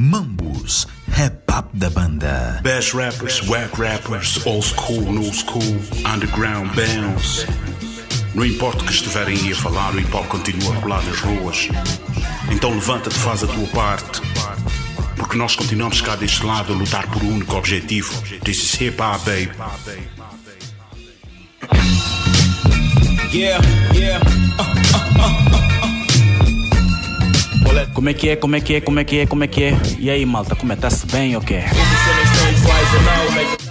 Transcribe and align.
Mambus, 0.00 0.86
rap 1.08 1.50
up 1.50 1.76
da 1.76 1.90
banda. 1.90 2.60
Best 2.62 2.94
rappers, 2.94 3.42
whack 3.48 3.76
rappers, 3.80 4.38
old 4.46 4.62
school, 4.62 5.00
new 5.00 5.32
school, 5.32 5.74
underground 6.06 6.72
bands. 6.76 7.44
Não 8.32 8.46
importa 8.46 8.84
o 8.84 8.86
que 8.86 8.92
estiverem 8.92 9.36
aí 9.36 9.50
a 9.50 9.56
falar, 9.56 9.92
o 9.92 9.98
hip 9.98 10.14
hop 10.14 10.28
continua 10.28 10.72
a 10.72 10.78
rolar 10.78 11.02
nas 11.02 11.18
ruas. 11.18 11.68
Então 12.48 12.70
levanta-te, 12.70 13.18
faz 13.18 13.42
a 13.42 13.48
tua 13.48 13.66
parte. 13.74 14.20
Porque 15.16 15.36
nós 15.36 15.56
continuamos 15.56 16.00
cá 16.00 16.14
deste 16.14 16.46
lado 16.46 16.72
a 16.72 16.76
lutar 16.76 17.10
por 17.10 17.20
um 17.24 17.34
único 17.34 17.56
objetivo. 17.56 18.14
This 18.44 18.62
is 18.62 18.80
hip 18.80 19.02
hop, 19.02 19.24
baby. 19.24 19.50
Yeah, 23.32 23.60
yeah. 23.92 25.67
Como 27.92 28.08
é 28.08 28.14
que 28.14 28.28
é, 28.30 28.36
como 28.36 28.56
é 28.56 28.60
que 28.60 28.74
é, 28.74 28.80
como 28.80 28.98
é 29.00 29.04
que 29.04 29.18
é, 29.18 29.26
como 29.26 29.44
é 29.44 29.46
que 29.46 29.62
é? 29.64 29.78
E 29.98 30.10
aí, 30.10 30.24
malta, 30.24 30.56
como 30.56 30.72
é? 30.72 30.76
Tá-se 30.76 31.06
bem 31.06 31.36
ou 31.36 31.42
quê? 31.42 31.62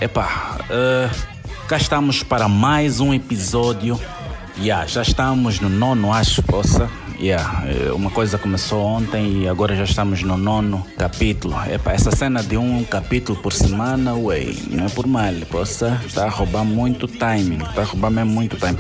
Epá, 0.02 0.58
uh, 0.70 1.68
cá 1.68 1.78
estamos 1.78 2.24
para 2.24 2.48
mais 2.48 3.00
um 3.00 3.14
episódio. 3.14 4.00
Yeah, 4.60 4.86
já 4.88 5.02
estamos 5.02 5.60
no 5.60 5.70
nono, 5.70 6.12
acho, 6.14 6.44
poça. 6.44 6.90
Yeah, 7.20 7.64
eh, 7.66 7.92
uma 7.92 8.12
coisa 8.12 8.38
começou 8.38 8.86
ontem 8.86 9.42
e 9.42 9.48
agora 9.48 9.76
já 9.76 9.86
estamos 9.86 10.22
no 10.22 10.38
nono 10.38 10.86
capítulo. 10.98 11.56
Epa, 11.68 11.92
essa 11.92 12.16
cena 12.16 12.44
de 12.44 12.58
um 12.58 12.84
capítulo 12.84 13.40
por 13.40 13.54
semana, 13.54 14.14
ué, 14.14 14.54
não 14.70 14.86
é 14.86 14.90
por 14.90 15.08
mal, 15.08 15.34
poça. 15.50 16.00
Está 16.06 16.26
a 16.26 16.30
roubar 16.30 16.64
muito 16.64 17.08
timing, 17.08 17.58
está 17.58 17.82
a 17.82 17.86
roubar 17.86 18.12
mesmo 18.12 18.32
muito 18.32 18.56
timing. 18.58 18.78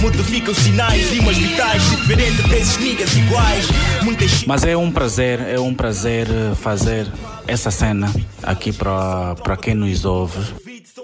Modificam 0.00 0.52
sinais, 0.52 1.10
rimas 1.10 1.36
vitais, 1.36 1.90
diferente 1.90 2.42
desses 2.48 2.76
niggas 2.78 3.16
iguais. 3.16 3.68
Muitas 4.02 4.44
Mas 4.44 4.64
é 4.64 4.76
um 4.76 4.90
prazer, 4.90 5.40
é 5.40 5.60
um 5.60 5.72
prazer 5.72 6.26
eh, 6.28 6.54
fazer 6.56 7.06
essa 7.46 7.70
cena 7.70 8.12
aqui 8.42 8.72
para 8.72 9.56
quem 9.62 9.74
nos 9.74 10.04
ouve. 10.04 10.38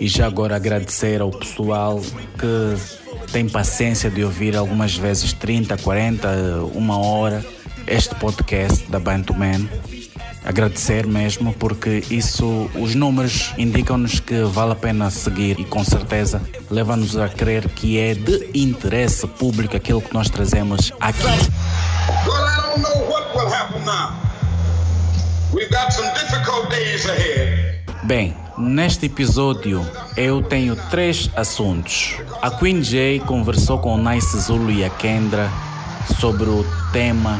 E 0.00 0.08
já 0.08 0.26
agora 0.26 0.56
agradecer 0.56 1.20
ao 1.20 1.30
pessoal 1.30 2.00
que 2.38 3.01
tem 3.32 3.48
paciência 3.48 4.10
de 4.10 4.22
ouvir 4.22 4.54
algumas 4.54 4.94
vezes 4.94 5.32
30, 5.32 5.78
40, 5.78 6.28
uma 6.74 6.98
hora 6.98 7.42
este 7.86 8.14
podcast 8.16 8.84
da 8.90 9.00
Bantu 9.00 9.32
Man. 9.32 9.66
Agradecer 10.44 11.06
mesmo 11.06 11.54
porque 11.54 12.04
isso, 12.10 12.70
os 12.74 12.94
números 12.94 13.54
indicam-nos 13.56 14.20
que 14.20 14.42
vale 14.42 14.72
a 14.72 14.74
pena 14.74 15.10
seguir 15.10 15.58
e 15.58 15.64
com 15.64 15.82
certeza 15.82 16.42
leva-nos 16.70 17.16
a 17.16 17.26
crer 17.26 17.66
que 17.70 17.98
é 17.98 18.14
de 18.14 18.50
interesse 18.52 19.26
público 19.26 19.76
aquilo 19.76 20.02
que 20.02 20.12
nós 20.12 20.28
trazemos 20.28 20.92
aqui. 21.00 21.22
Bem, 28.02 28.36
neste 28.58 29.06
episódio 29.06 29.86
eu 30.16 30.42
tenho 30.42 30.76
três 30.90 31.30
assuntos. 31.36 32.16
A 32.40 32.50
Queen 32.50 32.80
J 32.80 33.20
conversou 33.20 33.78
com 33.78 33.94
o 33.94 34.10
Nice 34.10 34.38
Zulu 34.38 34.70
e 34.70 34.84
a 34.84 34.90
Kendra 34.90 35.50
sobre 36.18 36.48
o 36.48 36.64
tema 36.92 37.38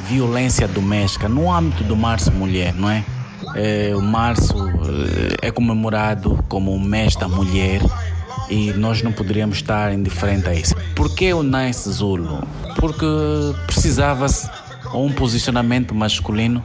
violência 0.00 0.66
doméstica 0.66 1.28
no 1.28 1.52
âmbito 1.52 1.84
do 1.84 1.96
Março 1.96 2.32
Mulher, 2.32 2.74
não 2.74 2.90
é? 2.90 3.04
É, 3.54 3.92
o 3.94 4.02
março 4.02 4.54
é, 5.42 5.48
é 5.48 5.50
comemorado 5.50 6.42
como 6.48 6.72
o 6.72 6.80
mês 6.80 7.16
da 7.16 7.28
mulher 7.28 7.80
e 8.48 8.72
nós 8.72 9.02
não 9.02 9.12
poderíamos 9.12 9.56
estar 9.56 9.92
indiferente 9.92 10.48
a 10.48 10.54
isso. 10.54 10.74
Por 10.94 11.14
que 11.14 11.32
o 11.32 11.42
Nice 11.42 11.90
Zulu? 11.90 12.42
Porque 12.76 13.06
precisava-se 13.66 14.48
um 14.94 15.12
posicionamento 15.12 15.94
masculino 15.94 16.62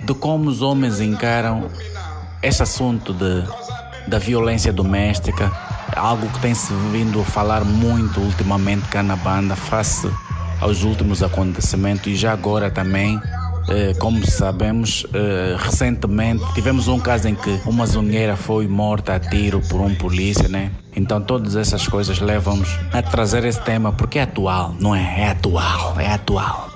de 0.00 0.14
como 0.14 0.48
os 0.48 0.62
homens 0.62 1.00
encaram 1.00 1.70
este 2.42 2.62
assunto 2.62 3.12
de, 3.12 3.44
da 4.06 4.18
violência 4.18 4.72
doméstica, 4.72 5.50
algo 5.96 6.28
que 6.28 6.40
tem 6.40 6.54
se 6.54 6.72
vindo 6.92 7.20
a 7.20 7.24
falar 7.24 7.64
muito 7.64 8.20
ultimamente 8.20 8.88
cá 8.88 9.02
na 9.02 9.16
banda, 9.16 9.54
face 9.54 10.10
aos 10.60 10.82
últimos 10.82 11.22
acontecimentos 11.22 12.06
e 12.06 12.16
já 12.16 12.32
agora 12.32 12.70
também. 12.70 13.20
Eh, 13.68 13.94
como 14.00 14.26
sabemos, 14.26 15.06
eh, 15.12 15.54
recentemente 15.58 16.42
tivemos 16.54 16.88
um 16.88 16.98
caso 16.98 17.28
em 17.28 17.34
que 17.34 17.60
uma 17.66 17.86
zungueira 17.86 18.34
foi 18.34 18.66
morta 18.66 19.14
a 19.14 19.20
tiro 19.20 19.60
por 19.68 19.80
um 19.80 19.94
polícia, 19.94 20.48
né? 20.48 20.72
Então 20.96 21.20
todas 21.20 21.54
essas 21.56 21.86
coisas 21.86 22.20
levam-nos 22.20 22.68
a 22.92 23.02
trazer 23.02 23.44
esse 23.44 23.60
tema 23.60 23.92
porque 23.92 24.18
é 24.18 24.22
atual, 24.22 24.74
não 24.80 24.94
é? 24.94 25.20
É 25.20 25.28
atual, 25.28 26.00
é 26.00 26.10
atual. 26.10 26.69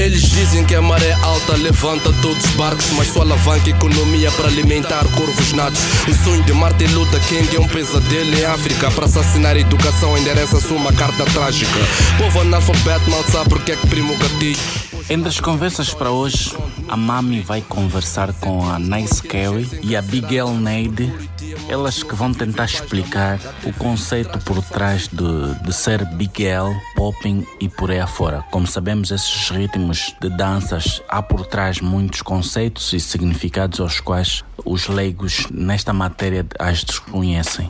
Eles 0.00 0.22
dizem 0.30 0.64
que 0.64 0.74
a 0.74 0.80
maré 0.80 1.12
alta 1.22 1.54
levanta 1.58 2.10
todos 2.22 2.42
os 2.42 2.50
barcos, 2.52 2.86
mas 2.96 3.08
só 3.08 3.20
alavanca 3.20 3.68
economia 3.68 4.30
para 4.30 4.46
alimentar 4.46 5.04
corvos 5.14 5.52
natos. 5.52 5.78
O 6.08 6.24
sonho 6.24 6.42
de 6.42 6.54
Martin 6.54 6.86
Luther 6.86 7.20
King 7.28 7.54
é 7.54 7.60
um 7.60 7.68
pesadelo 7.68 8.34
em 8.34 8.44
África. 8.46 8.90
Para 8.92 9.04
assassinar 9.04 9.56
a 9.56 9.60
educação, 9.60 10.16
endereça-se 10.16 10.72
uma 10.72 10.90
carta 10.90 11.26
trágica. 11.26 11.78
Povo 12.16 12.40
analfabeto 12.40 13.10
mal 13.10 13.22
sabe 13.24 13.50
porque 13.50 13.72
é 13.72 13.76
que 13.76 13.86
primo 13.88 14.16
gatilho. 14.16 14.89
Entre 15.10 15.28
as 15.28 15.40
conversas 15.40 15.92
para 15.92 16.12
hoje, 16.12 16.56
a 16.88 16.96
Mami 16.96 17.40
vai 17.40 17.60
conversar 17.60 18.32
com 18.34 18.64
a 18.70 18.78
Nice 18.78 19.20
Carey 19.20 19.68
e 19.82 19.96
a 19.96 20.00
Bigel 20.00 20.54
Neide, 20.54 21.12
elas 21.68 22.04
que 22.04 22.14
vão 22.14 22.32
tentar 22.32 22.66
explicar 22.66 23.40
o 23.64 23.72
conceito 23.72 24.38
por 24.44 24.62
trás 24.62 25.08
de, 25.08 25.64
de 25.64 25.72
ser 25.72 26.04
Bigel, 26.14 26.72
popping 26.94 27.44
e 27.58 27.68
por 27.68 27.90
aí 27.90 27.98
afora. 27.98 28.44
Como 28.52 28.68
sabemos, 28.68 29.10
esses 29.10 29.50
ritmos 29.50 30.14
de 30.20 30.28
danças 30.28 31.02
há 31.08 31.20
por 31.20 31.44
trás 31.44 31.80
muitos 31.80 32.22
conceitos 32.22 32.92
e 32.92 33.00
significados 33.00 33.80
aos 33.80 33.98
quais 33.98 34.44
os 34.64 34.86
leigos 34.86 35.48
nesta 35.50 35.92
matéria 35.92 36.46
as 36.56 36.84
desconhecem. 36.84 37.68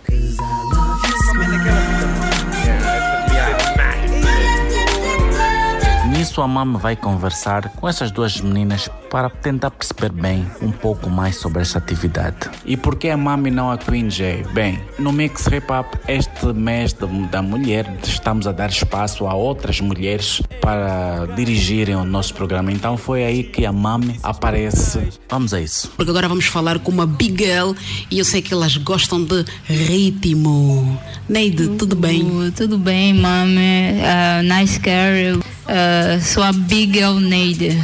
Nisso 6.20 6.42
a 6.42 6.46
Mama 6.46 6.78
vai 6.78 6.96
conversar 6.96 7.70
com 7.70 7.88
essas 7.88 8.10
duas 8.10 8.42
meninas 8.42 8.90
para 9.10 9.30
tentar 9.30 9.70
perceber 9.70 10.12
bem 10.12 10.46
um 10.60 10.70
pouco 10.70 11.08
mais 11.08 11.36
sobre 11.36 11.62
esta 11.62 11.78
atividade. 11.78 12.50
E 12.66 12.76
por 12.76 12.96
que 12.96 13.08
a 13.08 13.16
Mami 13.16 13.50
não 13.50 13.70
a 13.70 13.78
Queen 13.78 14.08
J? 14.08 14.44
Bem, 14.52 14.78
no 14.98 15.14
Mix 15.14 15.46
Hip 15.46 15.72
Hop, 15.72 15.94
este 16.06 16.52
mês 16.52 16.94
da 17.30 17.40
mulher, 17.40 17.90
estamos 18.04 18.46
a 18.46 18.52
dar 18.52 18.68
espaço 18.68 19.26
a 19.26 19.32
outras 19.32 19.80
mulheres 19.80 20.42
para 20.60 21.24
dirigirem 21.34 21.96
o 21.96 22.04
nosso 22.04 22.34
programa. 22.34 22.70
Então 22.70 22.98
foi 22.98 23.24
aí 23.24 23.42
que 23.42 23.64
a 23.64 23.72
Mami 23.72 24.20
aparece. 24.22 25.08
Vamos 25.26 25.54
a 25.54 25.60
isso. 25.62 25.90
Porque 25.96 26.10
agora 26.10 26.28
vamos 26.28 26.44
falar 26.44 26.80
com 26.80 26.92
uma 26.92 27.06
big 27.06 27.46
girl 27.46 27.72
e 28.10 28.18
eu 28.18 28.26
sei 28.26 28.42
que 28.42 28.52
elas 28.52 28.76
gostam 28.76 29.24
de 29.24 29.42
ritmo. 29.64 31.00
Neide, 31.26 31.68
tudo 31.78 31.96
bem? 31.96 32.22
Uh, 32.22 32.52
tudo 32.52 32.76
bem, 32.76 33.14
mami. 33.14 33.60
Uh, 33.60 34.42
nice 34.42 34.78
care. 34.78 35.38
Uh, 35.70 36.09
sou 36.18 36.42
a 36.42 36.52
Big 36.52 36.98
Girl 36.98 37.18
Neide. 37.18 37.78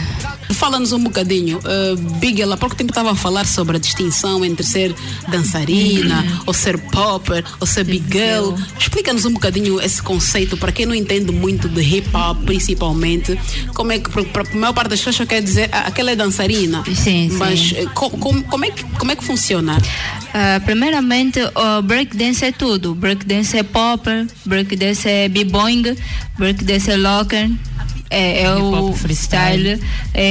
Fala-nos 0.54 0.92
um 0.92 1.00
bocadinho. 1.02 1.58
Uh, 1.58 1.96
Big 2.18 2.36
Girl, 2.38 2.52
há 2.52 2.56
pouco 2.56 2.74
tempo 2.74 2.90
estava 2.90 3.10
a 3.12 3.14
falar 3.16 3.44
sobre 3.44 3.76
a 3.76 3.80
distinção 3.80 4.44
entre 4.44 4.64
ser 4.64 4.94
dançarina, 5.28 6.22
Uhum. 6.22 6.40
ou 6.46 6.54
ser 6.54 6.78
popper, 6.78 7.44
ou 7.60 7.66
ser 7.66 7.84
Big 7.84 8.04
Girl. 8.10 8.54
Explica-nos 8.78 9.24
um 9.26 9.32
bocadinho 9.32 9.80
esse 9.80 10.00
conceito, 10.00 10.56
para 10.56 10.72
quem 10.72 10.86
não 10.86 10.94
entende 10.94 11.30
muito 11.32 11.68
de 11.68 11.80
hip 11.82 12.08
hop, 12.14 12.44
principalmente. 12.46 13.38
Como 13.74 13.92
é 13.92 13.98
que, 13.98 14.08
para 14.08 14.42
a 14.50 14.54
maior 14.56 14.72
parte 14.72 14.88
das 14.90 15.00
pessoas, 15.00 15.16
só 15.16 15.26
quer 15.26 15.42
dizer, 15.42 15.68
ah, 15.72 15.80
aquela 15.88 16.12
é 16.12 16.16
dançarina. 16.16 16.82
Sim, 16.86 16.94
sim. 16.94 17.30
Mas 17.32 17.72
eh, 17.76 17.84
co- 17.92 18.10
com- 18.10 18.42
como, 18.44 18.64
é 18.64 18.70
que, 18.70 18.84
como 18.98 19.10
é 19.12 19.16
que 19.16 19.24
funciona? 19.24 19.76
Uh, 19.76 20.64
primeiramente, 20.64 21.40
o 21.40 21.82
breakdance 21.82 22.44
é 22.44 22.52
tudo. 22.52 22.94
Breakdance 22.94 23.56
é 23.58 23.62
popper, 23.62 24.26
breakdance 24.44 25.08
é 25.08 25.28
b-boing, 25.28 25.96
breakdance 26.38 26.90
é 26.90 26.96
locker. 26.96 27.50
É, 28.08 28.42
é 28.42 28.54
o 28.54 28.92
freestyle, 28.92 29.80
é, 30.14 30.22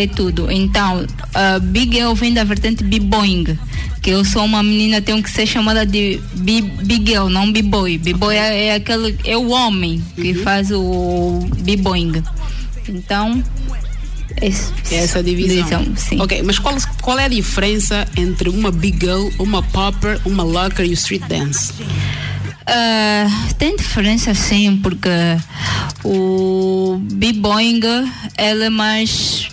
é, 0.00 0.02
é 0.02 0.06
tudo. 0.06 0.50
Então, 0.50 1.00
uh, 1.02 1.60
Big 1.60 1.96
Girl 1.96 2.12
vem 2.14 2.32
da 2.32 2.44
vertente 2.44 2.84
b-boing, 2.84 3.58
que 4.00 4.10
eu 4.10 4.24
sou 4.24 4.44
uma 4.44 4.62
menina, 4.62 5.02
tenho 5.02 5.20
que 5.22 5.30
ser 5.30 5.44
chamada 5.46 5.84
de 5.84 6.20
bi- 6.34 6.62
Big 6.62 7.10
Girl, 7.10 7.26
não 7.28 7.50
b-boy. 7.50 7.98
B-boy 7.98 8.36
é, 8.36 8.66
é 8.66 8.74
aquele, 8.74 9.18
é 9.24 9.36
o 9.36 9.48
homem 9.50 10.00
que 10.14 10.32
faz 10.34 10.70
o 10.70 11.44
b-boing. 11.58 12.22
Então, 12.88 13.42
esse- 14.40 14.72
É 14.92 14.98
essa 14.98 15.20
divisão. 15.22 15.84
sim. 15.96 16.20
Ok, 16.20 16.42
mas 16.42 16.58
qual, 16.60 16.76
qual 17.02 17.18
é 17.18 17.24
a 17.24 17.28
diferença 17.28 18.06
entre 18.16 18.48
uma 18.48 18.70
big 18.70 18.98
girl, 19.04 19.28
uma 19.40 19.62
popper, 19.62 20.20
uma 20.24 20.44
locker 20.44 20.86
e 20.86 20.90
o 20.90 20.92
street 20.94 21.22
dance? 21.28 21.72
Ah, 22.70 23.26
tem 23.56 23.76
diferença 23.76 24.34
sim, 24.34 24.78
porque 24.82 25.08
o 26.04 27.00
B-Boing 27.14 27.80
ela 28.36 28.66
é 28.66 28.68
mais, 28.68 29.48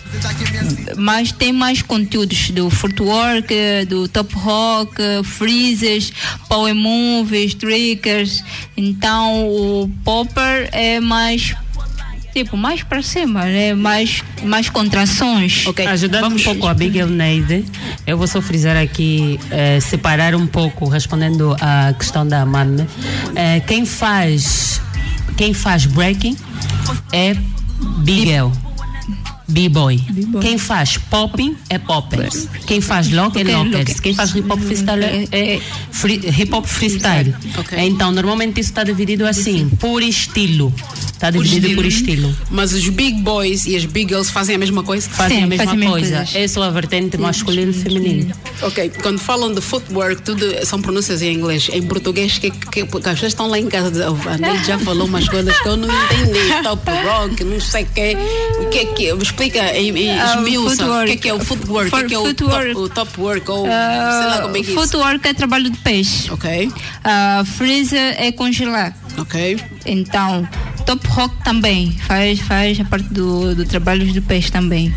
mais 0.98 1.32
tem 1.32 1.50
mais 1.50 1.80
conteúdos 1.80 2.50
do 2.50 2.68
footwork, 2.68 3.54
do 3.88 4.06
top 4.06 4.34
rock, 4.34 4.96
freezes, 5.24 6.12
power 6.46 6.74
moves, 6.74 7.54
triggers. 7.54 8.44
Então 8.76 9.48
o 9.48 9.90
popper 10.04 10.68
é 10.72 11.00
mais 11.00 11.56
tipo, 12.44 12.56
mais 12.56 12.82
para 12.82 13.02
cima, 13.02 13.44
né? 13.44 13.72
Mais, 13.74 14.22
mais 14.42 14.68
contrações. 14.68 15.66
Ok. 15.66 15.86
Ajudando 15.86 16.22
Vamos- 16.22 16.42
um 16.42 16.44
pouco 16.44 16.66
a 16.66 16.74
Bigel 16.74 17.08
Neide, 17.08 17.64
eu 18.06 18.18
vou 18.18 18.26
só 18.26 18.42
frisar 18.42 18.76
aqui, 18.76 19.40
eh, 19.50 19.80
separar 19.80 20.34
um 20.34 20.46
pouco, 20.46 20.86
respondendo 20.88 21.56
à 21.60 21.94
questão 21.94 22.26
da 22.26 22.44
Mame. 22.44 22.86
Eh, 23.34 23.60
quem 23.60 23.86
faz 23.86 24.80
quem 25.36 25.52
faz 25.54 25.86
breaking 25.86 26.36
é 27.12 27.36
Bigel. 27.98 28.52
B-boy. 29.48 30.00
Quem 30.40 30.58
faz 30.58 30.96
popping 30.98 31.56
é 31.70 31.78
poppers. 31.78 32.48
Quem 32.66 32.80
faz 32.80 33.10
lock 33.12 33.38
é 33.40 33.44
lockers. 33.44 34.00
Quem 34.00 34.14
faz 34.14 34.34
hip 34.34 34.50
hop 34.50 34.60
freestyle 34.60 35.04
é, 35.04 35.28
é 35.30 35.60
free- 35.90 36.20
hip 36.26 36.52
hop 36.54 36.66
freestyle. 36.66 37.34
Ok. 37.58 37.78
Então, 37.78 38.10
normalmente 38.12 38.60
isso 38.60 38.70
está 38.70 38.82
dividido 38.82 39.26
assim, 39.26 39.68
por 39.80 40.02
estilo. 40.02 40.72
Está 41.12 41.30
dividido 41.30 41.74
por 41.76 41.86
estilo. 41.86 42.36
Mas 42.50 42.72
os 42.74 42.86
big 42.88 43.22
boys 43.22 43.64
e 43.66 43.74
as 43.76 43.84
big 43.86 44.08
girls 44.08 44.30
fazem 44.30 44.56
a 44.56 44.58
mesma 44.58 44.82
coisa? 44.82 45.08
Fazem 45.08 45.38
Sim, 45.38 45.44
a 45.44 45.46
mesma 45.46 45.64
fazem 45.64 45.88
coisa. 45.88 46.16
coisa. 46.16 46.38
É 46.38 46.48
só 46.48 46.62
a 46.64 46.70
vertente 46.70 47.16
masculino 47.16 47.70
e 47.70 47.74
feminino. 47.74 48.34
Ok, 48.62 48.90
quando 49.02 49.18
falam 49.18 49.52
de 49.54 49.60
footwork, 49.60 50.22
tudo 50.22 50.44
são 50.66 50.80
pronúncias 50.82 51.22
em 51.22 51.32
inglês. 51.34 51.68
Em 51.72 51.82
português, 51.82 52.36
que, 52.38 52.50
que, 52.50 52.84
porque 52.84 53.08
as 53.08 53.14
pessoas 53.14 53.32
estão 53.32 53.48
lá 53.48 53.58
em 53.58 53.66
casa 53.68 53.90
dizendo, 53.90 54.18
oh, 54.18 54.64
já 54.66 54.78
falou 54.78 55.06
umas 55.06 55.26
coisas 55.28 55.58
que 55.58 55.68
eu 55.68 55.76
não 55.76 55.88
entendi. 55.88 56.62
Top 56.62 56.82
rock, 56.90 57.44
não 57.44 57.60
sei 57.60 57.84
o 57.84 57.86
quê. 57.94 58.16
O 58.60 58.68
que 58.68 58.78
é 58.78 58.84
que 58.84 59.04
Explica 59.36 59.76
em, 59.78 59.94
em 59.94 60.18
Ah, 60.18 60.36
esmiuça, 60.36 60.86
o 61.02 61.04
que 61.04 61.10
é 61.12 61.16
que 61.16 61.28
é 61.28 61.34
o 61.34 61.38
footwork, 61.38 61.94
o 61.94 62.06
que 62.08 62.14
é 62.14 62.18
o 62.18 62.32
top, 62.32 62.72
o 62.74 62.88
top 62.88 63.20
work, 63.20 63.50
ou 63.50 63.64
sei 63.66 63.70
lá 63.70 64.38
como 64.40 64.56
é 64.56 64.62
que 64.62 64.70
é. 64.70 64.74
Footwork 64.74 65.28
é 65.28 65.34
trabalho 65.34 65.68
de 65.68 65.76
peixe. 65.78 66.30
Ok, 66.32 66.68
Uh, 67.06 67.44
freezer 67.44 68.16
é 68.18 68.32
congelar. 68.32 68.96
ok. 69.18 69.60
Então, 69.84 70.48
top 70.86 71.06
rock 71.08 71.34
também 71.44 71.92
faz, 72.06 72.40
faz 72.40 72.80
a 72.80 72.84
parte 72.84 73.06
do, 73.12 73.54
do 73.54 73.64
trabalho 73.66 74.10
do 74.12 74.22
peixe 74.22 74.50
também. 74.50 74.92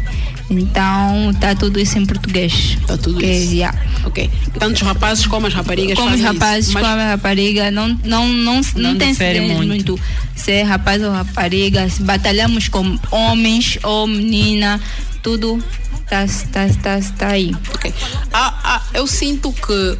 Então, 0.50 1.34
tá 1.40 1.54
tudo 1.54 1.80
isso 1.80 1.98
em 1.98 2.06
português. 2.06 2.78
Tá 2.88 2.98
tudo 2.98 3.19
Que, 3.19 3.25
isso. 3.25 3.54
yeah. 3.54 3.78
Ok. 4.04 4.30
Tanto 4.57 4.74
os 4.75 4.81
rapazes 4.81 5.28
como 5.28 5.46
as 5.48 5.54
raparigas 5.54 5.98
Como 5.98 6.16
os 6.16 6.22
rapazes, 6.22 6.69
isso. 6.69 6.74
Como 6.74 6.86
a 6.88 7.10
rapariga, 7.12 7.69
não, 7.69 7.90
não, 8.04 8.28
não, 8.28 8.62
não, 8.75 8.98
tem 8.98 9.42
muito. 9.42 9.68
muito. 9.68 10.00
Se 10.36 10.51
é 10.51 10.63
rapaz 10.63 11.04
ou 11.04 11.12
rapariga, 11.12 11.88
se 11.90 12.01
batalhamos 12.01 12.68
com 12.68 12.98
homens 13.12 13.78
ou 13.84 14.07
menina, 14.07 14.81
tudo 15.22 15.63
tá, 16.10 16.26
tá, 16.52 16.68
tá, 16.82 17.00
tá 17.18 17.28
aí. 17.28 17.56
Ok. 17.74 17.94
Ah, 18.34 18.54
ah, 18.64 18.82
eu 18.94 19.06
sinto 19.08 19.52
que 19.54 19.98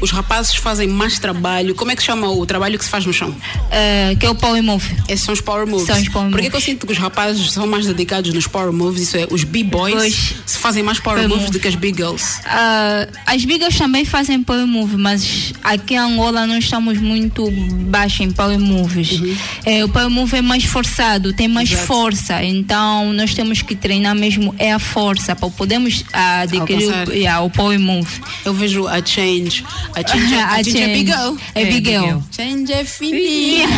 os 0.00 0.10
rapazes 0.10 0.54
fazem 0.56 0.88
mais 0.88 1.18
trabalho. 1.18 1.74
Como 1.74 1.90
é 1.90 1.96
que 1.96 2.02
chama 2.02 2.28
o 2.28 2.46
trabalho 2.46 2.78
que 2.78 2.84
se 2.84 2.90
faz 2.90 3.04
no 3.04 3.12
chão? 3.12 3.34
Eh, 3.70 4.16
que 4.18 4.24
é 4.26 4.30
o 4.30 4.34
Power 4.34 4.62
Move. 4.62 4.96
Esses 5.08 5.24
são 5.24 5.34
os 5.34 5.40
power 5.40 5.66
moves. 5.66 5.86
São 5.86 6.00
os 6.00 6.08
power 6.08 6.30
Por 6.30 6.40
que, 6.40 6.50
que 6.50 6.56
eu 6.56 6.60
sinto 6.60 6.86
que 6.86 6.92
os 6.92 6.98
rapazes 6.98 7.52
são 7.52 7.66
mais 7.66 7.86
dedicados 7.86 8.32
nos 8.32 8.46
power 8.46 8.72
moves? 8.72 9.02
Isso 9.02 9.16
é, 9.16 9.26
os 9.30 9.44
b-boys 9.44 10.34
se 10.46 10.58
fazem 10.58 10.82
mais 10.82 10.98
power 10.98 11.18
Power 11.18 11.28
moves 11.28 11.44
move. 11.46 11.52
do 11.58 11.60
que 11.60 11.68
as 11.68 11.74
big 11.74 11.96
girls. 11.96 12.40
Ah, 12.46 13.06
as 13.26 13.44
bigas 13.44 13.76
também 13.76 14.04
fazem 14.04 14.42
power 14.42 14.66
move, 14.66 14.96
mas 14.96 15.52
aqui 15.62 15.94
em 15.94 15.98
Angola 15.98 16.46
nós 16.46 16.64
estamos 16.64 16.98
muito 16.98 17.50
baixos 17.50 18.20
em 18.20 18.30
power 18.30 18.58
moves. 18.58 19.20
É, 19.64 19.84
o 19.84 19.88
power 19.88 20.10
move 20.10 20.36
é 20.36 20.42
mais 20.42 20.64
forçado, 20.64 21.32
tem 21.32 21.48
mais 21.48 21.70
Exato. 21.70 21.86
força, 21.86 22.42
então 22.42 23.12
nós 23.12 23.34
temos 23.34 23.62
que 23.62 23.74
treinar 23.74 24.14
mesmo 24.14 24.54
é 24.58 24.72
a 24.72 24.78
força 24.78 25.15
para 25.24 25.50
podermos 25.50 26.04
ah, 26.12 26.40
adquirir 26.40 26.88
o, 27.08 27.12
yeah, 27.12 27.40
o 27.42 27.50
power 27.50 27.78
move. 27.78 28.08
Eu 28.44 28.52
vejo 28.54 28.86
a 28.86 29.04
Change. 29.04 29.64
A 29.94 30.06
Change, 30.08 30.34
é- 30.34 30.42
a 30.42 30.46
A 30.54 30.64
change 30.64 30.82
é 30.82 30.88
big 30.88 31.06
girl. 31.10 31.16
Change. 31.36 31.40
É 31.54 31.64
big 31.64 31.90
girl. 31.90 32.18
Change 32.30 32.72
é 32.72 32.84
fininha. 32.84 33.68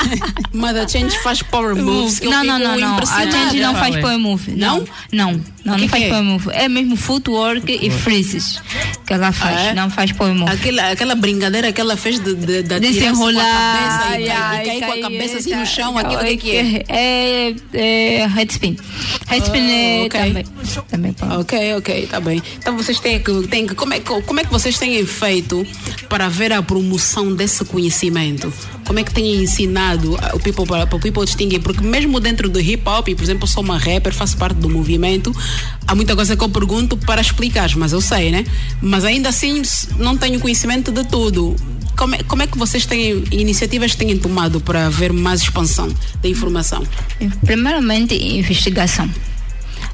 Mas 0.52 0.76
a 0.76 0.88
Change 0.88 1.18
faz 1.22 1.42
power 1.42 1.74
moves. 1.76 2.20
Não, 2.20 2.44
não, 2.44 2.58
não, 2.58 2.76
não. 2.78 2.96
A 2.98 3.24
gente 3.26 3.60
não 3.60 3.74
faz 3.74 3.96
Power. 3.96 4.18
move. 4.18 4.52
Não? 4.52 4.84
Não, 5.12 5.32
não, 5.32 5.42
não, 5.64 5.74
que 5.76 5.80
não 5.82 5.88
faz 5.88 6.02
é? 6.04 6.08
power 6.08 6.22
move. 6.24 6.48
É 6.52 6.68
mesmo 6.68 6.96
footwork 6.96 7.78
e 7.80 7.90
freezes 7.90 8.60
que 9.06 9.12
ela 9.12 9.32
faz. 9.32 9.56
Ah, 9.56 9.62
é? 9.62 9.74
Não 9.74 9.90
faz 9.90 10.12
power 10.12 10.34
move. 10.34 10.50
Aquela, 10.50 10.90
aquela 10.90 11.14
brincadeira 11.14 11.72
que 11.72 11.80
ela 11.80 11.96
fez 11.96 12.18
de, 12.20 12.34
de, 12.34 12.62
de, 12.62 12.68
com 12.68 13.04
a 13.04 13.08
enrolar 13.08 13.44
cabeça 13.44 14.18
e, 14.18 14.28
ai, 14.28 14.28
cair- 14.28 14.30
ai, 14.30 14.62
e 14.62 14.66
cair 14.66 14.80
com 14.86 14.92
a 14.92 15.00
cabeça 15.00 15.38
assim 15.38 15.50
no 15.50 15.58
tá. 15.60 15.64
chão, 15.66 15.98
aquilo 15.98 16.20
que, 16.24 16.36
que 16.36 16.50
é? 16.56 16.84
É, 16.88 17.54
é 17.74 18.26
headspin. 18.26 18.76
Headspin 19.28 19.58
Ah, 19.60 19.72
é 19.72 20.06
ok. 20.06 20.20
também. 20.20 20.44
Também 20.88 21.12
pá. 21.12 21.38
Ok, 21.38 21.74
ok, 21.74 22.06
tá 22.06 22.20
bem. 22.20 22.42
Então 22.58 22.76
vocês 22.76 22.98
têm 23.00 23.20
que. 23.20 23.46
Têm 23.48 23.66
que 23.66 23.74
como, 23.74 23.92
é, 23.94 24.00
que- 24.00 24.22
como 24.22 24.40
é 24.40 24.44
que 24.44 24.50
vocês 24.52 24.78
têm 24.78 25.04
feito 25.04 25.66
para 26.08 26.28
ver 26.28 26.52
a 26.52 26.62
promoção 26.62 27.34
desse 27.34 27.64
conhecimento? 27.64 28.52
Como 28.86 28.98
é 29.00 29.02
que 29.04 29.12
têm 29.12 29.42
ensinado 29.42 30.14
o 30.32 30.38
people 30.38 30.64
para, 30.64 30.84
o 30.84 31.00
people 31.00 31.24
distinguir? 31.24 31.60
Porque 31.60 31.82
mesmo 31.82 32.20
dentro 32.20 32.48
do 32.48 32.60
hip 32.60 32.82
hop, 32.88 33.08
por 33.08 33.22
exemplo, 33.22 33.44
eu 33.44 33.48
sou 33.48 33.62
uma 33.64 33.76
rapper, 33.78 34.14
faço 34.14 34.36
parte 34.36 34.56
do 34.58 34.68
movimento, 34.68 35.34
há 35.86 35.94
muita 35.94 36.14
coisa 36.14 36.36
que 36.36 36.44
eu 36.44 36.48
pergunto 36.48 36.96
para 36.96 37.20
explicar, 37.20 37.68
mas 37.76 37.92
eu 37.92 38.00
sei, 38.00 38.30
né? 38.30 38.44
Mas 38.80 39.04
ainda 39.04 39.28
assim 39.28 39.60
não 39.98 40.16
tenho 40.16 40.38
conhecimento 40.38 40.92
de 40.92 41.04
tudo. 41.04 41.56
Como 41.96 42.14
é, 42.14 42.22
como 42.22 42.42
é 42.42 42.46
que 42.46 42.56
vocês 42.58 42.84
têm 42.86 43.24
iniciativas 43.32 43.92
que 43.92 44.04
têm 44.04 44.16
tomado 44.18 44.60
para 44.60 44.86
haver 44.86 45.12
mais 45.12 45.40
expansão 45.40 45.88
da 46.22 46.28
informação? 46.28 46.84
Primeiramente, 47.44 48.14
investigação. 48.14 49.10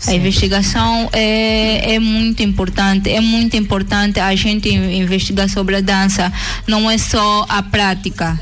A 0.07 0.15
investigação 0.15 1.09
é, 1.13 1.95
é 1.95 1.99
muito 1.99 2.43
importante, 2.43 3.09
é 3.11 3.21
muito 3.21 3.57
importante 3.57 4.19
a 4.19 4.35
gente 4.35 4.69
in- 4.69 4.97
investigar 5.01 5.49
sobre 5.49 5.77
a 5.77 5.81
dança. 5.81 6.33
Não 6.67 6.91
é 6.91 6.99
só 6.99 7.47
a 7.49 7.63
prática. 7.63 8.39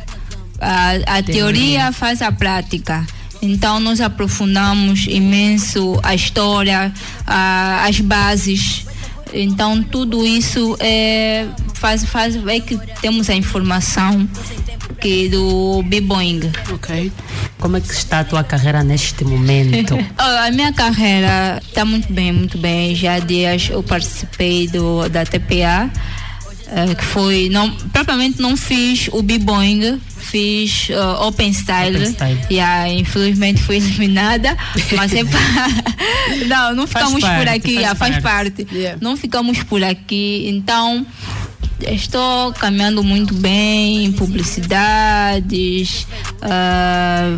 A, 0.61 1.19
a 1.19 1.23
teoria 1.23 1.93
faz 1.93 2.23
a 2.23 2.33
prática. 2.33 3.07
Então 3.43 3.81
nós 3.81 4.01
aprofundamos 4.01 5.07
imenso 5.07 5.99
a 6.03 6.15
história, 6.15 6.93
a- 7.27 7.85
as 7.87 8.01
bases. 8.01 8.87
Então 9.33 9.83
tudo 9.83 10.27
isso 10.27 10.77
é, 10.81 11.47
faz, 11.75 12.05
faz 12.05 12.35
é 12.49 12.61
que 12.61 12.77
temos 13.01 13.31
a 13.31 13.35
informação 13.35 14.29
que 15.01 15.29
do 15.29 15.83
B-Boing. 15.85 16.41
Ok. 16.73 17.11
Como 17.59 17.77
é 17.77 17.81
que 17.81 17.93
está 17.93 18.21
a 18.21 18.25
tua 18.25 18.45
carreira 18.45 18.83
neste 18.85 19.25
momento? 19.25 19.95
Oh, 20.19 20.47
a 20.47 20.51
minha 20.51 20.73
carreira 20.73 21.61
está 21.67 21.85
muito 21.85 22.13
bem, 22.13 22.33
muito 22.33 22.59
bem. 22.59 22.95
Já 22.95 23.15
há 23.15 23.19
dias 23.19 23.69
eu 23.71 23.83
participei 23.83 24.69
do, 24.69 25.09
da 25.09 25.25
TPA, 25.25 25.91
eh, 26.69 26.95
que 26.95 27.05
foi. 27.05 27.49
Não, 27.51 27.71
propriamente 27.93 28.41
não 28.41 28.57
fiz 28.57 29.09
o 29.13 29.23
B-Boing, 29.23 29.99
fiz 30.19 30.89
eh, 30.91 30.99
Open 31.27 31.51
Style. 31.53 31.97
Open 31.97 32.13
Style. 32.13 32.39
E 32.51 32.61
ah, 32.61 32.89
infelizmente 32.89 33.63
fui 33.63 33.77
eliminada, 33.81 34.57
mas 34.97 35.13
é 35.15 35.25
pa- 35.25 35.39
Não, 36.47 36.75
não 36.75 36.87
Faz 36.87 37.07
ficamos 37.07 37.25
por 37.25 37.31
parte, 37.45 37.49
aqui, 37.49 37.75
faz 37.77 37.87
ah, 37.87 37.95
faz 37.95 38.19
parte. 38.19 38.65
parte. 38.65 38.77
Yeah. 38.77 38.99
Não 39.01 39.17
ficamos 39.17 39.63
por 39.65 39.83
aqui, 39.83 40.47
então. 40.49 41.07
Estou 41.89 42.53
caminhando 42.53 43.03
muito 43.03 43.35
bem 43.35 44.05
em 44.05 44.13
publicidades, 44.13 46.07
ah, 46.43 47.37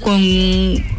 com 0.00 0.18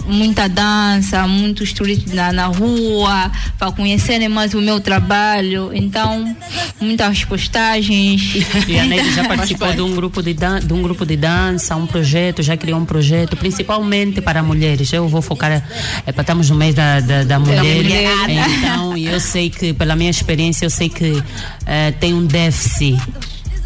muita 0.07 0.47
dança, 0.47 1.27
muitos 1.27 1.73
turistas 1.73 2.13
na, 2.13 2.31
na 2.31 2.45
rua, 2.47 3.31
para 3.57 3.71
conhecerem 3.71 4.29
mais 4.29 4.53
o 4.53 4.61
meu 4.61 4.79
trabalho. 4.79 5.71
Então, 5.73 6.35
muitas 6.79 7.23
postagens. 7.25 8.21
E 8.67 8.79
a 8.79 8.85
Neide 8.85 9.13
já 9.13 9.25
participou 9.27 9.73
de 9.73 9.81
um, 9.81 9.95
grupo 9.95 10.21
de 10.21 10.33
dan- 10.33 10.59
de 10.59 10.73
um 10.73 10.81
grupo 10.81 11.05
de 11.05 11.15
dança, 11.17 11.75
um 11.75 11.85
projeto, 11.87 12.41
já 12.43 12.55
criou 12.55 12.79
um 12.79 12.85
projeto, 12.85 13.35
principalmente 13.35 14.21
para 14.21 14.41
mulheres. 14.43 14.91
Eu 14.93 15.07
vou 15.07 15.21
focar, 15.21 15.51
é, 15.51 15.63
estamos 16.09 16.49
no 16.49 16.55
mês 16.55 16.73
da, 16.75 16.99
da, 16.99 17.23
da 17.23 17.39
mulher, 17.39 17.63
mulher. 17.63 18.09
então, 18.29 18.97
e 18.97 19.05
eu 19.07 19.19
sei 19.19 19.49
que, 19.49 19.73
pela 19.73 19.95
minha 19.95 20.09
experiência, 20.09 20.65
eu 20.65 20.69
sei 20.69 20.89
que 20.89 21.21
eh, 21.65 21.91
tem 21.99 22.13
um 22.13 22.25
déficit 22.45 22.97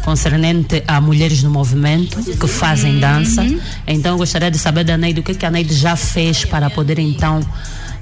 concernente 0.02 0.82
a 0.86 1.00
mulheres 1.00 1.42
no 1.42 1.50
movimento 1.50 2.18
que 2.22 2.48
fazem 2.48 2.98
dança. 2.98 3.44
Então, 3.86 4.16
gostaria 4.16 4.50
de 4.50 4.58
saber 4.58 4.84
da 4.84 4.96
Neide 4.96 5.20
o 5.20 5.22
que, 5.22 5.34
que 5.34 5.44
a 5.44 5.50
Neide 5.50 5.74
já 5.74 5.94
fez 5.94 6.44
para 6.44 6.70
poder, 6.70 6.98
então, 6.98 7.40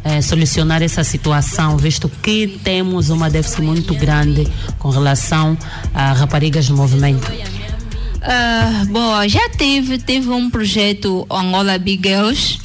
eh, 0.04 0.22
solucionar 0.22 0.80
essa 0.80 1.02
situação, 1.02 1.76
visto 1.76 2.08
que 2.22 2.60
temos 2.62 3.10
uma 3.10 3.28
déficit 3.28 3.62
muito 3.62 3.94
grande 3.94 4.46
com 4.78 4.90
relação 4.90 5.58
a 5.92 6.12
raparigas 6.12 6.68
no 6.68 6.76
movimento. 6.76 7.30
Bom, 8.90 9.26
já 9.28 9.48
tive, 9.50 9.98
tive 9.98 10.28
um 10.30 10.50
projeto 10.50 11.26
Angola 11.30 11.78
Big 11.78 12.08
Girls, 12.08 12.58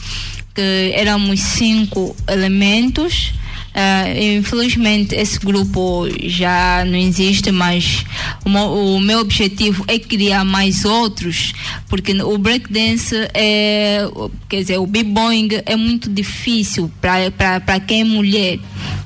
que 0.53 0.91
éramos 0.93 1.39
cinco 1.39 2.15
elementos. 2.27 3.34
Ah, 3.75 4.06
infelizmente 4.15 5.15
esse 5.15 5.39
grupo 5.39 6.08
já 6.22 6.86
não 6.86 6.98
existe, 6.98 7.51
mas 7.51 8.06
o, 8.46 8.50
o 8.96 9.00
meu 9.01 9.20
objetivo 9.20 9.84
é 9.88 9.98
criar 9.98 10.46
mais 10.46 10.86
outros, 10.86 11.53
porque 11.89 12.13
o 12.22 12.38
breakdance 12.38 13.15
é, 13.34 14.08
quer 14.48 14.58
dizer, 14.58 14.77
o 14.77 14.86
b-boying 14.86 15.50
é 15.65 15.75
muito 15.75 16.08
difícil 16.08 16.92
para 17.01 17.80
quem 17.80 18.01
é 18.01 18.03
mulher. 18.03 18.60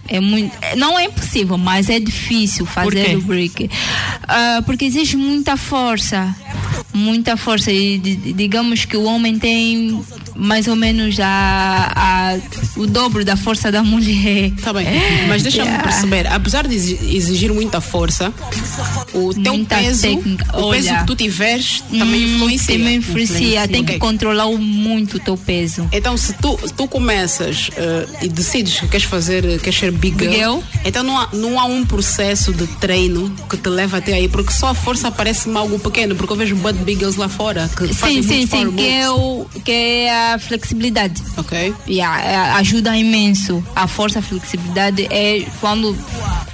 É 0.07 0.19
muito, 0.19 0.55
não 0.77 0.97
é 0.97 1.05
impossível, 1.05 1.57
mas 1.57 1.89
é 1.89 1.99
difícil 1.99 2.65
fazer 2.65 3.05
quê? 3.05 3.15
o 3.15 3.21
break. 3.21 3.69
Ah, 4.27 4.61
porque 4.65 4.85
exige 4.85 5.15
muita 5.17 5.57
força. 5.57 6.33
Muita 6.93 7.37
força. 7.37 7.71
E 7.71 7.97
di- 7.97 8.33
digamos 8.33 8.85
que 8.85 8.97
o 8.97 9.03
homem 9.03 9.37
tem 9.37 10.01
mais 10.35 10.67
ou 10.67 10.75
menos 10.75 11.19
a, 11.19 11.91
a, 11.95 12.37
o 12.79 12.85
dobro 12.87 13.25
da 13.25 13.35
força 13.35 13.71
da 13.71 13.83
mulher. 13.83 14.51
Tá 14.63 14.71
bem, 14.73 14.85
mas 15.27 15.43
deixa-me 15.43 15.67
Yeah. 15.67 15.83
perceber, 15.83 16.27
apesar 16.27 16.67
de 16.67 16.75
exi- 16.75 16.99
exigir 17.15 17.51
muita 17.51 17.81
força, 17.81 18.31
o 19.13 19.33
teu 19.33 19.53
Muita 19.55 19.75
peso, 19.77 20.01
técnica. 20.03 20.45
o 20.59 20.69
peso 20.71 20.89
Olha. 20.89 20.99
que 20.99 21.07
tu 21.07 21.15
tiveres 21.15 21.81
também 21.89 22.25
Hum, 22.25 22.35
influencia. 22.35 22.77
Também 22.77 22.95
influencia. 22.97 23.67
Tem 23.67 23.83
que 23.83 23.91
Ok. 23.93 23.99
controlar 23.99 24.47
muito 24.51 25.17
o 25.17 25.19
teu 25.19 25.35
peso. 25.35 25.87
Então, 25.91 26.15
se 26.15 26.33
tu, 26.33 26.55
tu 26.77 26.87
começas 26.87 27.69
eh, 27.75 28.07
e 28.23 28.27
decides 28.29 28.79
que 28.79 28.87
queres 28.87 29.05
fazer, 29.05 29.59
queres 29.59 29.77
ser 29.79 29.91
big 29.97 30.17
girl, 30.17 30.29
Big 30.29 30.39
girl. 30.39 30.59
então 30.85 31.03
não 31.03 31.17
há, 31.17 31.29
não 31.33 31.59
há 31.59 31.65
um 31.65 31.85
processo 31.85 32.53
de 32.53 32.67
treino 32.67 33.29
que 33.49 33.57
te 33.57 33.69
leva 33.69 33.97
até 33.97 34.13
aí, 34.13 34.27
porque 34.27 34.51
só 34.51 34.67
a 34.67 34.73
força 34.73 35.11
parece-me 35.11 35.57
algo 35.57 35.77
pequeno, 35.79 36.15
porque 36.15 36.31
eu 36.33 36.37
vejo 36.37 36.55
butt 36.55 36.77
big 36.79 36.99
girls 36.99 37.19
lá 37.19 37.29
fora 37.29 37.69
que 37.75 37.93
fazem 37.93 38.23
Sim, 38.23 38.45
sim, 38.45 38.47
sim, 38.47 38.71
que 38.71 38.87
é, 38.87 39.09
o, 39.09 39.45
que 39.63 39.71
é 39.71 40.33
a 40.33 40.39
flexibilidade. 40.39 41.21
Ok. 41.35 41.73
Yeah, 41.87 42.55
ajuda 42.57 42.95
imenso. 42.97 43.63
A 43.75 43.87
força, 43.87 44.19
a 44.19 44.21
flexibilidade 44.21 45.07
é 45.11 45.45
quando 45.59 45.97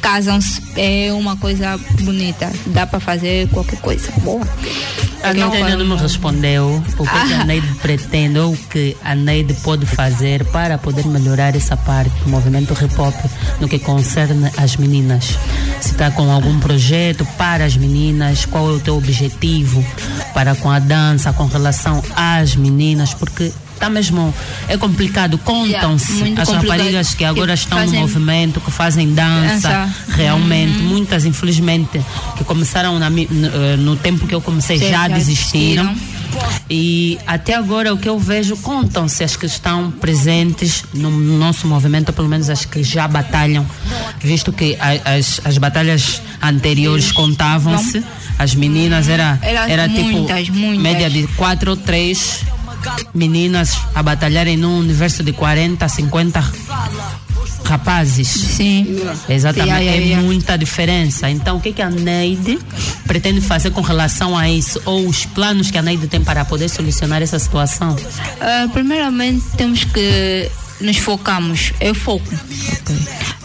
casam-se, 0.02 0.62
é 0.76 1.12
uma 1.14 1.38
coisa 1.38 1.78
bonita. 2.02 2.52
Dá 2.68 2.86
para 2.86 3.00
fazer 3.00 3.48
qualquer 3.50 3.80
coisa. 3.80 4.12
Boa. 4.22 4.46
A 5.24 5.34
Neide 5.34 5.56
ainda 5.56 5.78
não 5.78 5.96
me 5.96 6.02
respondeu 6.02 6.84
o 7.00 7.04
que, 7.06 7.28
que 7.28 7.34
a 7.34 7.46
Neide 7.46 7.68
pretende 7.82 8.40
ou 8.40 8.52
o 8.52 8.58
que 8.58 8.98
a 9.02 9.16
Neide 9.16 9.54
pode 9.56 9.86
fazer 9.86 10.44
para 10.46 10.78
poder 10.78 11.08
melhorar 11.08 11.56
essa 11.56 11.78
parte 11.78 12.12
do 12.24 12.30
movimento 12.30 12.74
hip 12.74 13.00
hop 13.00 13.16
no 13.60 13.68
que 13.68 13.80
concerne 13.80 14.50
as 14.58 14.76
meninas. 14.78 15.38
Se 15.82 15.92
está 15.92 16.12
com 16.12 16.32
algum 16.32 16.60
projeto 16.60 17.26
para 17.38 17.66
as 17.66 17.76
meninas, 17.76 18.46
qual 18.46 18.70
é 18.70 18.74
o 18.74 18.80
teu 18.80 18.96
objetivo 18.98 19.84
para 20.34 20.56
com 20.56 20.70
a 20.72 20.80
dança, 20.80 21.32
com 21.34 21.46
relação 21.46 22.02
às 22.16 22.56
meninas, 22.56 23.14
porque 23.14 23.52
está 23.74 23.90
mesmo, 23.90 24.34
é 24.70 24.78
complicado, 24.78 25.38
contam-se 25.40 26.14
Yeah, 26.14 26.42
as 26.42 26.48
complicado. 26.48 26.78
raparigas 26.78 27.14
que 27.16 27.26
agora 27.26 27.54
Que 27.54 27.60
estão 27.60 27.78
fazem- 27.80 27.96
no 27.96 28.02
movimento, 28.02 28.62
que 28.62 28.72
fazem 28.72 29.14
dança, 29.14 29.68
Dança. 29.68 29.90
realmente, 30.10 30.78
Uhum. 30.80 30.88
muitas 30.90 31.26
infelizmente 31.26 32.00
que 32.38 32.44
começaram 32.46 32.98
na 32.98 33.10
no, 33.10 33.20
eh, 33.20 33.76
no 33.78 33.96
tempo 33.98 34.26
que 34.26 34.34
eu 34.34 34.40
comecei 34.42 34.78
Já- 34.78 34.86
já, 34.90 35.10
já 35.10 35.16
desistiram. 35.16 35.94
E 36.70 37.20
até 37.28 37.54
agora 37.54 37.94
o 37.94 37.98
que 37.98 38.08
eu 38.10 38.18
vejo 38.18 38.56
contam-se 38.58 39.24
as 39.24 39.36
que 39.36 39.46
estão 39.46 39.92
presentes 39.92 40.84
no 40.94 41.12
nosso 41.12 41.68
movimento, 41.68 42.12
pelo 42.14 42.28
menos 42.28 42.50
as 42.50 42.66
que 42.66 42.84
já 42.84 43.08
batalham, 43.08 43.66
visto 44.20 44.52
que 44.52 44.78
as, 44.80 45.42
as 45.44 45.58
batalhas 45.58 46.22
anteriores 46.42 47.12
contavam-se, 47.12 48.04
as 48.40 48.56
meninas 48.56 49.08
era, 49.10 49.40
Era 49.42 49.88
tipo 49.88 50.04
muitas, 50.04 50.50
muitas. 50.50 50.82
média 50.82 51.10
de 51.10 51.28
quatro 51.36 51.72
ou 51.72 51.78
três 51.78 52.42
meninas 53.14 53.78
a 53.96 54.04
batalharem 54.04 54.58
num 54.58 54.80
universo 54.80 55.24
de 55.24 55.32
40, 55.32 55.88
50 55.88 56.54
rapazes. 57.64 58.28
Sim. 58.28 59.00
Exatamente, 59.30 60.12
é 60.12 60.16
muita 60.18 60.58
diferença. 60.58 61.30
Então, 61.30 61.58
o 61.58 61.60
que, 61.62 61.72
que 61.74 61.82
a 61.82 61.90
Neide 61.90 62.60
pretende 63.08 63.42
fazer 63.42 63.72
com 63.72 63.82
relação 63.82 64.38
a 64.38 64.50
isso? 64.50 64.82
Ou 64.86 65.08
os 65.08 65.26
planos 65.26 65.72
que 65.72 65.78
a 65.78 65.82
Neide 65.82 66.08
tem 66.08 66.22
para 66.24 66.44
poder 66.46 66.70
solucionar 66.70 67.22
essa 67.22 67.40
situação? 67.40 67.96
Ah, 68.42 68.68
primeiramente 68.72 69.44
temos 69.58 69.84
que 69.84 70.50
nos 70.82 70.98
focamos, 70.98 71.72
é 71.80 71.94
foco. 71.94 72.28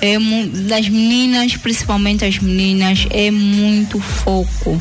É 0.00 0.16
mu- 0.18 0.46
das 0.68 0.88
meninas, 0.88 1.56
principalmente 1.56 2.24
as 2.24 2.38
meninas, 2.38 3.06
é 3.10 3.30
muito 3.30 3.98
foco. 4.00 4.80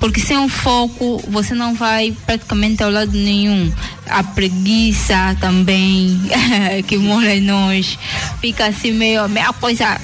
Porque 0.00 0.20
sem 0.20 0.36
o 0.36 0.48
foco 0.48 1.22
você 1.28 1.54
não 1.54 1.74
vai 1.74 2.14
praticamente 2.26 2.82
ao 2.82 2.90
lado 2.90 3.12
nenhum. 3.12 3.72
A 4.08 4.22
preguiça 4.22 5.36
também 5.40 6.20
que 6.86 6.96
mora 6.98 7.34
em 7.34 7.40
nós 7.40 7.98
fica 8.40 8.66
assim 8.66 8.92
meio, 8.92 9.26
meio 9.28 9.52
coisa. 9.54 9.98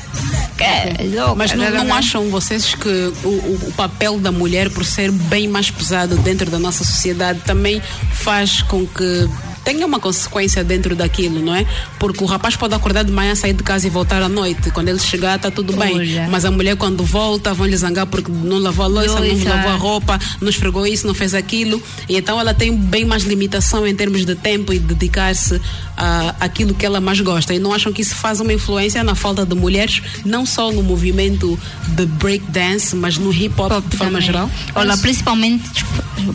que 0.56 0.64
é 0.64 0.97
louca, 1.14 1.35
Mas 1.37 1.52
não, 1.54 1.70
não 1.85 1.94
acham 1.94 2.28
vocês 2.30 2.75
que 2.75 2.88
o- 3.25 3.59
o 3.68 3.73
papel 3.76 4.18
da 4.18 4.30
mulher, 4.32 4.70
por 4.70 4.85
ser 4.85 5.11
bem 5.11 5.49
mais 5.49 5.70
pesado 5.70 6.16
dentro 6.18 6.50
da 6.50 6.59
nossa 6.59 6.85
sociedade, 6.85 7.40
também 7.44 7.80
faz 8.12 8.62
com 8.62 8.87
que 8.87 9.28
tenha 9.71 9.87
uma 9.87 10.00
consequência 10.00 10.65
dentro 10.65 10.97
daquilo, 10.97 11.41
não 11.41 11.55
é? 11.55 11.65
Porque 11.97 12.25
o 12.25 12.27
rapaz 12.27 12.57
pode 12.57 12.75
acordar 12.75 13.05
de 13.05 13.12
manhã, 13.12 13.37
sair 13.37 13.53
de 13.53 13.62
casa 13.62 13.87
e 13.87 13.91
voltar 13.91 14.21
à 14.21 14.29
noite. 14.29 14.69
Quando 14.73 14.89
ele 14.89 14.99
chegar, 14.99 15.37
está 15.37 15.49
tudo 15.49 15.75
bem. 15.75 15.95
Olha. 15.95 16.29
Mas 16.29 16.45
a 16.45 16.50
mulher, 16.50 16.77
quando 16.77 17.05
volta, 17.05 17.55
vão 17.55 17.67
lhe 17.69 17.77
zangar 17.77 18.07
porque 18.07 18.33
não 18.33 18.59
lavou 18.59 18.85
a 18.85 18.89
louça, 18.89 19.21
não 19.21 19.45
lavou 19.45 19.71
a 19.71 19.77
roupa, 19.77 20.19
não 20.41 20.49
esfregou 20.49 20.85
isso, 20.85 21.07
não 21.07 21.15
fez 21.15 21.35
aquilo. 21.35 21.81
E 22.09 22.17
então 22.17 22.41
ela 22.41 22.53
tem 22.53 22.77
bem 22.77 23.05
mais 23.05 23.23
limitação 23.23 23.87
em 23.87 23.95
termos 23.95 24.27
de 24.27 24.35
tempo 24.35 24.73
e 24.73 24.79
dedicar-se 24.81 25.61
a 25.97 26.35
aquilo 26.41 26.75
que 26.75 26.85
ela 26.85 27.00
mais 27.00 27.21
gosta. 27.21 27.55
E 27.55 27.61
não 27.61 27.73
acham 27.73 27.93
que 27.93 28.03
isso 28.03 28.17
faz 28.17 28.41
uma 28.41 28.53
influência 28.53 29.05
na 29.05 29.15
falta 29.15 29.47
de 29.47 29.55
mulheres, 29.55 30.03
não 30.25 30.45
só 30.45 30.73
no 30.73 30.83
movimento 30.83 31.57
de 31.89 32.07
breakdance, 32.07 32.97
mas 32.97 33.19
no 33.19 33.33
hip 33.33 33.55
hop 33.61 33.71
de 33.89 33.97
forma 33.97 34.15
também. 34.15 34.27
geral? 34.27 34.50
Olha, 34.75 34.97
principalmente, 34.97 35.71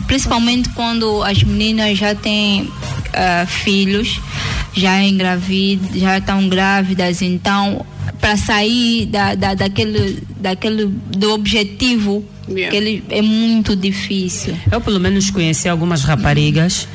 principalmente 0.06 0.70
quando 0.70 1.22
as 1.22 1.42
meninas 1.42 1.98
já 1.98 2.14
têm 2.14 2.70
filhos, 3.46 4.20
já 4.74 5.02
engravidam, 5.02 5.88
já 5.94 6.18
estão 6.18 6.48
grávidas, 6.48 7.22
então 7.22 7.84
para 8.20 8.36
sair 8.36 9.06
da, 9.06 9.34
da, 9.34 9.54
daquele, 9.54 10.22
daquele 10.40 10.86
do 10.86 11.32
objetivo 11.32 12.24
Yeah. 12.48 12.70
que 12.70 12.76
ele 12.76 13.04
é 13.10 13.20
muito 13.20 13.74
difícil. 13.74 14.56
Eu, 14.70 14.80
pelo 14.80 15.00
menos, 15.00 15.30
conheci 15.30 15.68
algumas 15.68 16.04
raparigas 16.04 16.86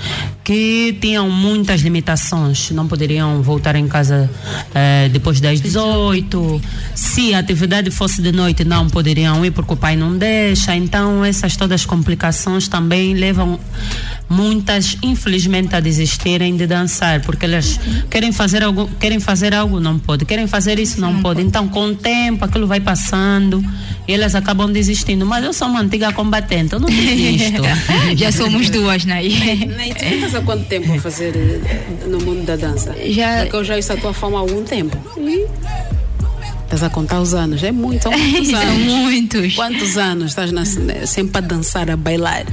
que 0.46 0.98
tinham 1.02 1.30
muitas 1.30 1.82
limitações. 1.82 2.72
Não 2.72 2.88
poderiam 2.88 3.42
voltar 3.42 3.76
em 3.76 3.86
casa 3.86 4.30
eh, 4.74 5.10
depois 5.12 5.42
das 5.42 5.60
18. 5.60 6.62
Se 6.96 7.34
a 7.34 7.40
atividade 7.40 7.92
fosse 7.92 8.22
de 8.22 8.32
noite, 8.32 8.64
não 8.64 8.90
poderiam 8.90 9.46
ir 9.46 9.52
porque 9.52 9.74
o 9.74 9.76
pai 9.76 9.98
não 9.98 10.18
deixa. 10.18 10.74
Então, 10.74 11.26
essas 11.26 11.58
todas 11.58 11.82
as 11.82 11.86
complicações 11.86 12.70
também 12.70 13.14
levam 13.14 13.60
muitas, 14.30 14.98
infelizmente, 15.04 15.76
a 15.76 15.82
desistirem 15.82 16.56
de 16.56 16.66
dançar 16.66 17.20
porque 17.22 17.46
elas 17.46 17.78
querem 18.10 18.32
fazer 18.32 18.64
algo, 18.64 18.90
querem 19.00 19.20
fazer 19.20 19.54
algo, 19.54 19.82
não 19.82 20.00
pode. 20.00 20.24
Querem 20.24 20.48
fazer 20.48 20.80
isso, 20.80 21.01
não, 21.02 21.22
pode. 21.22 21.42
Então, 21.42 21.68
com 21.68 21.86
o 21.88 21.96
tempo, 21.96 22.46
aquilo 22.46 22.68
vai 22.68 22.80
passando 22.80 23.64
e 24.08 24.14
elas 24.14 24.36
acabam 24.36 24.72
desistindo. 24.72 25.26
Mas 25.26 25.44
eu 25.44 25.52
sou 25.54 25.68
uma 25.68 25.82
antiga 25.82 26.12
combatente, 26.14 26.74
eu 26.74 26.80
não 26.80 26.88
desisto. 26.90 27.62
já 28.16 28.32
somos 28.32 28.70
duas, 28.70 29.04
né? 29.06 29.22
Ney, 29.24 29.94
tu 29.98 30.06
estás 30.06 30.36
há 30.36 30.42
quanto 30.42 30.66
tempo 30.66 30.94
a 30.94 31.00
fazer 31.00 31.36
eh, 31.36 32.08
no 32.08 32.20
mundo 32.20 32.46
da 32.46 32.56
dança? 32.56 32.96
Já- 33.10 33.42
Porque 33.42 33.56
eu 33.58 33.64
já 33.64 33.76
ouço 33.76 33.94
a 33.94 33.98
tua 33.98 34.14
fama 34.14 34.38
há 34.38 34.42
algum 34.42 34.64
tempo. 34.64 34.96
Estás 36.64 36.84
a 36.84 36.90
contar 36.90 37.20
os 37.20 37.34
anos, 37.34 37.62
é 37.64 37.72
muito, 37.72 38.04
são 38.04 38.12
muitos 38.14 38.48
São 38.52 38.62
anos. 38.62 38.86
muitos. 38.86 39.56
Quantos 39.56 39.98
anos 39.98 40.28
estás 40.32 40.52
na, 40.54 40.64
sempre 41.06 41.38
a 41.38 41.42
dançar, 41.42 41.90
a 41.92 41.98
bailar? 41.98 42.46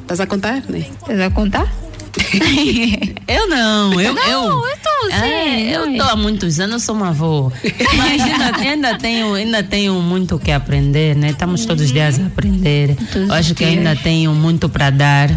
Estás 0.00 0.20
a 0.20 0.26
contar, 0.26 0.62
né? 0.68 0.84
Estás 1.00 1.20
a 1.20 1.30
contar? 1.30 1.66
Eu 3.26 3.48
não, 3.48 4.00
eu. 4.00 4.14
Não, 4.14 4.22
eu, 4.26 4.42
eu 4.68 4.76
tô, 4.82 5.08
É, 5.10 5.20
sim, 5.20 5.70
eu 5.70 5.86
não. 5.86 5.92
estou 5.92 6.08
há 6.08 6.16
muitos 6.16 6.60
anos, 6.60 6.82
sou 6.82 6.94
uma 6.94 7.08
avó. 7.08 7.50
Mas 7.96 8.22
ainda, 8.22 8.56
ainda, 8.60 8.98
tenho, 8.98 9.34
ainda 9.34 9.62
tenho 9.62 9.94
muito 10.00 10.36
o 10.36 10.38
que 10.38 10.50
aprender, 10.52 11.16
né? 11.16 11.30
Estamos 11.30 11.64
todos 11.64 11.84
os 11.84 11.92
dias 11.92 12.18
a 12.20 12.26
aprender. 12.26 12.96
Todos 13.12 13.28
Eu 13.28 13.34
acho 13.34 13.54
que 13.54 13.64
ainda 13.64 13.96
tenho 13.96 14.32
muito 14.34 14.68
para 14.68 14.90
dar. 14.90 15.30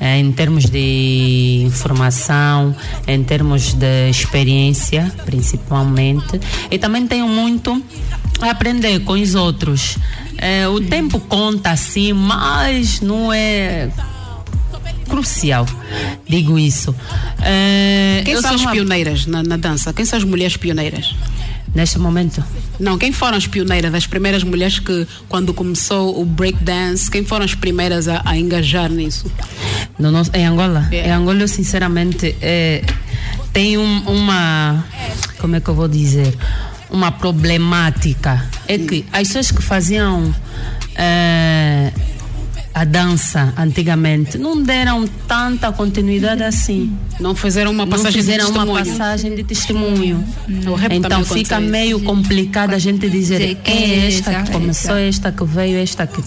eh, 0.00 0.18
em 0.18 0.30
termos 0.32 0.64
de 0.66 1.62
informação, 1.66 2.74
em 3.06 3.22
termos 3.22 3.72
de 3.72 4.10
experiência, 4.10 5.10
principalmente, 5.24 6.40
e 6.70 6.76
também 6.78 7.06
tenho 7.06 7.28
muito 7.28 7.80
a 8.40 8.50
aprender 8.50 9.00
com 9.00 9.12
os 9.12 9.34
outros. 9.34 9.96
Eh, 10.38 10.66
o 10.68 10.80
tempo 10.80 11.18
conta 11.20 11.74
sim, 11.76 12.12
mas 12.12 13.00
não 13.00 13.32
é 13.32 13.88
crucial, 15.20 15.66
digo 16.28 16.58
isso. 16.58 16.94
Eh, 17.42 18.20
Quem 18.24 18.38
são 18.40 18.54
as 18.54 18.60
uma- 18.60 18.70
pioneiras 18.72 19.24
na, 19.26 19.42
na 19.42 19.56
dança? 19.56 19.92
Quem 19.92 20.04
são 20.04 20.18
as 20.18 20.24
mulheres 20.24 20.56
pioneiras? 20.58 21.14
Neste 21.74 21.98
momento, 21.98 22.42
Não, 22.78 22.96
quem 22.98 23.12
foram 23.12 23.36
as 23.36 23.46
pioneiras, 23.46 23.92
as 23.94 24.06
primeiras 24.06 24.42
mulheres 24.42 24.78
que, 24.78 25.06
quando 25.28 25.52
começou 25.54 26.20
o 26.20 26.24
breakdance, 26.24 27.10
quem 27.10 27.24
foram 27.24 27.44
as 27.44 27.54
primeiras 27.54 28.08
a, 28.08 28.20
a 28.24 28.36
engajar 28.36 28.90
nisso? 28.90 29.30
no 29.98 30.10
nosso, 30.10 30.30
em 30.34 30.44
Angola, 30.46 30.86
É. 30.92 31.08
em 31.08 31.10
Angola 31.10 31.40
eu 31.40 31.48
sinceramente 31.48 32.36
eh, 32.42 32.82
tenho 33.52 33.80
um- 33.80 34.02
uma, 34.08 34.84
como 35.38 35.56
é 35.56 35.60
que 35.60 35.68
eu 35.68 35.74
vou 35.74 35.88
dizer, 35.88 36.34
uma 36.90 37.10
problemática. 37.10 38.46
É 38.68 38.76
que 38.78 39.04
as 39.12 39.28
pessoas 39.28 39.50
que 39.50 39.62
faziam 39.62 40.34
eh, 40.94 41.92
a 42.76 42.84
dança 42.84 43.54
antigamente 43.56 44.36
não 44.36 44.62
deram 44.62 45.06
tanta 45.26 45.72
continuidade 45.72 46.42
assim. 46.42 46.94
Não 47.18 47.34
fizeram 47.34 47.70
uma 47.70 47.86
Não 47.86 47.90
passagem 47.90 48.20
de 48.20 48.26
fizeram 48.26 48.50
uma 48.50 48.66
testemunho. 48.66 48.84
passagem 48.84 49.34
de 49.34 49.44
testemunho. 49.44 50.24
O 50.66 50.74
rap 50.74 50.92
Então 50.92 51.24
fica 51.24 51.58
meio 51.58 51.98
complicado 52.00 52.74
a 52.74 52.78
gente 52.78 53.08
dizer 53.08 53.54
quem 53.64 53.92
é 53.92 54.08
esta 54.08 54.30
essa, 54.30 54.42
que 54.42 54.50
começou, 54.50 54.96
esta 54.96 55.32
que 55.32 55.42
veio, 55.44 55.78
esta 55.78 56.06
que. 56.06 56.22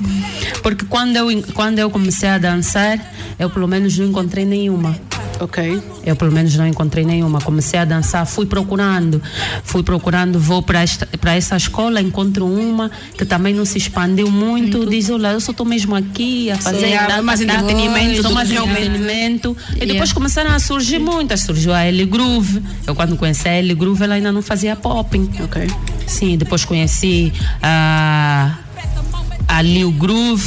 Porque 0.63 0.86
quando 0.86 1.18
eu, 1.18 1.27
quando 1.53 1.77
eu 1.77 1.91
comecei 1.91 2.27
a 2.27 2.39
dançar, 2.39 3.00
eu 3.38 3.51
pelo 3.51 3.68
menos 3.68 3.96
não 4.00 4.08
encontrei 4.08 4.44
nenhuma. 4.44 5.00
Ok. 5.39 5.82
Eu 6.03 6.15
pelo 6.15 6.32
menos 6.32 6.56
não 6.58 6.68
encontrei 6.68 7.06
nenhuma. 7.06 7.39
Comecei 7.39 7.79
a 7.79 7.86
dançar, 7.86 8.25
fui 8.25 8.46
procurando, 8.46 9.22
fui 9.63 9.84
procurando, 9.84 10.39
vou 10.39 10.62
para 10.62 10.82
esta 10.82 11.08
para 11.22 11.36
essa 11.36 11.56
escola, 11.56 12.01
encontro 12.01 12.46
uma 12.46 12.89
que 13.18 13.24
também 13.24 13.53
não 13.53 13.63
se 13.65 13.77
expandiu 13.77 14.29
muito, 14.29 14.86
diz, 14.86 15.10
olha, 15.10 15.34
eu 15.34 15.39
só 15.39 15.51
estou 15.51 15.65
mesmo 15.65 15.96
aqui 15.96 16.38
a 16.50 16.58
fazer 16.58 16.88
Sim, 16.88 17.22
mais 17.24 17.41
entretenimento 17.41 18.31
mais 18.31 18.51
entretenimento. 18.51 19.58
E 19.72 19.74
Yeah. 19.79 19.93
depois 19.93 20.13
começaram 20.13 20.51
a 20.51 20.60
surgir 20.60 21.00
muitas, 21.00 21.41
surgiu 21.41 21.74
a 21.74 21.86
Ellie 21.88 22.05
Groove. 22.05 22.62
Eu 22.86 22.96
quando 22.96 23.15
conheci 23.17 23.48
a 23.48 23.58
Ellie 23.58 23.75
Groove, 23.75 24.03
ela 24.03 24.15
ainda 24.15 24.31
não 24.31 24.41
fazia 24.41 24.75
popping. 24.75 25.29
Ok. 25.43 25.67
Sim, 26.08 26.38
depois 26.38 26.63
conheci 26.65 27.34
a 27.62 28.58
a 29.48 29.62
Lil 29.63 29.91
Groove, 29.91 30.46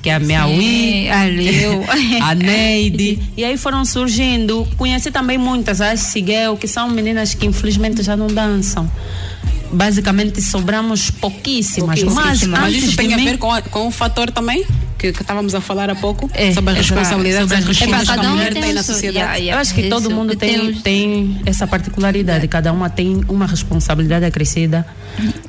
que 0.00 0.08
é 0.08 0.14
a 0.14 0.20
minha 0.20 0.42
a 0.42 0.46
a 2.30 2.34
Neide. 2.34 3.18
E 3.36 3.44
aí 3.44 3.56
foram 3.56 3.84
surgindo. 3.84 4.66
Conheci 4.76 5.10
também 5.10 5.36
muitas, 5.38 5.80
as 5.80 6.00
Siguel, 6.00 6.56
que 6.56 6.68
são 6.68 6.88
meninas 6.88 7.34
que 7.34 7.46
infelizmente 7.46 8.02
já 8.02 8.16
não 8.16 8.28
dançam. 8.28 8.90
Basicamente 9.72 10.40
sobramos 10.40 11.10
pouquíssimas. 11.10 12.02
Mas, 12.02 12.42
Mas 12.44 12.64
antes 12.64 12.84
isso 12.84 12.96
tem 12.96 13.12
a 13.12 13.16
ver 13.16 13.38
com, 13.38 13.50
com 13.70 13.88
o 13.88 13.90
fator 13.90 14.30
também 14.30 14.64
que, 14.98 15.12
que 15.12 15.22
estávamos 15.22 15.54
a 15.54 15.60
falar 15.60 15.88
há 15.88 15.94
pouco 15.94 16.28
É, 16.34 16.52
sobre 16.52 16.72
as 16.72 16.78
exato, 16.78 16.94
responsabilidades 16.94 17.48
sobre 17.48 17.70
as 17.70 17.78
que 17.78 17.84
a 17.84 18.04
Cada 18.16 18.28
mulher 18.30 18.52
tem 18.52 18.62
tem 18.62 18.72
na 18.74 18.82
sociedade. 18.82 19.16
Yeah, 19.16 19.36
yeah. 19.36 19.56
Eu 19.56 19.60
acho 19.60 19.74
que 19.74 19.88
todo 19.88 20.02
Isso, 20.02 20.10
mundo 20.10 20.36
tem, 20.36 20.74
tem 20.74 21.40
essa 21.46 21.66
particularidade, 21.66 22.46
cada 22.48 22.72
uma 22.72 22.90
tem 22.90 23.20
uma 23.28 23.46
responsabilidade 23.46 24.24
acrescida 24.24 24.84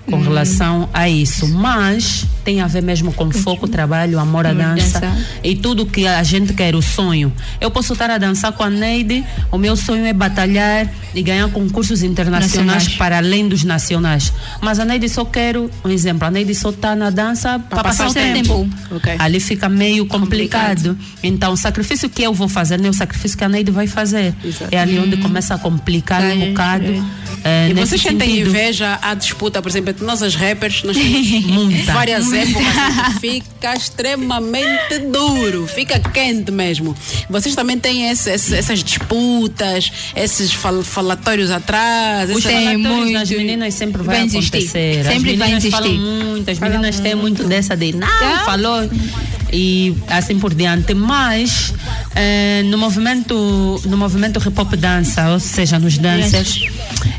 com 0.10 0.18
Hum. 0.18 0.24
relação 0.24 0.90
a 0.94 1.08
isso. 1.10 1.48
Mas 1.48 2.26
tem 2.44 2.62
a 2.62 2.68
ver 2.68 2.82
mesmo 2.82 3.12
com 3.14 3.30
foco, 3.32 3.68
trabalho, 3.68 4.18
amor 4.20 4.46
à 4.46 4.50
à 4.50 4.54
dança 4.54 5.00
dança. 5.00 5.18
e 5.44 5.56
tudo 5.56 5.86
que 5.86 6.08
a 6.08 6.24
gente 6.24 6.54
quer, 6.54 6.76
o 6.76 6.82
sonho. 6.82 7.32
Eu 7.62 7.70
posso 7.70 7.94
estar 7.94 8.10
a 8.10 8.18
dançar 8.18 8.52
com 8.54 8.64
a 8.64 8.70
Neide, 8.70 9.24
o 9.52 9.58
meu 9.58 9.76
sonho 9.76 10.06
é 10.06 10.14
batalhar 10.14 10.88
e 11.14 11.22
ganhar 11.22 11.48
concursos 11.50 12.02
internacionais 12.04 12.54
Nacionais. 12.74 12.98
para 12.98 13.18
além 13.18 13.48
dos 13.48 13.64
nacionais. 13.64 14.34
Mas 14.62 14.80
a 14.80 14.86
Neide 14.86 15.08
só 15.10 15.24
quero, 15.26 15.70
um 15.86 15.90
exemplo, 15.90 16.28
a 16.28 16.32
Neide 16.32 16.56
só 16.56 16.70
está 16.72 16.96
na 16.96 17.10
dança 17.10 17.60
para 17.60 17.84
passar, 17.84 18.10
o 18.10 18.14
tempo. 18.14 18.68
Ok. 18.92 19.16
Ali 19.20 19.40
fica 19.40 19.70
meio 19.70 20.06
complicado. 20.08 20.98
Então, 21.22 21.54
o 21.54 21.58
sacrifício 21.58 22.10
que 22.10 22.24
eu 22.24 22.34
vou 22.34 22.48
fazer 22.48 22.78
não 22.78 22.88
é 22.88 22.90
o 22.90 22.94
sacrifício 22.94 23.38
que 23.38 23.44
a 23.44 23.50
Neide 23.50 23.72
vai 23.72 23.86
fazer. 23.88 24.34
Exato. 24.44 24.74
É 24.74 24.80
ali 24.80 24.98
onde 25.00 25.18
começa 25.18 25.54
a 25.56 25.58
complicar 25.60 26.22
um 26.24 26.28
Vai, 26.40 26.50
bocado. 26.50 27.06
eh, 27.44 27.68
E 27.70 27.74
nesse 27.74 27.90
vocês 27.92 28.02
sentem 28.02 28.40
inveja 28.40 28.98
à 29.02 29.14
disputa, 29.14 29.62
por 29.62 29.70
exemplo, 29.70 29.94
entre 30.00 30.06
nós 30.06 30.24
as 30.24 30.36
rappers, 30.36 30.84
nós 30.84 30.96
temos 30.98 31.84
várias 31.86 32.32
épocas 32.32 33.20
fica 33.20 33.76
extremamente 33.76 35.00
duro, 35.12 35.68
fica 35.68 36.00
quente 36.00 36.52
mesmo. 36.52 36.96
Vocês 37.30 37.54
também 37.56 37.78
têm 37.78 38.10
esse- 38.10 38.30
esse- 38.32 38.56
essas 38.56 38.84
disputas, 38.84 39.92
esses 40.16 40.54
fal- 40.54 40.84
falatórios 40.84 41.52
atrás, 41.52 42.30
Os 42.30 42.46
essas- 42.46 42.52
Tem 42.52 42.78
muito. 42.78 43.30
meninas 43.38 43.74
sempre 43.74 44.02
vai, 44.04 44.20
Vai 44.28 44.28
acontecer. 44.30 45.04
Sempre 45.04 45.04
as 45.04 45.06
vai 45.06 45.24
meninas 45.48 45.64
existir. 45.66 45.72
falam 45.72 45.94
muito, 45.94 46.50
as 46.52 46.60
meninas 46.60 47.00
têm 47.00 47.16
muito 47.16 47.44
dessa 47.44 47.76
de 47.76 47.94
não, 47.94 48.08
Tá. 48.08 48.44
falou 48.46 48.90
e 49.52 49.96
assim 50.08 50.40
por 50.40 50.54
diante. 50.54 50.94
Mas 50.94 51.74
eh, 52.16 52.64
no 52.66 52.78
movimento 52.78 53.82
no 53.86 53.98
movimento 53.98 54.40
hip 54.40 54.60
hop 54.60 54.74
dança, 54.76 55.30
ou 55.30 55.40
seja, 55.40 55.80
nos 55.80 55.98
dancers, 55.98 56.60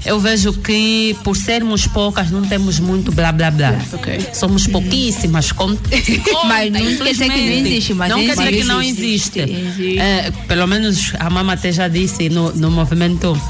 eu 0.04 0.18
vejo 0.18 0.52
que 0.52 1.16
por 1.22 1.36
sermos 1.36 1.86
poucas 1.86 2.30
não 2.30 2.42
temos 2.42 2.78
muito 2.78 3.12
blá 3.12 3.32
blá 3.32 3.50
blá. 3.50 3.78
Ok. 3.92 4.28
Somos 4.32 4.66
pouquíssimas. 4.66 5.52
Com, 5.52 5.68
Mas 6.46 6.70
não 6.72 6.96
quer 6.96 7.12
dizer 7.12 7.30
que 7.30 7.40
não 7.40 7.52
existe, 7.52 7.94
mas 7.94 8.08
não 8.10 8.18
quer 8.24 8.36
dizer 8.36 8.52
que 8.52 8.64
não 8.64 8.82
existe. 8.82 9.40
existe. 9.40 9.40
Existe. 9.40 9.98
Eh, 9.98 10.32
pelo 10.48 10.66
menos 10.66 11.12
a 11.18 11.30
mama 11.30 11.52
até 11.54 11.72
já 11.72 11.88
disse 11.88 12.28
no, 12.28 12.52
no 12.54 12.70
movimento 12.70 13.40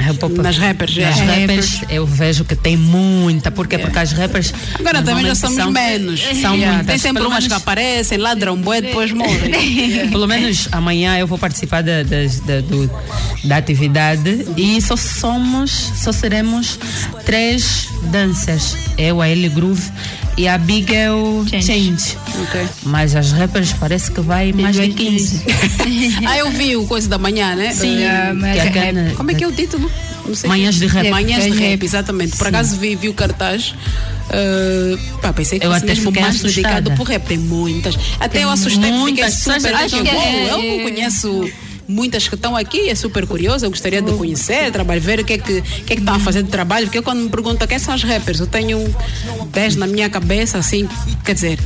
hip 0.00 0.24
hop- 0.24 0.38
Nas 0.38 0.58
rappers, 0.58 0.96
é. 0.98 1.04
nas 1.10 1.18
rappers, 1.20 1.80
eu 1.88 2.06
vejo 2.06 2.44
que 2.44 2.54
tem 2.56 2.76
muita, 2.76 3.50
porque 3.50 3.78
porque 3.78 3.98
as 3.98 4.12
rappers 4.12 4.52
Agora 4.78 5.02
também 5.02 5.24
já 5.26 5.34
somos 5.34 5.56
são- 5.56 5.70
menos. 5.70 6.20
São 6.20 6.54
Yeah, 6.54 6.66
muitas. 6.76 6.86
Tem 6.86 6.98
sempre 6.98 7.22
Pelo 7.22 7.28
umas 7.30 7.44
que 7.44 7.50
menos- 7.50 7.62
aparecem, 7.62 8.18
ladram 8.18 8.56
bué, 8.56 8.80
depois 8.80 9.12
morrem. 9.12 10.08
Pelo 10.10 10.26
menos 10.26 10.68
amanhã 10.72 11.16
eu 11.18 11.26
vou 11.26 11.38
participar 11.38 11.82
da, 11.82 12.02
do- 12.02 12.90
da 13.44 13.56
atividade 13.56 14.46
e 14.56 14.80
só 14.80 14.96
somos, 14.96 15.70
só 15.96 16.12
seremos 16.12 16.78
três 17.24 17.88
danças. 18.04 18.76
Eu, 18.98 19.20
a 19.20 19.28
Ellie 19.28 19.48
Groove 19.48 19.82
e 20.36 20.46
a 20.48 20.56
Bigel 20.58 21.44
Change. 21.50 21.66
Change. 21.66 22.16
Ok. 22.42 22.60
Mas 22.84 23.14
as 23.16 23.32
rappers 23.32 23.72
parece 23.74 24.10
que 24.10 24.20
vai 24.20 24.52
mais 24.52 24.76
de 24.76 24.88
15. 24.88 25.42
Ah, 26.26 26.38
eu 26.38 26.50
vi 26.50 26.76
o 26.76 26.86
Coisa 26.86 27.08
da 27.08 27.18
Manhã, 27.18 27.54
né? 27.54 27.72
Sim, 27.72 27.98
mas 28.36 28.52
que 28.54 28.58
é 28.60 28.64
é 28.64 28.68
aquela- 28.68 29.10
Como 29.16 29.30
é 29.30 29.34
que 29.34 29.44
é 29.44 29.46
o 29.46 29.52
título? 29.52 29.90
Não 30.26 30.34
sei. 30.34 30.48
Manhãs 30.48 30.76
de 30.76 30.86
rap. 30.86 31.08
Manhãs 31.10 31.42
de 31.44 31.50
Manhãs 31.50 31.58
de 31.60 31.68
rap, 31.70 31.82
exatamente. 31.84 32.36
Por 32.36 32.48
acaso 32.48 32.76
vi, 32.78 32.96
vi 32.96 33.08
o 33.10 33.14
cartaz. 33.14 33.74
eh, 34.30 34.96
pá, 35.20 35.32
pensei 35.34 35.58
que 35.58 35.66
Eu 35.66 35.70
fosse 35.70 35.84
até 35.84 35.92
mesmo 35.94 36.06
fiquei 36.10 36.22
mais 36.22 36.40
dedicado 36.40 36.90
por 36.92 37.06
rap. 37.06 37.22
Tem 37.26 37.36
muitas. 37.38 37.94
Até 38.18 38.42
eu 38.44 38.50
assustei, 38.50 38.82
fiquei 38.84 38.92
muitas 38.98 39.34
super. 39.34 39.60
pessoas 39.62 39.82
Acho 39.92 40.02
que 40.02 40.08
é, 40.08 40.14
é- 40.14 40.50
eu 40.50 40.78
não 40.78 40.82
conheço 40.84 41.50
muitas 41.86 42.28
que 42.28 42.34
estão 42.34 42.56
aqui, 42.56 42.88
é 42.88 42.94
super 42.94 43.26
curioso. 43.26 43.64
Eu 43.64 43.70
gostaria 43.70 44.00
de 44.00 44.12
conhecer, 44.12 44.70
trabalhar, 44.70 45.00
ver 45.00 45.20
o 45.20 45.24
que 45.24 45.34
é 45.34 45.38
que, 45.38 45.62
que, 45.62 45.92
é 45.92 45.96
que 45.96 46.02
estão 46.02 46.14
a 46.14 46.20
fazer 46.20 46.42
de 46.42 46.50
trabalho. 46.50 46.86
Porque 46.86 47.02
quando 47.02 47.20
me 47.20 47.28
perguntam 47.28 47.66
quem 47.66 47.78
são 47.78 47.94
as 47.94 48.02
rappers, 48.02 48.40
eu 48.40 48.46
tenho 48.46 48.78
10 49.50 49.76
na 49.76 49.86
minha 49.86 50.08
cabeça, 50.08 50.58
assim, 50.58 50.88
quer 51.24 51.34
dizer. 51.34 51.58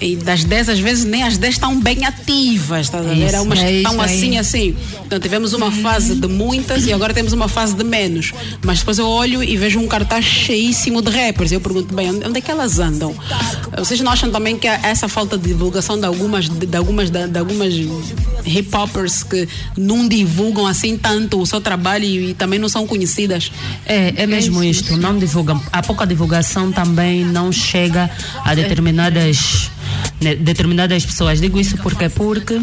E 0.00 0.16
das 0.16 0.44
10, 0.44 0.68
às 0.68 0.78
vezes, 0.78 1.04
nem 1.04 1.22
as 1.22 1.36
10 1.38 1.54
estão 1.54 1.80
bem 1.80 2.04
ativas, 2.04 2.86
estás 2.86 3.06
a 3.06 3.08
ver? 3.10 3.26
Isso, 3.26 3.36
Há 3.36 3.42
umas 3.42 3.58
é 3.60 3.66
que 3.66 3.72
estão 3.76 4.00
aí. 4.00 4.04
assim, 4.04 4.38
assim. 4.38 4.76
Então 5.06 5.18
tivemos 5.20 5.52
uma 5.52 5.70
fase 5.70 6.14
de 6.14 6.28
muitas 6.28 6.86
e 6.86 6.92
agora 6.92 7.14
temos 7.14 7.32
uma 7.32 7.48
fase 7.48 7.74
de 7.74 7.84
menos. 7.84 8.32
Mas 8.64 8.78
depois 8.80 8.98
eu 8.98 9.08
olho 9.08 9.42
e 9.42 9.56
vejo 9.56 9.78
um 9.78 9.86
cartaz 9.86 10.24
cheíssimo 10.24 11.00
de 11.00 11.10
rappers. 11.10 11.52
Eu 11.52 11.60
pergunto, 11.60 11.94
bem, 11.94 12.10
onde 12.10 12.38
é 12.38 12.40
que 12.40 12.50
elas 12.50 12.78
andam? 12.78 13.14
Vocês 13.76 14.00
não 14.00 14.12
acham 14.12 14.30
também 14.30 14.58
que 14.58 14.66
essa 14.66 15.08
falta 15.08 15.36
de 15.36 15.48
divulgação 15.48 15.98
de 15.98 16.06
algumas, 16.06 16.48
de, 16.48 16.76
algumas, 16.76 17.10
de, 17.10 17.38
algumas 17.38 17.74
hip 18.44 18.74
hoppers 18.74 19.22
que 19.22 19.48
não 19.76 20.06
divulgam 20.06 20.66
assim 20.66 20.96
tanto 20.96 21.40
o 21.40 21.46
seu 21.46 21.60
trabalho 21.60 22.04
e, 22.04 22.34
também 22.34 22.58
não 22.58 22.68
são 22.68 22.86
conhecidas? 22.86 23.50
É, 23.86 24.12
é 24.16 24.26
mesmo 24.26 24.62
isto, 24.62 24.96
não 24.96 25.18
divulgam. 25.18 25.60
A 25.72 25.82
pouca 25.82 26.06
divulgação 26.06 26.72
também 26.72 27.24
não 27.24 27.52
chega 27.52 28.10
a 28.44 28.54
determinadas, 28.54 29.70
né, 30.20 30.34
determinadas 30.36 31.04
pessoas. 31.04 31.40
Digo 31.40 31.58
isso 31.58 31.76
porque 31.78 32.08
porque 32.08 32.60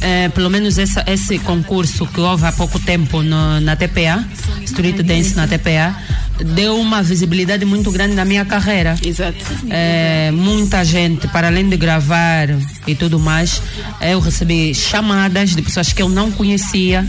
eh, 0.00 0.28
pelo 0.30 0.50
menos 0.50 0.78
essa, 0.78 1.04
esse 1.06 1.38
concurso 1.40 2.06
que 2.06 2.20
houve 2.20 2.44
há 2.46 2.52
pouco 2.52 2.78
tempo 2.80 3.22
no- 3.22 3.60
na 3.60 3.76
TPA, 3.76 4.24
Street 4.64 4.96
Dance 5.02 5.34
na 5.36 5.46
TPA, 5.46 5.96
deu 6.44 6.78
uma 6.78 7.02
visibilidade 7.02 7.64
muito 7.64 7.90
grande 7.90 8.14
na 8.14 8.24
minha 8.24 8.44
carreira. 8.44 8.94
Exato. 9.04 9.36
É, 9.70 10.30
muita 10.32 10.84
gente, 10.84 11.26
para 11.28 11.48
além 11.48 11.68
de 11.68 11.76
gravar 11.76 12.48
e 12.86 12.94
tudo 12.94 13.18
mais, 13.18 13.62
eu 14.00 14.20
recebi 14.20 14.74
chamadas 14.74 15.54
de 15.54 15.62
pessoas 15.62 15.92
que 15.92 16.02
eu 16.02 16.08
não 16.08 16.30
conhecia, 16.30 17.06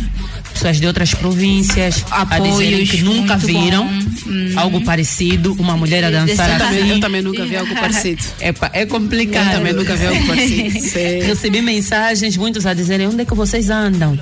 pessoas 0.53 0.79
de 0.79 0.85
outras 0.87 1.13
províncias, 1.13 2.05
a 2.11 2.23
dizerem 2.25 2.51
Apoios, 2.51 2.91
que 2.91 3.01
nunca 3.01 3.37
viram 3.37 3.87
bom. 3.87 4.59
algo 4.59 4.81
parecido, 4.81 5.53
uma 5.59 5.75
mulher 5.75 6.03
a 6.03 6.11
dançar 6.11 6.51
Eu 6.51 6.57
também, 6.57 6.79
assim. 6.83 6.89
eu 6.91 6.99
também 6.99 7.21
nunca 7.21 7.45
vi 7.45 7.55
algo 7.55 7.75
parecido. 7.75 8.23
Epa, 8.39 8.69
é 8.73 8.85
complicado. 8.85 9.47
Eu 9.47 9.57
também 9.57 9.73
nunca 9.73 9.95
vi 9.95 10.05
algo 10.05 10.27
parecido. 10.27 10.79
Sei. 10.81 11.21
Recebi 11.23 11.61
mensagens, 11.61 12.37
muitos 12.37 12.65
a 12.65 12.73
dizerem 12.73 13.07
onde 13.07 13.21
é 13.21 13.25
que 13.25 13.33
vocês 13.33 13.69
andam. 13.69 14.17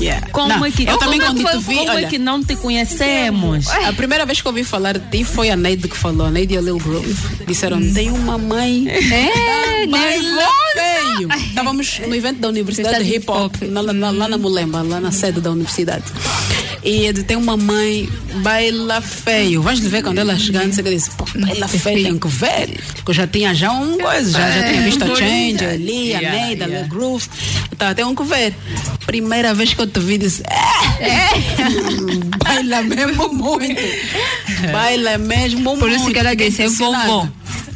Yeah. 0.00 0.28
Como 0.30 0.48
Não, 0.48 0.64
é 0.64 0.70
que, 0.70 0.86
eu 0.88 0.96
também 0.98 1.20
quando 1.20 1.36
que- 1.44 1.58
vi, 1.58 1.76
como 1.76 1.90
olha, 1.90 2.06
é 2.06 2.08
que 2.08 2.18
não 2.18 2.42
te 2.42 2.56
conhecemos? 2.56 3.68
A 3.68 3.92
primeira 3.92 4.24
vez 4.24 4.40
que 4.40 4.46
eu 4.48 4.50
ouvi 4.50 4.64
falar 4.64 4.98
de 4.98 5.06
ti 5.10 5.24
foi 5.24 5.50
a 5.50 5.56
Neide 5.56 5.88
que 5.88 5.96
falou, 5.96 6.26
a 6.26 6.30
Neide 6.30 6.54
e 6.54 6.58
a 6.58 6.60
Lil 6.60 6.78
Groove. 6.78 7.14
Disseram, 7.46 7.80
tem 7.92 8.10
uma 8.10 8.38
mãe. 8.38 8.88
É, 8.88 9.86
feio. 10.72 11.28
Estávamos 11.48 11.98
no 12.06 12.14
evento 12.14 12.38
da 12.40 12.48
Universidade 12.48 13.04
de 13.04 13.16
Hip 13.16 13.30
Hop, 13.30 13.54
na- 13.62 13.82
na- 13.82 14.10
lá 14.10 14.28
na 14.28 14.38
Mulemba, 14.38 14.82
lá 14.82 15.00
na 15.00 15.12
sede 15.12 15.40
da 15.40 15.50
universidade. 15.50 16.04
E 16.82 17.06
ele 17.06 17.22
tem 17.22 17.36
uma 17.36 17.56
mãe, 17.56 18.08
baila 18.36 19.00
feio. 19.00 19.60
Vais 19.62 19.78
ver 19.80 20.02
quando 20.02 20.18
ela 20.18 20.38
chegando, 20.38 20.72
você 20.72 20.82
disse, 20.82 21.10
pô, 21.10 21.26
baila 21.34 21.68
feio, 21.68 22.04
tem 22.04 22.18
que 22.18 22.28
ver. 22.28 22.80
Porque 22.94 23.10
eu 23.10 23.14
já 23.14 23.26
tinha 23.26 23.54
já 23.54 23.70
um 23.70 23.98
coisa, 23.98 24.32
já, 24.32 24.50
já 24.50 24.68
tinha 24.68 24.82
visto 24.82 25.04
a 25.04 25.14
Change 25.14 25.64
ali, 25.64 26.14
a 26.14 26.20
Yeah, 26.20 26.46
Neide, 26.46 26.62
a 26.62 26.66
yeah. 26.66 26.80
Lil 26.80 26.88
Groove. 26.88 27.28
Então, 27.72 27.94
tem 27.94 28.04
um 28.04 28.14
que 28.14 28.24
ver. 28.24 28.54
Primeira 29.04 29.52
vez 29.52 29.74
que 29.74 29.80
eu 29.80 29.86
te 29.86 30.00
vi, 30.00 30.18
disse, 30.18 30.42
é, 30.42 31.30
baila 32.44 32.82
mesmo 32.82 33.32
muito. 33.32 33.82
Baila 34.72 35.18
mesmo 35.18 35.60
muito. 35.60 35.80
Por 35.80 35.90
isso 35.90 36.10
que 36.10 36.18
ela 36.18 36.34
disse, 36.34 36.62
é 36.62 36.68
vovó. 36.68 37.28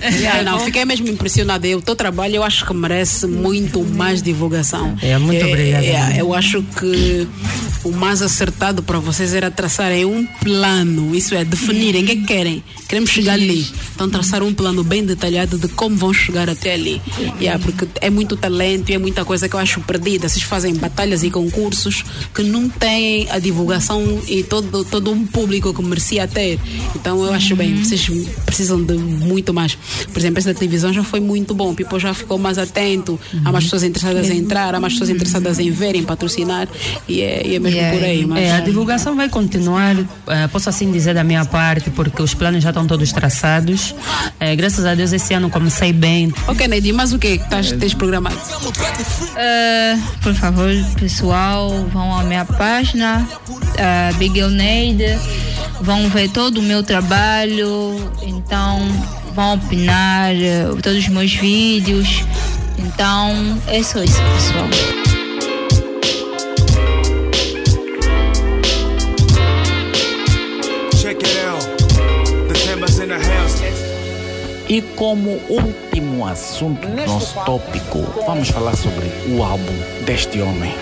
Yeah, 0.05 0.43
não, 0.43 0.61
fiquei 0.61 0.85
mesmo 0.85 1.09
impressionada. 1.09 1.67
O 1.77 1.83
teu 1.83 1.97
trabalho 1.97 2.37
eu 2.37 2.43
acho 2.43 2.67
que 2.67 2.75
merece 2.75 3.27
muito 3.27 3.83
mais 3.83 4.23
divulgação. 4.23 4.97
É, 5.03 5.17
muito 5.19 5.45
obrigada. 5.45 5.85
é, 5.85 6.21
eu 6.21 6.35
acho 6.35 6.63
que 6.63 7.27
o 7.85 7.93
mais 7.93 8.23
acertado 8.23 8.83
para 8.83 8.99
vocês 8.99 9.35
era 9.35 9.51
traçarem 9.51 10.05
um 10.05 10.25
plano, 10.25 11.15
isso 11.15 11.35
é, 11.35 11.45
definirem 11.45 12.03
o 12.03 12.07
que 12.07 12.13
é 12.13 12.17
que 12.17 12.25
querem. 12.25 12.65
Queremos 12.89 13.11
chegar 13.11 13.35
ali. 13.35 13.67
Então, 13.95 14.09
traçar 14.09 14.43
um 14.43 14.55
plano 14.55 14.83
bem 14.83 15.05
detalhado 15.05 15.59
de 15.59 15.69
como 15.69 15.97
vão 15.97 16.13
chegar 16.13 16.49
até 16.49 16.75
ali. 16.75 17.01
Yeah, 17.41 17.63
porque 17.63 17.87
é 18.01 18.09
muito 18.09 18.37
talento 18.37 18.91
e 18.91 18.95
é 18.95 18.99
muita 18.99 19.25
coisa 19.25 19.49
que 19.49 19.55
eu 19.55 19.61
acho 19.61 19.81
perdida. 19.83 20.29
Vocês 20.29 20.43
fazem 20.43 20.75
batalhas 20.75 21.23
e 21.23 21.31
concursos 21.31 22.05
que 22.35 22.43
não 22.43 22.69
têm 22.69 23.29
a 23.31 23.39
divulgação 23.39 24.23
e 24.27 24.43
todo, 24.43 24.85
todo 24.85 25.11
um 25.11 25.27
público 25.27 25.73
que 25.75 25.83
merecia 25.83 26.27
ter. 26.27 26.59
Então, 26.95 27.25
eu 27.25 27.33
acho 27.33 27.55
bem, 27.55 27.83
vocês 27.83 28.09
precisam 28.47 28.83
de 28.83 28.95
muito 28.95 29.53
mais. 29.53 29.77
Por 30.13 30.19
exemplo, 30.19 30.39
esta 30.39 30.55
televisão 30.55 30.93
já 30.93 31.03
foi 31.03 31.21
muito 31.21 31.55
bom. 31.55 31.71
O 31.71 31.75
People 31.75 31.99
já 31.99 32.15
ficou 32.15 32.39
mais 32.39 32.59
atento. 32.59 33.19
Há 33.45 33.53
mais 33.53 33.65
pessoas 33.65 33.83
interessadas 33.83 34.31
em 34.31 34.39
entrar, 34.39 34.75
há 34.75 34.81
mais 34.81 34.95
pessoas 34.95 35.11
interessadas 35.11 35.59
em 35.59 35.71
ver, 35.71 35.95
em 35.95 36.03
patrocinar. 36.03 36.69
E 37.09 37.21
é, 37.21 37.47
e 37.47 37.57
é 37.57 37.59
mesmo 37.59 37.81
por 37.81 38.03
aí. 38.03 38.27
Mas... 38.27 38.39
É, 38.39 38.53
a 38.53 38.61
divulgação 38.61 39.17
vai 39.17 39.29
continuar, 39.29 39.97
eh, 40.27 40.49
posso 40.49 40.69
assim 40.69 40.91
dizer 40.91 41.15
da 41.15 41.25
minha 41.25 41.45
parte, 41.45 41.91
porque 41.91 42.23
os 42.23 42.35
planos 42.35 42.63
já 42.63 42.71
estão 42.71 42.87
todos 42.87 43.13
traçados. 43.13 43.95
Eh, 44.41 44.57
graças 44.57 44.85
a 44.85 44.95
Deus 44.95 45.13
esse 45.13 45.35
ano 45.35 45.51
comecei 45.51 45.93
bem. 45.93 46.33
Ok, 46.47 46.67
Neide, 46.69 46.93
mas 46.93 47.13
o 47.13 47.19
que 47.19 47.29
estás, 47.29 47.73
tens 47.73 47.95
programado? 47.95 48.37
Uh, 48.37 50.01
por 50.23 50.35
favor, 50.35 50.71
pessoal, 50.99 51.71
vão 51.93 52.19
à 52.19 52.23
minha 52.25 52.45
página, 52.45 53.27
uh, 53.49 54.17
Big 54.17 54.41
Neide, 54.43 55.19
vão 55.81 56.09
ver 56.09 56.31
todo 56.31 56.59
o 56.59 56.63
meu 56.63 56.83
trabalho, 56.83 57.97
então 58.23 58.81
vão 59.35 59.55
opinar 59.55 60.33
uh, 60.33 60.81
todos 60.81 61.01
os 61.01 61.09
meus 61.09 61.35
vídeos. 61.35 62.25
Então, 62.79 63.61
é 63.67 63.83
só 63.83 64.03
isso, 64.03 64.21
pessoal. 64.35 64.69
Check 70.97 71.23
it 71.23 71.41
out. 71.47 71.67
The 72.49 72.55
Timbers 72.55 72.99
in 72.99 73.09
the 73.09 73.19
house. 73.19 73.63
E 74.69 74.81
como 74.81 75.39
último 75.49 76.27
assunto 76.27 76.89
do 76.89 77.07
nosso 77.07 77.35
tópico, 77.45 78.01
vamos 78.27 78.49
falar 78.49 78.75
sobre 78.77 79.11
o 79.29 79.43
álbum 79.43 79.75
deste 80.07 80.41
homem. 80.41 80.75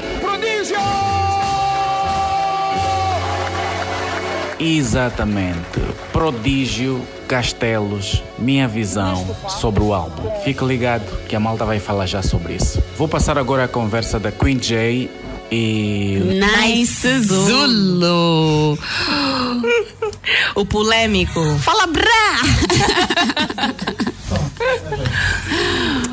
Exatamente. 4.63 5.81
Prodígio, 6.13 7.05
Castelos, 7.27 8.23
minha 8.39 8.69
visão 8.69 9.37
sobre 9.49 9.83
o 9.83 9.93
álbum. 9.93 10.31
Fique 10.45 10.65
ligado 10.65 11.05
que 11.27 11.35
a 11.35 11.41
malta 11.41 11.65
vai 11.65 11.81
falar 11.81 12.07
já 12.07 12.23
sobre 12.23 12.55
isso. 12.55 12.81
Vou 12.97 13.09
passar 13.09 13.37
agora 13.37 13.65
a 13.65 13.69
conversa 13.69 14.21
da 14.21 14.31
Queen 14.31 14.59
J 14.59 15.11
e. 15.51 16.41
Nice 16.65 17.19
Zulu. 17.23 18.79
o 20.55 20.65
polêmico. 20.65 21.59
Fala 21.59 21.89
brá! 21.89 22.39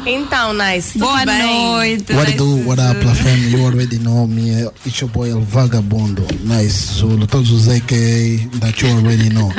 Então, 0.06 0.54
Nice, 0.54 0.94
tudo 0.94 1.06
Boa 1.06 1.26
bem? 1.26 1.42
noite. 1.44 2.14
What 2.14 2.32
do, 2.38 2.68
what 2.68 2.80
up, 2.82 3.06
La 3.06 3.14
Fam? 3.14 3.38
You 3.50 3.66
already 3.66 4.00
know 4.00 4.26
me. 4.28 4.64
It's 4.86 5.00
your 5.02 5.10
boy 5.10 5.30
El 5.30 5.42
Vagabundo. 5.42 6.26
Nice 6.44 6.96
Zulu. 7.00 7.28
Todos 7.28 7.52
os 7.52 7.68
AKA 7.68 8.48
that 8.60 8.82
you 8.82 8.90
already 8.96 9.30
know. 9.30 9.52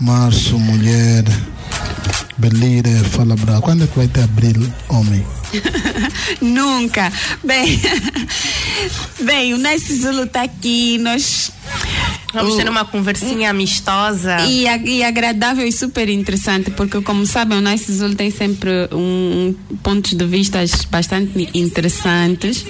Março, 0.00 0.58
mulher, 0.58 1.24
Belire, 2.38 3.02
fala 3.10 3.34
bravo. 3.36 3.62
Quando 3.62 3.84
é 3.84 3.86
que 3.86 3.96
vai 3.96 4.08
ter 4.08 4.22
abril, 4.24 4.70
homem? 4.88 5.24
Nunca. 6.42 7.10
Bem, 7.42 7.80
bem, 9.24 9.54
o 9.54 9.58
Nice 9.58 9.96
Zulu 10.02 10.26
tá 10.26 10.42
aqui, 10.42 10.98
nós... 10.98 11.50
Vamos 12.42 12.54
o- 12.54 12.56
ter 12.56 12.68
uma 12.68 12.84
conversinha 12.84 13.50
amistosa. 13.50 14.36
E, 14.46 14.64
e 14.64 15.02
agradável 15.04 15.66
e 15.66 15.72
super 15.72 16.08
interessante, 16.08 16.70
porque 16.70 17.00
como 17.02 17.24
sabem, 17.26 17.58
o 17.58 17.60
Nice 17.60 17.92
Zulu 17.92 18.14
tem 18.14 18.30
sempre 18.30 18.70
um, 18.92 19.54
um 19.70 19.76
pontos 19.78 20.12
de 20.12 20.24
vista 20.24 20.58
bastante 20.90 21.48
interessantes. 21.54 22.64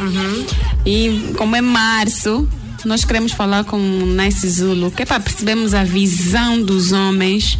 E 0.84 1.32
como 1.36 1.56
é 1.56 1.60
março, 1.60 2.48
nós 2.84 3.04
queremos 3.04 3.32
falar 3.32 3.64
com 3.64 3.76
o 3.76 4.06
Nice 4.06 4.48
Zulu, 4.48 4.90
que 4.90 5.02
é 5.02 5.06
para 5.06 5.20
percebermos 5.20 5.74
a 5.74 5.84
visão 5.84 6.60
dos 6.62 6.92
homens 6.92 7.58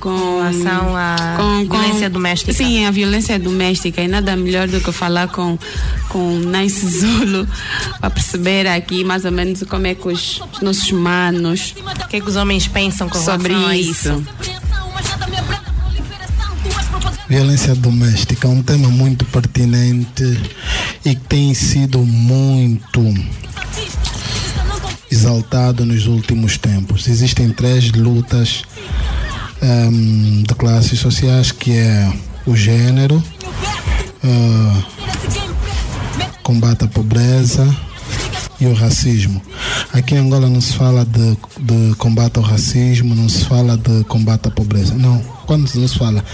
com 0.00 0.38
relação 0.38 0.96
à 0.96 1.36
violência 1.68 2.10
doméstica. 2.10 2.52
Sim, 2.52 2.84
a 2.86 2.90
violência 2.90 3.38
doméstica. 3.38 4.02
E 4.02 4.08
nada 4.08 4.36
melhor 4.36 4.68
do 4.68 4.80
que 4.80 4.92
falar 4.92 5.28
com, 5.28 5.58
com 6.08 6.36
o 6.36 6.38
Nice 6.40 6.86
Zulu 6.86 7.46
para 8.00 8.10
perceber 8.10 8.66
aqui 8.66 9.04
mais 9.04 9.24
ou 9.24 9.32
menos 9.32 9.62
como 9.64 9.86
é 9.86 9.94
que 9.94 10.08
os, 10.08 10.40
os 10.52 10.60
nossos 10.60 10.90
manos. 10.92 11.74
O 12.04 12.08
que 12.08 12.16
é 12.16 12.20
que 12.20 12.28
os 12.28 12.36
homens 12.36 12.66
pensam 12.66 13.08
com 13.08 13.18
sobre 13.18 13.48
relação 13.48 13.70
a 13.70 13.76
isso? 13.76 13.90
isso? 13.90 14.26
Violência 17.28 17.74
doméstica 17.74 18.46
é 18.46 18.50
um 18.50 18.62
tema 18.62 18.88
muito 18.88 19.24
pertinente 19.24 20.22
e 21.04 21.14
que 21.14 21.22
tem 21.22 21.52
sido 21.54 21.98
muito 21.98 23.02
exaltado 25.10 25.84
nos 25.84 26.06
últimos 26.06 26.58
tempos. 26.58 27.08
Existem 27.08 27.50
três 27.50 27.90
lutas 27.92 28.62
ehm, 29.62 30.42
de 30.42 30.54
classes 30.54 30.98
sociais 30.98 31.52
que 31.52 31.72
é 31.72 32.12
o 32.46 32.54
gênero, 32.54 33.22
ah, 34.24 34.82
combate 36.42 36.84
à 36.84 36.88
pobreza 36.88 37.66
e 38.60 38.66
o 38.66 38.72
racismo. 38.72 39.42
Aqui 39.92 40.14
em 40.14 40.18
Angola 40.18 40.48
não 40.48 40.60
se 40.60 40.74
fala 40.74 41.04
de, 41.04 41.36
de 41.60 41.94
combate 41.96 42.38
ao 42.38 42.42
racismo, 42.42 43.14
não 43.14 43.28
se 43.28 43.44
fala 43.44 43.76
de 43.76 44.04
combate 44.04 44.48
à 44.48 44.50
pobreza. 44.50 44.94
Não, 44.94 45.18
quando 45.46 45.68
não 45.74 45.88
se 45.88 45.98
fala, 45.98 46.24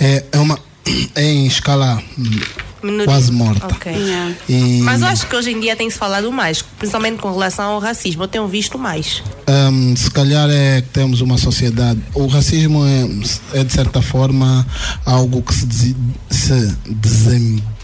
é, 0.00 0.24
é 0.32 0.38
uma 0.38 0.58
é 1.14 1.24
em 1.24 1.46
escala 1.46 2.02
hum, 2.18 2.40
Minoria. 2.82 3.06
quase 3.06 3.32
morta. 3.32 3.66
Ok. 3.66 3.92
E, 4.48 4.80
Mas 4.82 5.02
eu 5.02 5.08
acho 5.08 5.26
que 5.26 5.36
hoje 5.36 5.50
em 5.50 5.60
dia 5.60 5.76
tem-se 5.76 5.96
falado 5.96 6.30
mais, 6.32 6.62
principalmente 6.62 7.18
com 7.20 7.30
relação 7.30 7.72
ao 7.72 7.78
racismo. 7.78 8.24
Eu 8.24 8.28
tenho 8.28 8.46
visto 8.48 8.78
mais. 8.78 9.22
Hum, 9.48 9.94
se 9.96 10.10
calhar 10.10 10.48
é 10.50 10.80
que 10.82 10.88
temos 10.88 11.20
uma 11.20 11.38
sociedade. 11.38 12.00
O 12.14 12.26
racismo 12.26 12.84
é, 12.84 13.60
é, 13.60 13.64
de 13.64 13.72
certa 13.72 14.02
forma 14.02 14.66
algo 15.04 15.42
que 15.42 15.54
se, 15.54 15.96
se 16.30 16.76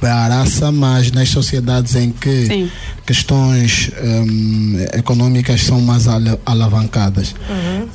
desembaraça 0.01 0.71
mais 0.71 1.11
nas 1.11 1.29
sociedades 1.29 1.95
em 1.95 2.11
que 2.11 2.71
questões 3.07 3.91
hum, 4.03 4.77
econômicas 4.95 5.63
são 5.63 5.81
mais 5.81 6.07
ala- 6.07 6.39
alavancadas. 6.47 7.35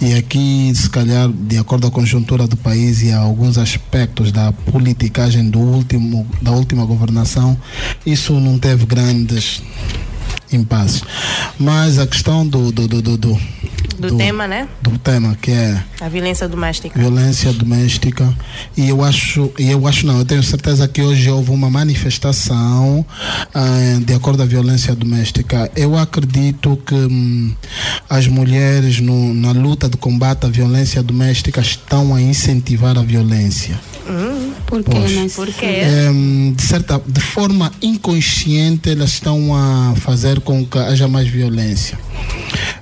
E 0.01 0.13
aqui, 0.15 0.71
se 0.75 0.89
calhar, 0.89 1.29
de 1.29 1.57
acordo 1.57 1.89
com 1.89 1.99
a 1.99 2.01
conjuntura 2.01 2.47
do 2.47 2.57
país 2.57 3.01
e 3.03 3.11
a 3.11 3.19
alguns 3.19 3.57
aspectos 3.57 4.31
da 4.31 4.51
politicagem 4.51 5.49
do 5.49 5.59
último, 5.59 6.27
da 6.41 6.51
última 6.51 6.85
governação, 6.85 7.57
isso 8.05 8.33
não 8.39 8.57
teve 8.59 8.85
grandes 8.85 9.61
impasses. 10.51 11.01
Mas 11.59 11.97
a 11.97 12.05
questão 12.07 12.45
do, 12.47 12.71
do, 12.71 12.87
do, 12.87 13.01
do, 13.01 13.17
do, 13.17 13.39
Do, 14.09 14.17
tema, 14.17 14.47
né? 14.47 14.67
do 14.81 14.97
tema 14.97 15.37
que 15.41 15.51
é 15.51 15.83
A 16.01 16.09
violência 16.09 16.47
doméstica. 16.47 16.99
violência 16.99 17.51
doméstica 17.53 18.33
e 18.77 18.89
eu 18.89 19.03
acho 19.03 19.51
e 19.59 19.69
eu 19.71 19.87
acho 19.87 20.05
não 20.05 20.19
eu 20.19 20.25
tenho 20.25 20.43
certeza 20.43 20.87
que 20.87 21.01
hoje 21.01 21.29
houve 21.29 21.51
uma 21.51 21.69
manifestação 21.69 23.05
ah, 23.53 23.99
de 24.05 24.13
acordo 24.13 24.43
à 24.43 24.45
violência 24.45 24.95
doméstica 24.95 25.69
eu 25.75 25.97
acredito 25.97 26.77
que 26.85 26.95
hum, 26.95 27.53
as 28.09 28.27
mulheres 28.27 28.99
no, 28.99 29.33
na 29.33 29.51
luta 29.51 29.87
de 29.89 29.97
combate 29.97 30.45
à 30.45 30.49
violência 30.49 31.01
doméstica 31.03 31.61
estão 31.61 32.13
a 32.15 32.21
incentivar 32.21 32.97
a 32.97 33.03
violência 33.03 33.79
Por 34.67 34.83
Pois. 34.83 35.11
quê, 35.11 35.15
né? 35.15 35.27
Porque 35.35 35.65
Em, 35.65 36.53
de 36.53 36.63
certa 36.63 37.01
de 37.05 37.21
forma 37.21 37.71
inconsciente 37.81 38.89
elas 38.89 39.11
estão 39.13 39.53
a 39.55 39.93
fazer 39.95 40.39
com 40.41 40.65
que 40.65 40.77
haja 40.77 41.07
mais 41.07 41.27
violência 41.27 41.97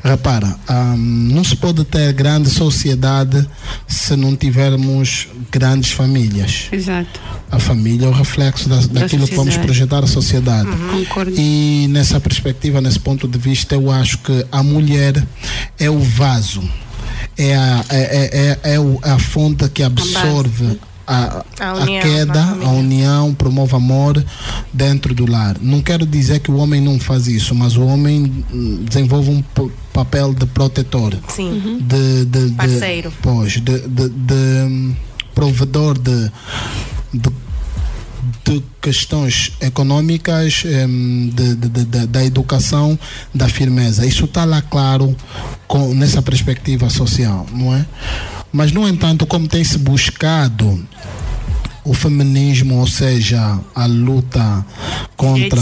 repara 0.04 0.56
hum, 0.70 1.11
não 1.12 1.44
se 1.44 1.56
pode 1.56 1.84
ter 1.84 2.14
grande 2.14 2.50
sociedade 2.50 3.48
se 3.88 4.16
não 4.16 4.36
tivermos 4.36 5.28
grandes 5.52 5.92
famílias. 5.92 6.68
Exato. 6.72 7.20
a 7.52 7.60
família 7.60 8.06
é 8.06 8.10
o 8.10 8.14
reflexo 8.14 8.70
da, 8.70 8.78
daquilo 8.78 9.28
que 9.28 9.36
vamos 9.36 9.58
projetar 9.58 10.04
a 10.04 10.08
sociedade. 10.08 10.70
Concordo. 10.92 11.34
e 11.38 11.88
nessa 11.90 12.20
perspectiva 12.20 12.80
nesse 12.80 13.00
ponto 13.00 13.28
de 13.28 13.38
vista 13.38 13.76
eu 13.76 13.92
acho 13.92 14.20
que 14.20 14.46
a 14.52 14.64
mulher 14.64 15.22
é 15.80 15.90
o 15.90 16.00
vaso. 16.00 16.64
É 17.38 17.56
a, 17.56 17.86
é, 17.90 18.00
é, 18.00 18.60
é, 18.64 18.76
é 18.76 19.10
a 19.12 19.20
fonte 19.20 19.68
que 19.70 19.84
absorve 19.84 20.80
a, 21.12 21.46
A 21.60 21.70
a 21.70 21.74
união, 21.76 22.02
queda, 22.02 22.40
a 22.40 22.44
a, 22.44 22.48
família. 22.48 22.70
união, 22.70 23.34
promove 23.34 23.76
amor 23.76 24.24
dentro 24.74 25.14
do 25.14 25.30
lar. 25.30 25.58
Não 25.62 25.82
quero 25.82 26.06
dizer 26.06 26.40
que 26.40 26.50
o 26.52 26.56
homem 26.58 26.80
não 26.82 27.00
faz 27.00 27.28
isso, 27.28 27.54
mas 27.56 27.76
o 27.78 27.84
homem 27.86 28.44
hum, 28.54 28.84
desenvolve 28.88 29.30
um 29.32 29.44
papel 29.94 30.34
de 30.34 30.46
protetor, 30.46 31.16
Sim. 31.28 31.80
de, 31.82 32.26
de, 32.26 32.50
de- 32.50 32.56
Parceiro. 32.56 33.12
pois, 33.22 33.54
de, 33.54 33.62
de, 33.62 34.10
de, 34.10 34.34
hum, 34.34 34.96
provedor 35.36 35.98
de, 35.98 36.32
de, 37.14 37.30
de 38.46 38.64
questões 38.82 39.52
econômicas, 39.62 40.64
de, 40.64 41.56
de- 41.56 41.70
de- 41.70 41.86
de- 41.86 42.08
da 42.08 42.24
educação, 42.26 42.98
da 43.34 43.48
firmeza. 43.50 44.06
Isso 44.06 44.26
está 44.26 44.46
lá 44.46 44.62
claro 44.62 45.16
com, 45.68 45.94
nessa 45.94 46.22
perspectiva 46.22 46.90
social, 46.90 47.46
não 47.54 47.74
é? 47.76 47.86
Mas, 48.52 48.72
no 48.72 48.88
entanto, 48.88 49.26
como 49.26 49.48
tem 49.48 49.64
se 49.64 49.78
buscado 49.78 50.84
o 51.84 51.94
feminismo, 51.94 52.76
ou 52.80 52.88
seja, 52.88 53.60
a 53.74 53.86
luta 53.86 54.66
contra 55.18 55.62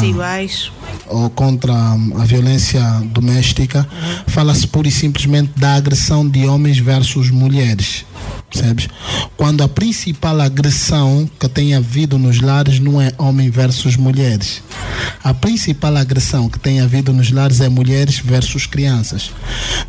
ou 1.08 1.30
contra 1.30 1.73
a 1.73 2.25
violência 2.25 2.82
doméstica, 3.06 3.88
fala-se 4.28 4.67
pura 4.67 4.88
e 4.88 4.91
simplesmente 4.91 5.52
da 5.56 5.75
agressão 5.75 6.28
de 6.28 6.45
homens 6.45 6.78
versus 6.78 7.30
mulheres. 7.30 8.06
Percebes? 8.49 8.88
Quando 9.38 9.63
a 9.63 9.69
principal 9.69 10.41
agressão 10.41 11.29
que 11.39 11.47
tem 11.47 11.75
havido 11.75 12.17
nos 12.17 12.41
lares 12.41 12.79
não 12.79 12.99
é 12.99 13.13
homem 13.17 13.49
versus 13.49 13.95
mulheres. 13.95 14.63
A 15.23 15.33
principal 15.33 15.95
agressão 15.97 16.49
que 16.49 16.59
tem 16.59 16.81
havido 16.81 17.13
nos 17.13 17.31
lares 17.31 17.62
é 17.62 17.69
mulheres 17.69 18.19
versus 18.19 18.65
crianças. 18.65 19.31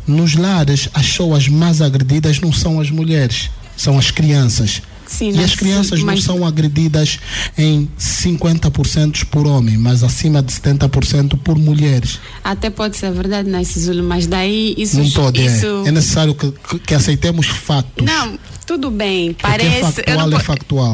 Nos 0.07 0.35
lares, 0.35 0.89
as 0.93 1.07
pessoas 1.07 1.47
mais 1.47 1.81
agredidas 1.81 2.39
não 2.39 2.53
são 2.53 2.79
as 2.79 2.91
mulheres, 2.91 3.49
são 3.75 3.97
as 3.97 4.11
crianças. 4.11 4.81
Sim, 5.11 5.31
e 5.37 5.43
as 5.43 5.55
crianças 5.55 6.01
mas- 6.01 6.19
não 6.25 6.35
são 6.37 6.45
agredidas 6.45 7.19
em 7.57 7.89
50% 7.97 9.25
por 9.25 9.45
homem, 9.45 9.77
mas 9.77 10.03
acima 10.03 10.41
de 10.41 10.51
70% 10.53 11.37
por 11.37 11.57
mulheres. 11.57 12.19
Até 12.43 12.69
pode 12.69 12.95
ser 12.97 13.11
verdade, 13.11 13.49
Nice 13.49 13.79
Zulu, 13.79 14.03
mas 14.03 14.25
daí 14.27 14.73
isso. 14.77 14.97
não 14.97 15.09
pode, 15.11 15.41
é. 15.41 15.45
isso... 15.45 15.83
é. 15.85 15.91
necessário 15.91 16.33
que, 16.33 16.51
que, 16.79 16.93
aceitemos 16.95 17.47
fatos. 17.47 18.05
Não, 18.05 18.39
tudo 18.65 18.89
bem, 18.89 19.31
é 19.31 19.33
parece. 19.33 19.81
factual, 19.81 20.05
eu, 20.07 20.29
não 20.29 20.37
é 20.37 20.41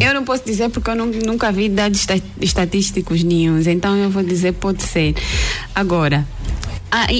eu 0.02 0.14
não 0.14 0.24
posso 0.26 0.44
dizer 0.46 0.70
porque 0.70 0.90
eu 0.90 0.96
nu- 0.96 1.12
nunca 1.26 1.52
vi 1.52 1.70
dados 1.70 2.00
esta- 2.00 2.22
estatísticos 2.42 3.24
nenhums, 3.24 3.68
então 3.68 3.96
eu 3.96 4.10
vou 4.10 4.24
dizer 4.24 4.54
pode 4.54 4.82
ser. 4.84 5.16
Agora, 5.76 6.28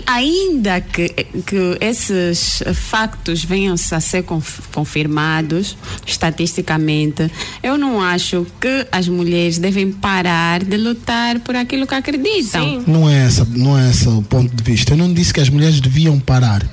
ainda 0.06 0.80
que, 0.82 1.10
que 1.46 1.78
esses 1.82 2.64
factos 2.74 3.44
venham 3.44 3.76
a 3.76 4.00
ser 4.00 4.24
conf- 4.24 4.62
confirmados 4.74 5.76
estatisticamente, 6.06 7.30
eu 7.62 7.78
não 7.78 8.02
acho 8.02 8.46
que 8.62 8.88
as 8.92 9.08
mulheres 9.08 9.58
devem 9.58 9.92
parar 9.92 10.64
de 10.64 10.78
lutar 10.78 11.40
por 11.40 11.56
aquilo 11.56 11.86
que 11.86 11.96
acreditam. 11.96 12.84
Não 12.88 13.10
é, 13.10 13.26
essa, 13.26 13.46
não 13.46 13.78
é 13.78 13.90
esse 13.90 14.08
o 14.08 14.22
ponto 14.22 14.56
de 14.56 14.64
vista. 14.64 14.94
Eu 14.94 14.98
não 14.98 15.14
disse 15.14 15.34
que 15.34 15.42
as 15.42 15.50
mulheres 15.50 15.82
deviam 15.82 16.20
parar. 16.20 16.66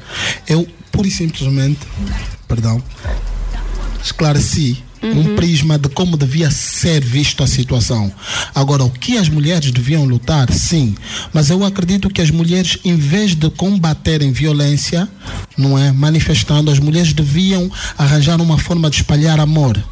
Eu, 0.47 0.67
pura 0.93 1.09
e 1.09 1.11
simplesmente, 1.11 1.81
perdão, 2.47 2.83
esclareci 4.03 4.83
um 5.13 5.37
prisma 5.37 5.79
de 5.79 5.89
como 5.89 6.17
devia 6.17 6.51
ser 6.51 7.05
vista 7.05 7.45
a 7.45 7.47
situação. 7.47 8.13
Agora, 8.55 8.85
o 8.85 8.91
que 8.91 9.19
as 9.19 9.29
mulheres 9.29 9.71
deviam 9.71 10.05
lutar, 10.05 10.51
sim, 10.53 10.95
mas 11.33 11.51
eu 11.51 11.65
acredito 11.65 12.09
que 12.09 12.23
as 12.23 12.31
mulheres, 12.31 12.79
em 12.85 12.97
vez 12.97 13.35
de 13.35 13.51
combaterem 13.51 14.33
violência, 14.33 15.09
não 15.57 15.79
é, 15.79 15.93
manifestando, 15.93 16.71
as 16.71 16.79
mulheres 16.79 17.13
deviam 17.13 17.71
arranjar 17.99 18.41
uma 18.41 18.59
forma 18.59 18.89
de 18.89 18.97
espalhar 18.97 19.39
amor. 19.41 19.83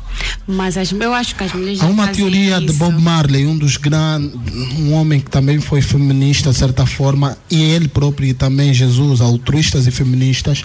Mas 0.47 0.77
as- 0.77 0.91
eu 0.93 1.15
acho 1.15 1.35
que 1.37 1.45
as 1.45 1.53
mulheres 1.53 1.81
Há 1.81 1.87
uma 1.87 2.09
teoria 2.09 2.59
de 2.59 2.67
isso. 2.67 2.79
Bob 2.79 3.01
Marley, 3.01 3.47
um 3.47 3.57
dos 3.57 3.77
grandes, 3.77 4.33
um 4.79 4.93
homem 4.93 5.21
que 5.21 5.31
também 5.31 5.61
foi 5.61 5.81
feminista 5.81 6.51
de 6.51 6.57
certa 6.59 6.85
forma, 6.85 7.37
e 7.51 7.63
ele 7.63 7.87
próprio 7.89 8.27
e 8.29 8.35
também 8.35 8.75
Jesus, 8.75 9.21
altruístas 9.21 9.87
e 9.87 9.91
feministas, 9.91 10.65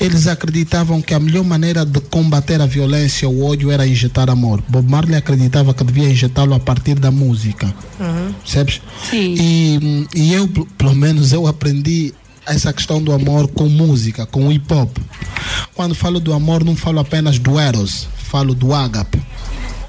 eles 0.00 0.26
acreditavam 0.26 1.00
que 1.00 1.14
a 1.14 1.18
melhor 1.20 1.42
maneira 1.44 1.84
de 1.86 2.00
combater 2.00 2.60
a 2.60 2.66
violência, 2.66 3.28
o 3.28 3.44
ódio, 3.44 3.70
era 3.70 3.86
injetar 3.86 4.28
amor. 4.28 4.62
Bob 4.68 4.88
Marley 4.90 5.16
acreditava 5.16 5.72
que 5.72 5.82
devia 5.84 6.08
injetá-lo 6.10 6.54
a 6.54 6.60
partir 6.60 6.94
da 6.98 7.10
música. 7.10 7.74
Percebes? 8.42 8.80
Sim. 9.10 9.34
E, 9.38 10.06
e 10.14 10.32
eu, 10.34 10.46
pelo- 10.48 10.66
pelo 10.66 10.94
menos, 10.94 11.32
eu 11.32 11.46
aprendi 11.46 12.12
essa 12.46 12.72
questão 12.72 13.02
do 13.02 13.12
amor 13.12 13.48
com 13.48 13.68
música, 13.68 14.26
com 14.26 14.50
hip 14.52 14.72
hop. 14.72 14.96
Quando 15.74 15.94
falo 15.94 16.20
do 16.20 16.32
amor, 16.32 16.64
não 16.64 16.76
falo 16.76 17.00
apenas 17.00 17.38
do 17.38 17.58
Eros, 17.58 18.08
falo 18.16 18.54
do 18.54 18.74
Ágape, 18.74 19.22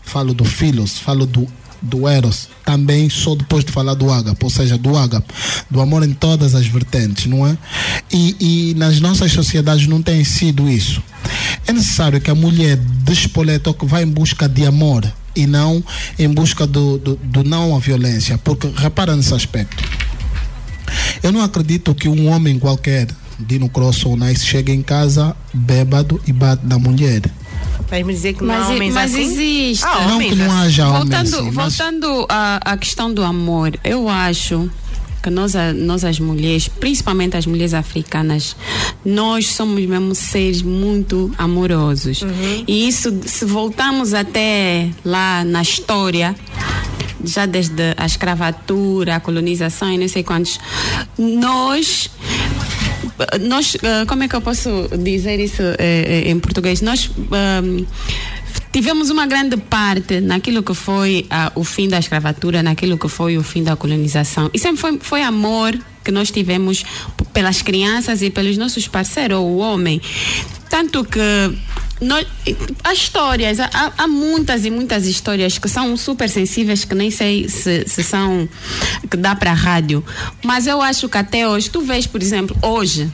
falo 0.03 0.33
do 0.33 0.45
Philos, 0.45 0.97
falo 0.97 1.25
do, 1.25 1.47
do 1.81 2.07
Eros. 2.07 2.49
Também 2.63 3.09
só 3.09 3.35
depois 3.35 3.63
de 3.63 3.71
falar 3.71 3.93
do 3.93 4.11
Ágape, 4.11 4.43
ou 4.43 4.49
seja, 4.49 4.77
do 4.77 4.97
Ágape, 4.97 5.33
do 5.69 5.81
amor 5.81 6.03
em 6.03 6.13
todas 6.13 6.55
as 6.55 6.65
vertentes, 6.65 7.25
não 7.25 7.45
é? 7.45 7.57
E, 8.11 8.71
e 8.71 8.73
nas 8.75 8.99
nossas 8.99 9.31
sociedades 9.31 9.87
não 9.87 10.01
tem 10.01 10.23
sido 10.23 10.69
isso. 10.69 11.01
É 11.67 11.73
necessário 11.73 12.21
que 12.21 12.31
a 12.31 12.35
mulher 12.35 12.77
despoleta 12.77 13.73
que 13.73 13.85
vai 13.85 14.03
em 14.03 14.07
busca 14.07 14.47
de 14.47 14.65
amor 14.65 15.05
e 15.35 15.45
não 15.45 15.83
em 16.17 16.29
busca 16.29 16.65
do, 16.65 16.97
do, 16.97 17.15
do 17.17 17.43
não 17.43 17.75
à 17.75 17.79
violência, 17.79 18.37
porque 18.37 18.71
repara 18.75 19.15
nesse 19.15 19.33
aspecto. 19.33 19.83
Eu 21.23 21.31
não 21.31 21.41
acredito 21.41 21.93
que 21.95 22.07
um 22.07 22.27
homem 22.29 22.59
qualquer, 22.59 23.07
Dino 23.39 23.69
Cross 23.69 24.05
ou 24.05 24.15
Nice, 24.17 24.45
chegue 24.45 24.71
em 24.71 24.81
casa 24.81 25.35
bêbado 25.53 26.21
e 26.27 26.31
bate 26.33 26.65
na 26.65 26.77
mulher. 26.79 27.21
Vais 27.89 28.05
me 28.05 28.13
dizer 28.13 28.33
que 28.33 28.43
não 28.43 28.53
há 28.53 28.59
Mas, 28.59 28.69
homens 28.69 28.93
mas 28.93 29.11
assim? 29.13 29.23
existe. 29.23 29.85
Ah, 29.85 30.07
Não 30.07 30.19
que 30.19 30.35
não 30.35 30.45
assim. 30.45 30.55
haja 30.67 30.87
homens 30.87 31.01
voltando, 31.03 31.35
assim, 31.35 31.51
mas 31.51 31.77
voltando 31.77 32.25
à, 32.29 32.71
à 32.71 32.77
questão 32.77 33.13
do 33.13 33.23
amor, 33.23 33.77
eu 33.83 34.09
acho 34.09 34.69
que 35.21 35.29
nós, 35.29 35.53
nós 35.75 36.03
as 36.03 36.19
mulheres, 36.19 36.67
principalmente 36.67 37.35
as 37.35 37.45
mulheres 37.47 37.73
africanas, 37.73 38.55
nós 39.03 39.47
somos 39.47 39.83
mesmo 39.85 40.13
seres 40.13 40.61
muito 40.61 41.31
amorosos. 41.37 42.21
E 42.67 42.87
isso, 42.87 43.11
se 43.25 43.43
voltarmos 43.45 44.13
até 44.13 44.89
lá 45.03 45.43
na 45.43 45.61
história, 45.63 46.35
já 47.23 47.45
desde 47.45 47.93
a 47.97 48.05
escravatura, 48.05 49.15
a 49.15 49.19
colonização 49.19 49.91
e 49.91 49.97
não 49.97 50.07
sei 50.07 50.23
quantos, 50.23 50.59
nós 51.17 52.09
nós, 53.41 53.77
ah, 53.83 54.05
como 54.07 54.23
é 54.23 54.27
que 54.27 54.35
eu 54.35 54.41
posso 54.41 54.89
dizer 54.97 55.39
isso 55.39 55.61
eh, 55.61 56.23
eh, 56.25 56.31
em 56.31 56.39
português? 56.39 56.81
Nós 56.81 57.09
ahm, 57.31 57.85
tivemos 58.71 59.09
uma 59.09 59.25
grande 59.25 59.55
parte 59.55 60.19
naquilo 60.19 60.61
que 60.61 60.73
foi 60.73 61.25
ah, 61.29 61.51
o 61.55 61.63
fim 61.63 61.87
da 61.87 61.97
escravatura, 61.97 62.61
naquilo 62.61 62.97
que 62.97 63.07
foi 63.07 63.37
o 63.37 63.43
fim 63.43 63.63
da 63.63 63.75
colonização. 63.75 64.49
E 64.53 64.59
sempre 64.59 64.81
foi, 64.81 64.99
foi 64.99 65.21
amor 65.21 65.77
que 66.03 66.11
nós 66.11 66.29
tivemos 66.29 66.83
pelas 67.33 67.61
crianças 67.61 68.21
e 68.21 68.29
pelos 68.29 68.57
nossos 68.57 68.87
parceiros, 68.87 69.39
o 69.39 69.57
homem. 69.57 70.01
Tanto 70.69 71.05
que 71.05 71.19
nós, 72.01 72.27
há 72.83 72.93
histórias, 72.93 73.59
há, 73.59 73.69
há- 73.97 74.07
muitas 74.07 74.65
e 74.65 74.69
muitas 74.69 75.05
histórias 75.05 75.57
que 75.57 75.69
são 75.69 75.95
super 75.95 76.29
sensíveis, 76.29 76.83
que 76.83 76.93
nem 76.93 77.09
sei 77.09 77.47
se, 77.47 77.85
se 77.87 78.03
são, 78.03 78.47
que 79.09 79.15
dá 79.17 79.35
para 79.35 79.53
rádio. 79.53 80.03
Mas 80.43 80.67
eu 80.67 80.81
acho 80.81 81.07
que 81.07 81.17
até 81.17 81.47
hoje, 81.47 81.69
tu 81.69 81.81
vês, 81.81 82.05
por 82.05 82.21
exemplo, 82.21 82.55
hoje, 82.61 83.09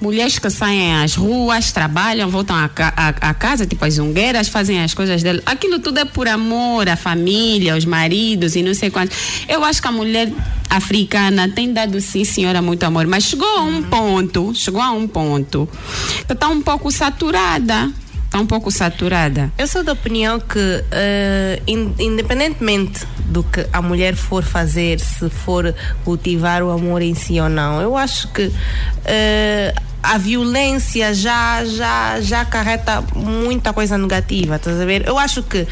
mulheres 0.00 0.38
que 0.38 0.48
saem 0.50 0.94
às 0.96 1.14
ruas, 1.14 1.72
trabalham, 1.72 2.28
voltam 2.28 2.54
a 2.56 3.34
casa, 3.34 3.66
tipo 3.66 3.84
as 3.84 3.94
zungueiras, 3.94 4.48
fazem 4.48 4.82
as 4.82 4.92
coisas 4.94 5.22
dela. 5.22 5.40
Aquilo 5.46 5.78
tudo 5.78 5.98
é 5.98 6.04
por 6.04 6.28
amor 6.28 6.88
à 6.88 6.96
família, 6.96 7.74
aos 7.74 7.84
maridos 7.84 8.54
e 8.56 8.62
não 8.62 8.74
sei 8.74 8.90
quantos. 8.90 9.16
Eu 9.48 9.64
acho 9.64 9.80
que 9.80 9.88
a 9.88 9.92
mulher 9.92 10.30
africana 10.68 11.48
tem 11.48 11.72
dado, 11.72 11.98
sim, 12.00 12.24
senhora, 12.24 12.60
muito 12.62 12.82
amor, 12.84 13.06
mas 13.06 13.24
chegou 13.24 13.48
a 13.58 13.62
um 13.62 13.82
ponto, 13.82 14.52
chegou 14.54 14.80
a 14.82 14.90
um 14.92 15.08
ponto 15.08 15.68
que 16.26 16.32
está 16.32 16.48
um 16.48 16.60
pouco 16.60 16.90
saturada. 16.92 17.90
Está 18.28 18.40
um 18.40 18.46
pouco 18.46 18.70
saturada. 18.70 19.50
Eu 19.56 19.66
sou 19.66 19.82
da 19.82 19.92
opinião 19.92 20.38
que, 20.38 20.84
in- 21.66 21.94
independentemente 21.98 23.06
do 23.24 23.42
que 23.42 23.66
a 23.72 23.80
mulher 23.80 24.14
for 24.14 24.44
fazer, 24.44 25.00
se 25.00 25.30
for 25.30 25.74
cultivar 26.04 26.62
o 26.62 26.70
amor 26.70 27.00
em 27.00 27.14
si 27.14 27.40
ou 27.40 27.48
não, 27.48 27.80
eu 27.80 27.96
acho 27.96 28.28
que 28.28 28.52
eh, 29.06 29.74
a 30.02 30.18
violência 30.18 31.14
já, 31.14 31.64
já, 31.64 32.20
já 32.20 32.42
acarreta 32.42 33.02
muita 33.16 33.72
coisa 33.72 33.96
negativa, 33.96 34.56
estás 34.56 34.78
a 34.78 34.84
ver? 34.84 35.08
Eu 35.08 35.18
acho 35.18 35.42
que 35.42 35.66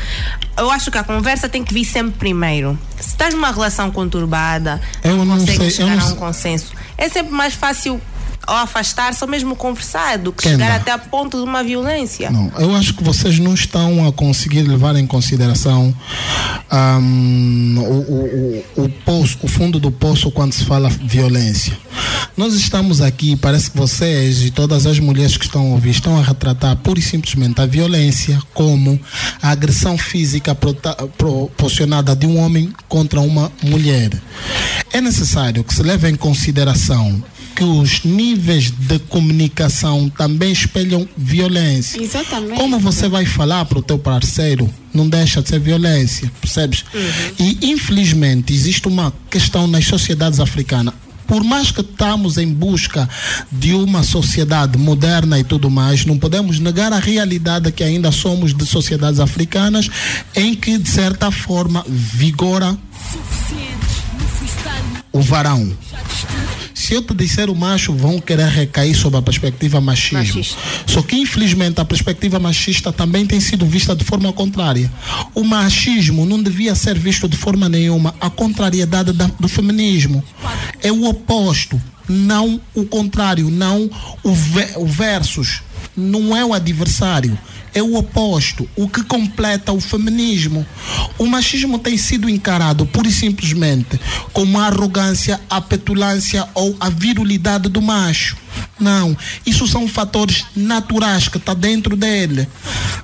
eu 0.57 0.71
acho 0.71 0.90
que 0.90 0.97
a 0.97 1.05
conversa 1.05 1.51
tem 1.51 1.62
que 1.62 1.75
vir 1.75 1.85
sempre 1.85 2.12
primeiro. 2.19 2.79
Se 2.99 3.09
estás 3.09 3.35
numa 3.35 3.53
relação 3.53 3.90
conturbada, 3.90 4.81
Eu 5.05 5.14
não 5.27 5.27
consegues 5.38 5.57
sei, 5.57 5.66
eu 5.66 5.71
chegar 5.90 5.97
não 5.97 6.03
a 6.03 6.07
um 6.07 6.09
sei. 6.09 6.16
consenso. 6.16 6.73
É 6.97 7.07
sempre 7.11 7.35
mais 7.35 7.53
fácil 7.53 8.01
ou 8.47 8.55
afastar-se 8.55 9.23
ou 9.23 9.29
mesmo 9.29 9.57
conversar 9.57 10.19
do 10.19 10.33
que 10.33 10.43
chegar 10.43 10.71
até 10.71 10.93
a 10.93 10.99
ponto 10.99 11.37
de 11.37 11.45
uma 11.45 11.63
violência. 11.65 12.31
Não, 12.31 12.51
eu 12.59 12.75
acho 12.75 12.95
que 12.95 13.03
vocês 13.03 13.39
não 13.39 13.55
estão 13.55 14.07
a 14.07 14.13
conseguir 14.13 14.63
levar 14.63 14.95
em 14.97 15.07
consideração 15.07 15.95
ahm, 16.71 17.79
o, 17.79 18.65
o, 18.81 18.85
o, 18.85 18.89
poço, 19.05 19.39
o 19.43 19.49
fundo 19.49 19.81
do 19.81 19.91
poço 19.91 20.31
quando 20.31 20.53
se 20.53 20.65
fala 20.65 20.89
violência. 20.89 21.77
Nós 22.37 22.53
estamos 22.53 23.01
aqui, 23.01 23.35
parece 23.35 23.71
que 23.71 23.79
vocês 23.79 24.43
e 24.43 24.51
todas 24.51 24.87
as 24.87 24.99
mulheres 24.99 25.37
que 25.37 25.47
estão 25.47 25.63
a 25.63 25.71
ouvir 25.71 25.91
estão 25.91 26.19
a 26.19 26.23
retratar 26.23 26.77
pura 26.77 26.99
e 26.99 27.03
simplesmente 27.03 27.61
a 27.61 27.67
violência 27.67 28.39
como 28.53 29.01
a 29.41 29.51
agressão 29.51 29.97
física 29.97 30.55
proporcionada 30.55 32.15
de 32.15 32.27
um 32.27 32.39
homem 32.39 32.73
contra 32.89 33.21
uma 33.21 33.51
mulher. 33.63 34.11
É 34.93 35.01
necessário 35.01 35.65
que 35.65 35.75
se 35.75 35.83
leve 35.83 36.09
em 36.09 36.15
consideração 36.15 37.23
que 37.57 37.64
os 37.64 38.05
níveis 38.05 38.71
de 38.71 38.99
comunicação 38.99 40.11
também 40.11 40.53
espelham 40.53 41.09
violência. 41.16 41.99
Exatamente. 42.01 42.61
Como 42.61 42.79
você 42.79 43.09
vai 43.09 43.25
falar 43.25 43.64
para 43.64 43.79
o 43.79 43.83
teu 43.83 43.99
parceiro, 43.99 44.73
não 44.92 45.09
deixa 45.09 45.40
de 45.40 45.49
ser 45.49 45.59
violência, 45.59 46.31
percebes? 46.38 46.85
E 47.38 47.71
infelizmente 47.71 48.53
existe 48.53 48.87
uma 48.87 49.11
questão 49.31 49.66
nas 49.66 49.87
sociedades 49.87 50.38
africanas. 50.38 50.92
Por 51.27 51.42
mais 51.42 51.71
que 51.71 51.81
estamos 51.81 52.37
em 52.37 52.53
busca 52.53 53.09
de 53.51 53.73
uma 53.73 54.03
sociedade 54.03 54.79
moderna 54.79 55.40
e 55.40 55.42
tudo 55.42 55.71
mais, 55.71 56.05
não 56.05 56.19
podemos 56.19 56.61
negar 56.61 56.92
a 56.92 56.99
realidade 56.99 57.73
que 57.73 57.83
ainda 57.83 58.12
somos 58.12 58.55
de 58.55 58.66
sociedades 58.66 59.19
africanas 59.19 59.88
em 60.35 60.55
que, 60.55 60.79
de 60.79 60.88
certa 60.88 61.31
forma, 61.31 61.85
vigora 61.88 62.79
o 65.11 65.21
varão. 65.21 65.73
Se 66.87 66.94
eu 66.94 67.03
te 67.03 67.12
disser 67.14 67.51
o 67.51 67.55
macho, 67.57 67.92
vão 67.92 68.20
querer 68.20 68.46
recair 68.49 68.94
sobre 68.94 69.18
a 69.18 69.22
perspectiva 69.22 69.81
machismo. 69.81 70.18
Machista. 70.38 70.57
Só 70.87 71.03
que, 71.03 71.16
infelizmente, 71.16 71.81
a 71.81 71.85
perspectiva 71.85 72.38
machista 72.38 72.92
também 72.92 73.27
tem 73.27 73.40
sido 73.40 73.66
vista 73.66 73.92
de 73.96 74.05
forma 74.05 74.33
contrária. 74.33 74.88
O 75.35 75.42
machismo 75.42 76.25
não 76.25 76.40
devia 76.40 76.77
ser 76.77 76.96
visto 76.96 77.29
de 77.29 77.37
forma 77.37 77.68
nenhuma 77.68 78.14
a 78.20 78.31
contrariedade 78.31 79.12
da- 79.12 79.29
do 79.40 79.49
feminismo. 79.49 80.22
É 80.81 80.92
o 80.92 81.07
oposto, 81.09 81.81
não 82.09 82.61
o 82.72 82.85
contrário, 82.85 83.51
não 83.51 83.90
o, 84.22 84.33
ve- 84.33 84.75
o 84.77 84.87
versus. 84.87 85.62
Não 85.96 86.37
é 86.37 86.44
o 86.44 86.55
adversário, 86.55 87.37
é 87.77 87.83
o 87.83 87.95
oposto, 87.97 88.67
o 88.75 88.89
que 88.89 89.03
completa 89.05 89.71
o 89.71 89.81
feminismo. 89.81 90.67
O 91.19 91.27
machismo 91.27 91.79
tem 91.79 91.97
sido 91.99 92.29
encarado 92.29 92.87
pura 92.87 93.07
e 93.07 93.12
simplesmente 93.12 94.01
como 94.33 94.59
a 94.59 94.67
arrogância, 94.67 95.39
a 95.51 95.61
petulância 95.61 96.49
ou 96.55 96.75
a 96.81 96.89
virilidade 96.89 97.69
do 97.69 97.83
macho. 97.83 98.35
Não, 98.81 99.15
isso 99.45 99.67
são 99.67 99.87
fatores 99.87 100.47
naturais 100.57 101.29
que 101.29 101.37
está 101.37 101.53
dentro 101.53 101.95
dele. 101.95 102.49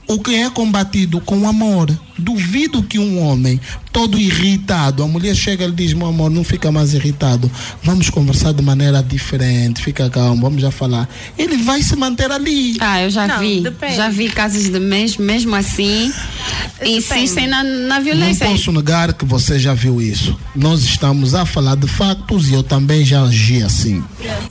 O 0.09 0.19
que 0.19 0.35
é 0.35 0.49
combatido 0.49 1.21
com 1.21 1.47
amor. 1.47 1.91
Duvido 2.19 2.83
que 2.83 2.99
um 2.99 3.21
homem 3.21 3.59
todo 3.91 4.19
irritado, 4.19 5.03
a 5.03 5.09
mulher 5.09 5.35
chega 5.35 5.65
e 5.65 5.69
lhe 5.69 5.75
diz: 5.75 5.93
Meu 5.93 6.09
amor, 6.09 6.31
não 6.31 6.45
fica 6.45 6.71
mais 6.71 6.95
irritado. 6.95 7.51
Vamos 7.83 8.11
conversar 8.11 8.53
de 8.53 8.63
maneira 8.63 9.03
diferente, 9.03 9.83
fica 9.83 10.09
calmo, 10.09 10.43
vamos 10.43 10.61
já 10.63 10.71
falar. 10.71 11.09
Ele 11.37 11.57
vai 11.57 11.83
se 11.83 11.97
manter 11.97 12.31
ali. 12.31 12.77
Ah, 12.81 13.03
eu 13.03 13.11
já 13.11 13.27
Não, 13.27 13.39
vi. 13.41 13.61
depende. 13.63 13.97
Já 13.97 14.09
vi 14.11 14.29
casos 14.31 14.62
de 14.71 14.79
mesmo, 14.81 15.25
mesmo 15.25 15.55
assim, 15.55 16.13
insistem 16.85 17.47
na, 17.47 17.63
na 17.63 18.01
violência. 18.01 18.47
Não 18.47 18.53
posso 18.55 18.73
negar 18.73 19.13
que 19.13 19.25
você 19.25 19.59
já 19.59 19.75
viu 19.75 20.01
isso. 20.01 20.39
Nós 20.55 20.83
estamos 20.83 21.35
a 21.35 21.45
falar 21.47 21.77
de 21.77 21.87
factos 21.87 22.49
e 22.51 22.55
eu 22.55 22.63
também 22.63 23.05
já 23.05 23.23
agi 23.23 23.63
assim. 23.63 24.03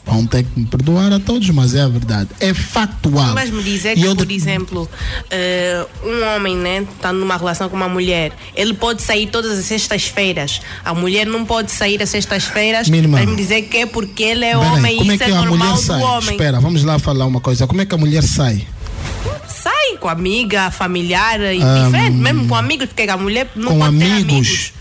Vão 0.06 0.26
ter 0.26 0.44
que 0.44 0.60
me 0.60 0.66
perdoar 0.66 1.12
a 1.14 1.20
todos, 1.20 1.50
mas 1.50 1.76
é 1.76 1.82
a 1.82 1.88
verdade. 1.88 2.30
É 2.40 2.54
factual. 2.54 3.34
Mas 3.34 3.50
me 3.50 3.62
dizer 3.64 3.96
que, 3.96 4.02
eu 4.04 4.16
por 4.16 4.26
de- 4.26 4.36
exemplo, 4.36 4.90
eh, 5.30 5.86
um 6.04 6.36
homem, 6.36 6.56
né, 6.56 6.86
tá 7.02 7.12
numa 7.14 7.38
relação 7.38 7.70
com 7.70 7.76
uma 7.76 7.90
mulher, 7.90 8.32
ele 8.56 8.74
pode 8.74 9.02
sair 9.02 9.28
todas 9.28 9.58
as 9.58 9.66
sextas-feiras. 9.66 10.62
A 10.84 10.94
mulher 10.94 11.26
não 11.26 11.46
pode 11.46 11.72
sair 11.72 12.02
às 12.02 12.10
sextas-feiras. 12.10 12.88
Vai 12.90 13.26
me 13.26 13.36
dizer 13.36 13.64
que 13.64 13.78
é 13.78 13.86
porque 13.86 14.24
ele 14.24 14.46
é 14.46 14.58
Peraí, 14.58 14.68
homem 14.78 14.96
e 15.04 15.10
é 15.12 15.14
isso 15.16 15.24
é 15.24 15.26
a 15.28 15.30
mulher 15.30 15.46
normal 15.50 15.74
do 15.76 15.82
sai? 15.82 16.02
homem. 16.02 16.32
Espera, 16.32 16.60
vamos 16.60 16.84
lá 16.84 17.00
falar 17.00 17.26
uma 17.26 17.40
coisa. 17.40 17.66
Como 17.68 17.82
é 17.82 17.86
que 17.86 17.94
a 17.96 17.98
mulher 17.98 18.24
sai? 18.24 18.66
Sai 19.62 19.98
com 20.00 20.10
amiga, 20.10 20.72
familiar 20.72 21.40
e 21.42 21.62
Ah, 21.62 21.84
diferente, 21.86 22.18
mesmo 22.18 22.48
com 22.48 22.56
amigos, 22.56 22.88
porque 22.88 23.04
a 23.04 23.18
mulher 23.18 23.50
não 23.56 23.74
com 23.74 23.80
pode 23.80 23.98
ter 23.98 24.06
amigos. 24.06 24.28
amigos. 24.32 24.74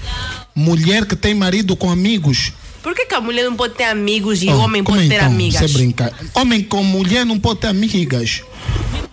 Mulher 0.55 1.07
que 1.07 1.17
tem 1.17 1.35
marido 1.35 1.77
com 1.77 1.91
amigos. 1.91 2.53
Por 2.83 2.95
que, 2.95 3.05
que 3.05 3.15
a 3.15 3.21
mulher 3.21 3.45
não 3.45 3.55
pode 3.57 3.75
ter 3.75 3.85
amigos 3.85 4.43
e 4.43 4.49
Oh, 4.49 4.53
o 4.55 4.59
homem 4.61 4.83
pode 4.83 5.07
ter 5.09 5.17
então? 5.17 5.27
amigas? 5.27 5.71
Você 5.71 5.77
brinca. 5.79 6.13
Homem 6.35 6.63
com 6.63 6.83
mulher 6.83 7.27
não 7.27 7.39
pode 7.39 7.61
ter 7.61 7.67
amigas. 7.67 8.43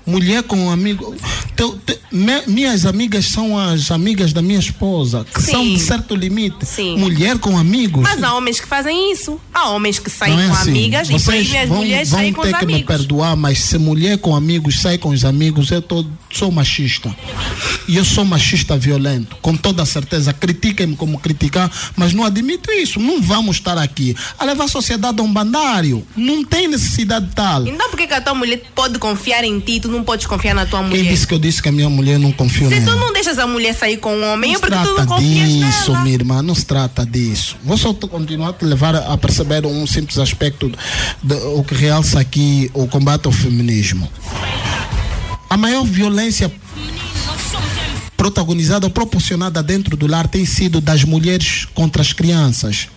Mulher 0.06 0.42
com 0.44 0.72
amigo. 0.72 1.14
Teu- 1.54 1.78
te- 1.86 2.00
me- 2.12 2.44
minhas 2.48 2.86
amigas 2.86 3.26
são 3.26 3.58
as 3.60 3.92
amigas 3.92 4.32
da 4.32 4.42
minha 4.42 4.60
esposa, 4.60 5.26
que 5.34 5.42
Sim. 5.42 5.52
são 5.52 5.64
de 5.74 5.80
certo 5.80 6.16
limite. 6.16 6.66
Sim. 6.66 6.98
Mulher 6.98 7.38
com 7.40 7.58
amigos. 7.58 8.04
Mas 8.04 8.24
há 8.24 8.34
homens 8.34 8.60
que 8.62 8.68
fazem 8.68 9.12
isso. 9.12 9.38
Há 9.54 9.70
homens 9.72 10.00
que 10.00 10.10
saem 10.10 10.40
é 10.42 10.48
com 10.48 10.54
assim. 10.54 10.70
amigas 10.70 11.10
e 11.10 11.12
Vocês 11.12 11.26
proíbem 11.48 11.60
as 11.62 11.68
vão, 11.70 11.78
mulheres 11.80 12.10
vão 12.10 12.20
saírem 12.20 12.34
com 12.34 12.42
ter 12.44 12.54
os 12.54 12.60
que 12.60 12.66
me 12.66 12.74
amigos. 12.76 12.96
perdoar, 12.96 13.36
mas 13.36 13.60
se 13.60 13.78
mulher 13.78 14.18
com 14.20 14.34
amigos 14.34 14.80
sai 14.80 14.98
com 14.98 15.10
os 15.10 15.26
amigos, 15.26 15.72
eu 15.72 15.82
tô, 15.82 16.06
sou 16.32 16.52
machista. 16.52 17.14
E 17.86 17.98
eu 17.98 18.06
sou 18.06 18.24
machista 18.24 18.78
violento, 18.78 19.36
com 19.42 19.58
toda 19.58 19.86
certeza. 19.86 20.32
Critiquem-me 20.32 20.96
como 20.96 21.20
criticar, 21.20 21.70
mas 21.98 22.14
não 22.14 22.24
admito 22.24 22.72
isso. 22.72 22.98
Não 23.00 23.22
vamos 23.22 23.58
estar 23.58 23.78
aqui 23.78 24.16
a 24.40 24.46
levar 24.46 24.66
a 24.66 24.68
sociedade 24.70 25.20
a 25.20 25.24
um 25.24 25.32
bandário. 25.34 26.06
Não 26.16 26.46
tem 26.46 26.68
necessidade 26.70 27.28
tal. 27.36 27.68
Então 27.68 27.90
por 27.90 27.98
que 27.98 28.14
a 28.14 28.22
tua 28.22 28.34
mulher 28.36 28.62
pode 28.74 29.00
confiar 29.00 29.37
em 29.43 29.60
ti 29.60 29.80
tu 29.80 29.88
não 29.89 30.04
podes 30.04 30.26
confiar 30.26 30.54
na 30.54 30.65
tua 30.65 30.82
mulher? 30.82 31.02
Quem 31.04 31.12
disse 31.12 31.26
que 31.28 31.34
eu 31.34 31.39
disse 31.39 31.62
que 31.62 31.69
a 31.69 31.71
minha 31.71 31.89
mulher 31.89 32.17
não 32.19 32.32
confia 32.32 32.67
Se 32.69 32.80
nela? 32.80 32.91
tu 32.91 32.97
não 33.00 33.13
deixas 33.13 33.38
a 33.39 33.47
mulher 33.47 33.73
sair 33.73 33.97
com 33.97 34.15
um 34.15 34.23
homem, 34.34 34.52
é 34.52 34.54
Não 34.54 34.60
se 34.60 34.62
porque 34.62 34.76
tu 34.78 34.86
não 34.88 34.95
trata 34.95 35.08
confias 35.13 35.50
disso, 35.50 35.91
nela. 35.91 36.04
minha 36.04 36.15
irmã, 36.15 36.41
não 36.41 36.56
se 36.56 36.65
trata 36.65 37.06
disso. 37.06 37.56
Vou 37.63 37.78
só 37.78 37.93
continuar 37.93 38.50
a 38.50 38.54
te 38.54 38.65
levar 38.65 38.95
a 38.95 39.17
perceber 39.17 39.65
um 39.65 39.86
simples 39.88 40.17
aspecto 40.17 40.71
do 41.23 41.58
o 41.58 41.63
que 41.63 41.73
realça 41.76 42.19
aqui 42.19 42.69
o 42.73 42.88
combate 42.88 43.26
ao 43.26 43.32
feminismo. 43.32 44.10
A 45.50 45.56
maior 45.58 45.84
violência 45.86 46.52
protagonizada 48.15 48.86
ou 48.86 48.89
proporcionada 48.89 49.62
dentro 49.62 49.95
do 49.95 50.08
lar 50.08 50.28
tem 50.28 50.45
sido 50.45 50.82
das 50.82 51.04
mulheres 51.04 51.65
contra 51.73 52.02
as 52.02 52.12
crianças. 52.13 52.88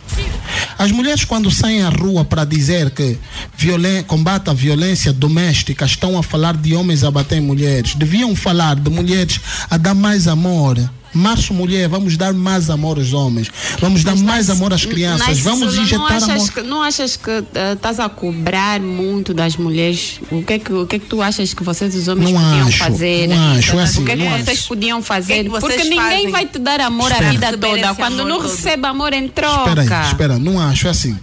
As 0.79 0.90
mulheres, 0.90 1.25
quando 1.25 1.51
saem 1.51 1.83
à 1.83 1.88
rua 1.88 2.25
para 2.25 2.44
dizer 2.44 2.90
que 2.90 3.18
violen 3.57 4.03
combate 4.03 4.51
a 4.51 4.55
violência 4.55 5.12
doméstica, 5.12 5.85
estão 5.85 6.18
a 6.18 6.23
falar 6.23 6.57
de 6.57 6.75
homens 6.75 7.05
a 7.05 7.11
bater 7.11 7.40
mulheres. 7.40 7.94
Deviam 7.94 8.35
falar 8.35 8.77
de 8.77 8.90
mulheres 8.90 9.40
a 9.68 9.77
dar 9.77 9.94
mais 9.94 10.27
amor. 10.27 10.79
Março 11.12 11.53
Mulher, 11.53 11.88
vamos 11.88 12.16
dar 12.16 12.33
mais 12.33 12.70
amor 12.70 12.99
aos 12.99 13.12
homens. 13.12 13.51
Vamos 13.81 14.05
dar 14.05 14.14
mais 14.16 14.49
amor 14.49 14.73
às 14.73 14.85
crianças. 14.85 15.40
Vamos 15.40 15.77
injetar 15.77 15.99
não 15.99 16.07
achas 16.07 16.29
amor. 16.31 16.53
Que, 16.53 16.62
não 16.62 16.83
achas 16.83 17.16
que 17.16 17.31
eh, 17.31 17.73
estás 17.73 17.99
a 17.99 18.09
cobrar 18.09 18.81
muito 18.81 19.35
das 19.35 19.57
mulheres? 19.57 20.20
O 20.31 20.42
que, 20.42 20.53
é 20.55 20.59
que, 20.59 20.73
o 20.73 20.87
que 20.87 20.96
é 20.96 20.99
que 20.99 21.07
tu 21.07 21.20
achas 21.20 21.53
que 21.53 21.62
vocês, 21.64 21.94
os 21.94 22.07
homens, 22.09 22.31
Não 22.31 22.40
podiam 22.40 22.66
acho, 22.68 22.79
fazer? 22.79 23.29
não 23.29 23.59
acho, 23.59 23.79
é 23.79 23.83
assim, 23.83 24.03
o 24.03 24.05
que 24.05 24.12
é 24.12 24.16
que 24.16 24.23
não 24.25 24.31
vocês 24.31 24.49
acho. 24.59 24.68
podiam 24.68 25.03
fazer? 25.03 25.51
Porque 25.51 25.85
ninguém 25.85 25.99
fazem? 26.01 26.31
vai 26.31 26.46
te 26.46 26.59
dar 26.59 26.81
amor 26.81 27.11
Espera. 27.11 27.29
a 27.29 27.33
vida 27.33 27.59
toda. 27.59 27.94
Quando 27.94 28.25
não 28.25 28.40
todo. 28.40 28.51
recebe 28.51 28.87
amor 28.87 29.12
em 29.12 29.25
Espera 29.27 29.53
troca. 29.64 30.01
aí, 30.01 30.07
espera, 30.07 30.38
não 30.38 30.61
acho 30.61 30.87
é 30.87 30.90
assim. 30.90 31.18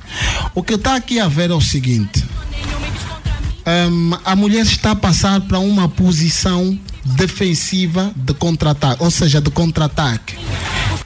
O 0.54 0.62
que 0.62 0.74
está 0.74 0.96
aqui 0.96 1.20
a 1.20 1.28
ver 1.28 1.50
é 1.50 1.54
o 1.54 1.62
seguinte: 1.62 2.24
Hum, 3.66 4.12
a 4.24 4.34
mulher 4.36 4.64
está 4.66 4.92
a 4.92 4.96
passar 4.96 5.42
para 5.42 5.60
uma 5.60 5.90
posição 5.90 6.78
defensiva 7.16 8.12
de 8.16 8.34
contra-ataque, 8.34 9.04
ou 9.04 9.12
seja, 9.12 9.40
de 9.42 9.50
contra-ataque. 9.50 10.36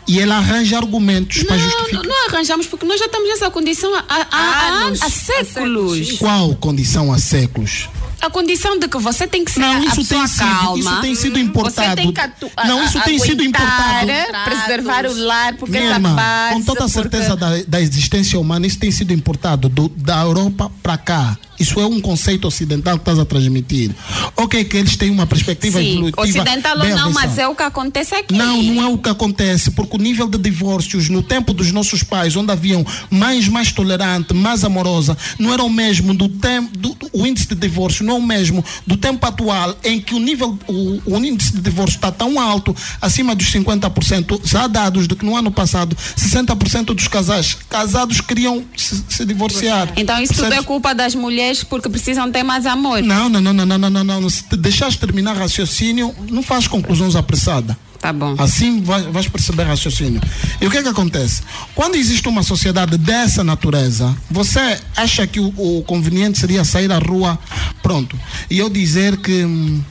E 0.08 0.20
ela 0.20 0.38
arranja 0.38 0.78
argumentos 0.78 1.44
para 1.44 1.58
justificar. 1.58 2.04
Não, 2.04 2.10
não 2.10 2.28
arranjamos 2.28 2.66
porque 2.68 2.86
nós 2.86 3.00
já 3.00 3.06
estamos 3.06 3.30
nessa 3.30 3.50
condição 3.52 3.94
há, 3.96 4.04
há- 4.10 4.28
há- 4.32 4.68
Anos, 4.86 5.02
há 5.02 5.06
há 5.06 5.10
séculos. 5.10 5.98
séculos. 5.98 6.20
Qual 6.20 6.56
condição 6.56 7.14
há 7.14 7.20
séculos? 7.20 7.88
A 8.20 8.30
condição 8.30 8.78
de 8.78 8.88
que 8.88 8.98
você 9.00 9.26
tem 9.26 9.44
que 9.46 9.52
ser 9.52 9.62
Não, 9.62 9.84
isso 9.84 10.06
tem 10.06 10.28
sido- 10.28 10.40
calma. 10.40 10.78
isso 10.78 11.02
tem 11.02 11.16
sido 11.16 11.34
Você 11.34 11.40
importado. 11.40 11.96
tem 11.96 12.14
a- 12.58 12.68
Não, 12.68 12.84
isso 12.84 12.98
a- 12.98 13.02
tem 13.02 13.18
sido 13.20 13.42
importado. 13.44 14.08
Preservar 14.46 15.06
o 15.08 15.14
lar, 15.24 15.54
porque 15.56 15.72
Minha 15.80 15.92
irmã, 15.94 16.14
base, 16.16 16.54
com 16.56 16.62
toda 16.64 16.80
a 16.86 16.90
porque- 16.90 16.94
certeza 17.18 17.36
da, 17.36 17.50
da 17.68 17.82
existência 17.82 18.40
humana, 18.40 18.68
isso 18.68 18.78
tem 18.80 18.92
sido 18.92 19.12
importado 19.14 19.70
do- 19.70 19.90
da 19.90 20.22
Europa 20.22 20.72
para 20.84 20.98
cá. 20.98 21.38
Isso 21.62 21.80
é 21.80 21.86
um 21.86 22.02
conceito 22.02 22.48
ocidental 22.48 22.96
que 22.96 23.02
estás 23.02 23.20
a 23.20 23.26
transmitir. 23.26 23.92
Ok, 24.36 24.64
que 24.66 24.78
eles 24.78 24.96
têm 24.96 25.12
uma 25.12 25.28
perspectiva 25.28 25.80
Sim, 25.80 25.92
evolutiva. 25.92 26.22
ocidental 26.22 26.78
ou 26.78 26.88
não, 26.88 27.14
mas 27.14 27.38
é 27.38 27.48
o 27.48 27.56
que 27.56 27.64
acontece 27.64 28.16
aqui. 28.16 28.34
Não, 28.34 28.62
não 28.64 28.82
é 28.84 28.88
o 28.88 28.98
que 28.98 29.10
acontece, 29.10 29.72
porque 29.72 29.96
o 29.96 30.00
nível 30.00 30.28
de 30.28 30.38
divórcios 30.38 31.10
no 31.10 31.22
tempo 31.22 31.54
dos 31.54 31.72
nossos 31.72 32.02
pais, 32.04 32.36
onde 32.36 32.52
haviam 32.52 32.86
mães 33.10 33.48
mais 33.48 33.72
tolerantes, 33.72 34.36
mais 34.36 34.64
amorosas, 34.64 35.16
não 35.38 35.54
era 35.54 35.64
o 35.64 35.70
mesmo 35.70 36.14
do 36.14 36.28
tempo, 36.28 36.76
do, 36.78 36.98
o 37.14 37.26
índice 37.28 37.48
de 37.48 37.56
divórcio 37.56 38.06
não 38.06 38.16
é 38.16 38.18
o 38.18 38.22
mesmo 38.22 38.64
do 38.86 38.98
tempo 38.98 39.26
atual, 39.26 39.78
em 39.84 40.00
que 40.00 40.16
o 40.16 40.20
nível, 40.20 40.58
o, 40.68 41.02
o 41.06 41.18
índice 41.18 41.54
de 41.54 41.62
divórcio 41.62 41.96
está 41.96 42.12
tão 42.12 42.40
alto, 42.40 42.76
acima 43.02 43.36
dos 43.36 43.52
50%. 43.52 44.42
Já 44.44 44.68
dados 44.68 45.08
de 45.08 45.16
que 45.16 45.26
no 45.26 45.36
ano 45.36 45.52
passado, 45.52 45.96
60% 46.18 46.86
dos 46.86 47.08
casais 47.08 47.58
casados 47.70 48.22
queriam 48.22 48.64
se, 48.76 49.04
se 49.10 49.26
divorciar. 49.26 49.94
Então 49.96 50.22
isso 50.22 50.34
tudo 50.34 50.54
é 50.54 50.64
culpa 50.64 50.94
das 50.94 51.16
mulheres 51.16 51.51
porque 51.64 51.90
precisam 51.90 52.32
ter 52.32 52.44
mais 52.44 52.66
amor. 52.66 53.02
Não, 53.02 53.28
não, 53.30 53.42
não, 53.42 53.54
não, 53.54 53.66
não, 53.66 53.78
não, 53.78 54.04
não, 54.04 54.22
não. 54.22 54.30
Se 54.30 54.44
deixares 54.58 54.96
terminar 54.96 55.36
raciocínio, 55.36 56.14
não 56.30 56.42
faz 56.42 56.68
conclusões 56.68 57.16
apressadas. 57.16 57.76
Tá 58.00 58.12
bom. 58.12 58.34
Assim 58.40 58.82
vai- 58.82 59.04
vais 59.04 59.28
perceber 59.28 59.64
raciocínio. 59.64 60.20
E 60.60 60.66
o 60.66 60.72
que 60.72 60.78
é 60.78 60.82
que 60.82 60.90
acontece? 60.90 61.44
Quando 61.76 61.96
existe 61.96 62.28
uma 62.28 62.42
sociedade 62.42 62.98
dessa 62.98 63.44
natureza, 63.44 64.16
você 64.30 64.80
acha 64.98 65.28
que 65.28 65.40
o, 65.40 65.54
o 65.58 65.84
conveniente 65.84 66.40
seria 66.40 66.64
sair 66.64 66.92
à 66.92 66.98
rua, 66.98 67.38
pronto, 67.84 68.18
e 68.50 68.58
eu 68.58 68.70
dizer 68.72 69.18
que 69.18 69.46
hum, 69.46 69.82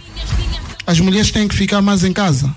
as 0.86 0.98
mulheres 0.98 1.30
têm 1.30 1.46
que 1.46 1.54
ficar 1.54 1.80
mais 1.82 2.02
em 2.02 2.12
casa? 2.12 2.52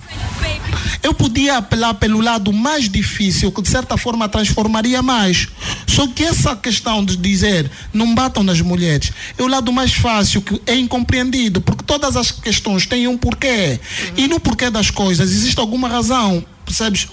Eu 1.03 1.13
podia 1.13 1.57
apelar 1.57 1.93
pelo 1.95 2.21
lado 2.21 2.53
mais 2.53 2.87
difícil, 2.89 3.51
que 3.51 3.61
de 3.61 3.69
certa 3.69 3.97
forma 3.97 4.29
transformaria 4.29 5.01
mais. 5.01 5.49
Só 5.85 6.07
que 6.07 6.23
essa 6.23 6.55
questão 6.55 7.03
de 7.03 7.17
dizer 7.17 7.69
não 7.93 8.15
batam 8.15 8.41
nas 8.41 8.61
mulheres 8.61 9.11
é 9.37 9.43
o 9.43 9.47
lado 9.47 9.71
mais 9.71 9.93
fácil, 9.93 10.41
que 10.41 10.61
é 10.65 10.75
incompreendido, 10.75 11.59
porque 11.59 11.83
todas 11.83 12.15
as 12.15 12.31
questões 12.31 12.85
têm 12.85 13.07
um 13.07 13.17
porquê. 13.17 13.79
E 14.15 14.27
no 14.27 14.39
porquê 14.39 14.69
das 14.69 14.89
coisas 14.89 15.31
existe 15.31 15.59
alguma 15.59 15.89
razão, 15.89 16.43
percebes? 16.65 17.07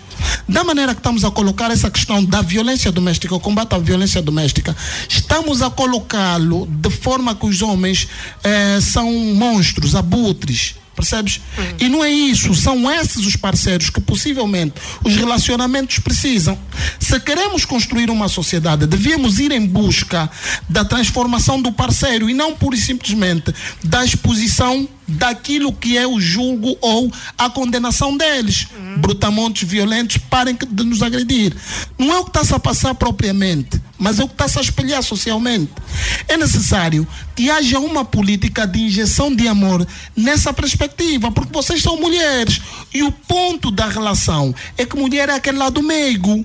Da 0.49 0.65
maneira 0.65 0.95
que 0.95 1.01
estamos 1.01 1.25
a 1.25 1.31
colocar 1.31 1.71
essa 1.71 1.91
questão 1.91 2.25
da 2.25 2.43
violência 2.43 2.93
doméstica, 2.93 3.35
o 3.35 3.41
combate 3.41 3.75
à 3.75 3.79
violência 3.79 4.21
doméstica, 4.23 4.77
estamos 5.09 5.63
a 5.63 5.71
colocá-lo 5.71 6.67
de 6.67 6.91
forma 6.91 7.35
que 7.35 7.47
os 7.47 7.63
homens 7.63 8.09
eh, 8.45 8.79
são 8.81 9.13
monstros, 9.35 9.95
abutres. 9.95 10.75
Percebes? 10.95 11.41
E 11.79 11.89
não 11.89 12.05
é 12.05 12.11
isso, 12.11 12.55
são 12.55 12.91
esses 12.91 13.25
os 13.25 13.37
parceiros 13.37 13.91
que 13.91 14.01
possivelmente 14.01 14.75
os 15.05 15.17
relacionamentos 15.17 15.99
precisam. 15.99 16.59
Se 16.99 17.19
queremos 17.21 17.65
construir 17.65 18.11
uma 18.11 18.29
sociedade, 18.29 18.87
devíamos 18.87 19.39
ir 19.39 19.53
em 19.53 19.65
busca 19.65 20.31
da 20.69 20.85
transformação 20.85 21.61
do 21.61 21.73
parceiro 21.73 22.29
e 22.29 22.35
não 22.35 22.55
pura 22.55 22.77
e 22.77 22.81
simplesmente 22.81 23.55
da 23.83 24.05
exposição 24.05 24.89
daquilo 25.11 25.73
que 25.73 25.97
é 25.97 26.07
o 26.07 26.21
julgo 26.21 26.77
ou 26.81 27.11
a 27.37 27.51
condenação 27.51 28.17
deles. 28.17 28.67
Brutamontes 28.99 29.69
violentos, 29.69 30.19
parem 30.19 30.57
de 30.57 30.85
nos 30.85 31.03
agredir. 31.03 31.55
Não 31.99 32.13
é 32.13 32.19
o 32.19 32.25
que 32.25 32.31
está-se 32.31 32.55
a 32.55 32.59
passar 32.59 32.95
propriamente, 32.95 33.81
mas 33.99 34.19
é 34.19 34.25
o 34.25 34.29
que 34.29 34.35
está-se 34.35 34.59
a 34.59 34.63
espelhar 34.63 35.03
socialmente. 35.03 35.71
É 36.29 36.37
necessário 36.37 37.07
que 37.35 37.51
haja 37.51 37.79
uma 37.79 38.05
política 38.05 38.67
de 38.67 38.81
injeção 38.81 39.35
de 39.35 39.49
amor 39.49 39.87
nessa 40.17 40.53
perspectiva, 40.53 41.31
porque 41.31 41.53
vocês 41.53 41.83
são 41.83 41.97
mulheres 41.97 42.61
e 42.93 43.03
o 43.03 43.13
ponto 43.13 43.71
da 43.71 43.87
relação 43.87 44.55
é 44.77 44.85
que 44.85 44.97
mulher 44.97 45.29
é 45.29 45.35
aquele 45.35 45.59
lado 45.59 45.83
meigo. 45.83 46.45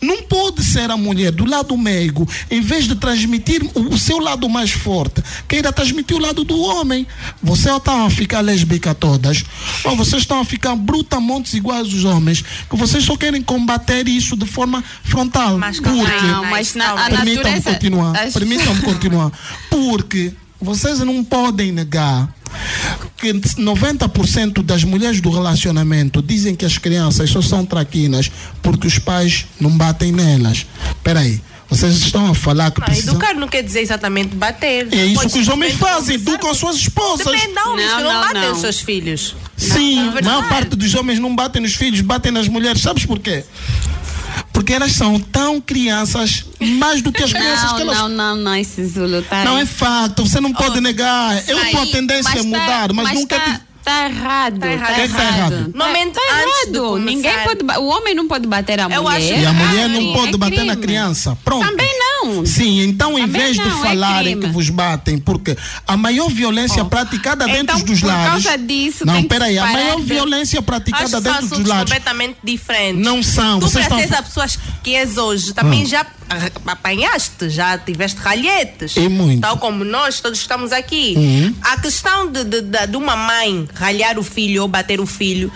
Não 0.00 0.22
pode 0.22 0.62
ser 0.64 0.90
a 0.90 0.96
mulher 0.96 1.30
do 1.32 1.44
lado 1.44 1.76
meigo, 1.76 2.28
em 2.50 2.60
vez 2.60 2.86
de 2.86 2.94
transmitir 2.96 3.62
o, 3.74 3.96
seu 3.98 4.18
lado 4.18 4.48
mais 4.48 4.70
forte, 4.70 5.22
queira 5.48 5.72
transmitir 5.72 6.16
o 6.16 6.20
lado 6.20 6.44
do 6.44 6.58
homem. 6.60 7.06
Vocês 7.42 7.74
estão 7.76 8.06
a 8.06 8.10
ficar 8.10 8.40
lésbica 8.40 8.94
todas, 8.94 9.44
ou 9.84 9.96
vocês 9.96 10.22
estão 10.22 10.40
a 10.40 10.44
ficar 10.44 10.74
brutamontes 10.76 11.54
iguais 11.54 11.86
aos 11.92 12.04
homens, 12.04 12.42
que 12.68 12.76
vocês 12.76 13.04
só 13.04 13.16
querem 13.16 13.42
combater 13.42 14.08
isso 14.08 14.36
de 14.36 14.46
forma 14.46 14.82
frontal. 15.04 15.58
Porque, 15.82 16.26
Não, 16.26 16.44
mas 16.46 16.74
na, 16.74 16.90
a 16.92 17.10
permitam-me 17.10 17.34
natureza. 17.36 17.70
continuar, 17.72 18.16
as- 18.16 18.32
permitam-me 18.34 18.80
continuar, 18.82 19.30
porque 19.70 20.32
vocês 20.62 21.00
não 21.00 21.22
podem 21.24 21.72
negar 21.72 22.32
que 23.16 23.32
90% 23.32 24.62
das 24.62 24.84
mulheres 24.84 25.20
do 25.20 25.30
relacionamento 25.30 26.22
dizem 26.22 26.54
que 26.54 26.64
as 26.64 26.78
crianças 26.78 27.30
só 27.30 27.40
são 27.40 27.64
traquinas 27.64 28.30
porque 28.62 28.86
os 28.86 28.98
pais 28.98 29.46
não 29.60 29.70
batem 29.70 30.12
nelas. 30.12 30.66
Espera 30.90 31.20
aí, 31.20 31.40
vocês 31.68 31.94
estão 31.96 32.30
a 32.30 32.34
falar 32.34 32.70
que 32.70 32.80
Não, 32.80 32.86
precisam... 32.86 33.14
educar 33.14 33.34
não 33.34 33.48
quer 33.48 33.62
dizer 33.62 33.80
exatamente 33.80 34.34
bater. 34.36 34.88
É 34.92 35.06
isso 35.06 35.14
Pode 35.22 35.32
que 35.32 35.38
os 35.38 35.48
homens 35.48 35.74
fazem, 35.74 36.16
educam 36.16 36.50
as 36.50 36.58
suas 36.58 36.76
esposas. 36.76 37.26
Depende 37.26 37.54
Não, 37.54 37.76
não, 37.76 38.02
não, 38.02 38.20
batem 38.20 38.42
não. 38.42 38.52
os 38.52 38.60
seus 38.60 38.80
filhos. 38.80 39.34
Sim, 39.56 39.96
Não, 39.96 40.02
a 40.02 40.06
é 40.06 40.10
verdade. 40.12 40.26
maior 40.36 40.48
parte 40.48 40.76
dos 40.76 40.94
homens 40.94 41.18
não 41.18 41.34
batem 41.34 41.62
nos 41.62 41.74
filhos, 41.74 42.00
batem 42.02 42.30
nas 42.30 42.46
mulheres. 42.48 42.82
Sabes 42.82 43.06
por 43.06 43.18
quê? 43.18 43.44
Porque 44.62 44.74
elas 44.74 44.92
são 44.92 45.18
tão 45.18 45.60
crianças, 45.60 46.44
mais 46.60 47.02
do 47.02 47.10
que 47.10 47.20
as 47.20 47.32
crianças 47.34 47.70
Não, 47.70 47.74
que 47.76 47.82
elas 47.82 47.98
não, 47.98 48.08
não, 48.08 48.36
não, 48.36 48.54
esse 48.54 48.86
Zulu 48.86 49.20
tá 49.22 49.44
Não 49.44 49.58
é 49.58 49.66
fato, 49.66 50.24
você 50.24 50.40
não 50.40 50.52
pode 50.52 50.80
negar. 50.80 51.42
Eu 51.48 51.58
Aí, 51.58 51.64
estou 51.64 51.82
a 51.82 51.86
tendência 51.86 52.40
a 52.40 52.44
mudar, 52.44 52.86
tá- 52.86 52.94
mas, 52.94 53.04
mas 53.08 53.18
nunca. 53.18 53.40
tá- 53.40 53.60
Tá 53.84 54.08
errado. 54.08 54.60
Tá 54.60 54.72
errado. 54.72 54.92
O 54.92 54.94
que 54.94 55.00
é 55.00 55.08
que 55.08 55.14
tá 55.14 55.24
errado? 55.24 55.72
Tá 55.72 55.86
antes 55.88 56.70
de 56.72 56.78
errado. 56.78 56.98
Ninguém 56.98 57.32
pode, 57.44 57.64
o 57.80 57.86
homem 57.86 58.14
não 58.14 58.28
pode 58.28 58.46
bater 58.46 58.78
a 58.80 58.84
Eu 58.84 59.02
mulher. 59.02 59.16
acho 59.16 59.32
E 59.40 59.46
a 59.46 59.52
mulher 59.52 59.88
não 59.88 60.12
pode 60.12 60.34
é 60.34 60.38
bater 60.38 60.58
na 60.64 60.72
crime. 60.72 60.82
criança. 60.82 61.36
Pronto. 61.44 61.66
Também 61.66 61.90
não. 61.98 62.46
Sim, 62.46 62.80
então 62.82 63.18
em 63.18 63.22
Também 63.22 63.42
vez 63.42 63.56
de 63.56 63.64
não, 63.68 63.84
é 63.84 63.88
falarem 63.88 64.32
crime. 64.36 64.46
que 64.46 64.52
vos 64.52 64.70
batem, 64.70 65.18
porque 65.18 65.56
a 65.86 65.96
maior 65.96 66.28
violência 66.30 66.84
praticada 66.84 67.44
dentro 67.46 67.62
Então, 67.76 67.80
dos 67.80 68.00
por 68.00 68.06
lares. 68.06 68.44
causa 68.44 68.58
disso, 68.58 69.04
não, 69.04 69.24
peraí, 69.24 69.58
a 69.58 69.66
maior 69.66 69.96
de- 69.96 70.02
violência 70.02 70.58
Acho 70.60 70.66
praticada 70.66 71.08
são 71.08 71.20
dentro 71.20 71.48
dos 71.48 71.66
lares. 71.66 71.84
completamente 71.84 72.36
diferentes. 72.44 73.04
Não 73.04 73.22
são, 73.22 73.58
Tu, 73.58 73.68
vocês 73.68 73.84
estão- 73.84 73.98
seres 73.98 74.12
a 74.14 74.22
pessoa 74.22 74.46
que 74.84 74.94
és 74.94 75.16
hoje, 75.18 75.52
também 75.52 75.82
Hum. 75.82 75.86
já 75.86 76.06
apanhaste, 76.66 77.48
já 77.48 77.78
tiveste 77.78 78.20
ralhetes. 78.20 78.96
E 78.96 79.08
muito. 79.08 79.40
Tal 79.40 79.58
como 79.58 79.84
nós, 79.84 80.20
todos 80.20 80.38
estamos 80.38 80.72
aqui. 80.72 81.14
Uhum. 81.16 81.54
A 81.62 81.80
questão 81.80 82.30
de, 82.30 82.44
de, 82.44 82.62
de, 82.62 82.96
uma 82.96 83.16
mãe 83.16 83.68
ralhar 83.74 84.18
o 84.18 84.22
filho 84.22 84.62
ou 84.62 84.68
bater 84.68 85.00
o 85.00 85.06
filho 85.06 85.50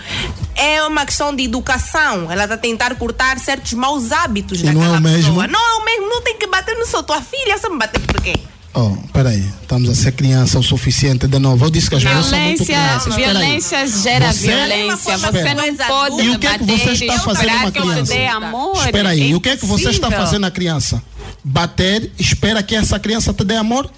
é 0.54 0.82
uma 0.82 1.04
questão 1.04 1.34
de 1.34 1.44
educação. 1.44 2.30
Ela 2.30 2.44
está 2.44 2.54
a 2.54 2.58
tentar 2.58 2.94
cortar 2.96 3.38
certos 3.38 3.72
maus 3.74 4.12
hábitos 4.12 4.60
E 4.60 4.64
não 4.64 4.70
é 4.70 4.74
daquela 4.74 4.98
o 4.98 5.02
mesmo? 5.02 5.28
pessoa. 5.28 5.46
Não 5.46 5.60
é 5.60 5.74
o 5.74 5.84
mesmo, 5.84 6.08
não 6.08 6.22
tem 6.22 6.36
que 6.38 6.46
bater, 6.46 6.74
não 6.76 6.86
sou 6.86 7.02
tua 7.02 7.20
filha, 7.20 7.58
você 7.58 7.68
me 7.68 7.78
bater 7.78 8.00
por 8.00 8.20
quê? 8.22 8.34
Oh, 8.78 8.94
peraí, 9.10 9.42
estamos 9.62 9.88
a 9.88 9.94
ser 9.94 10.12
criança 10.12 10.58
o 10.58 10.62
suficiente 10.62 11.26
de 11.26 11.38
novo. 11.38 11.64
Eu 11.64 11.70
disse 11.70 11.88
que 11.88 11.96
as 11.96 12.02
são 12.02 12.12
Violência, 12.12 12.66
crianças. 12.66 13.14
Peraí. 13.14 13.32
violência 13.32 13.86
gera 13.86 14.32
Você- 14.34 14.46
violência. 14.48 15.16
Você 15.16 15.54
não 15.54 15.76
pode 15.88 16.22
E 16.22 16.28
o 16.28 16.38
que 16.38 16.46
é 16.46 16.58
que 16.58 16.64
você 16.64 16.90
está 16.90 17.18
fazendo 17.20 17.54
uma 17.54 17.72
criança? 17.72 18.14
Espera 18.84 19.08
aí, 19.08 19.34
o 19.34 19.40
que 19.40 19.48
é 19.48 19.56
que 19.56 19.64
você 19.64 19.88
está 19.88 20.10
fazendo 20.10 20.42
na 20.42 20.50
criança? 20.50 21.02
Bater, 21.48 22.10
espera 22.18 22.60
que 22.60 22.74
essa 22.74 22.98
criança 22.98 23.32
te 23.32 23.44
dê 23.44 23.54
amor? 23.54 23.88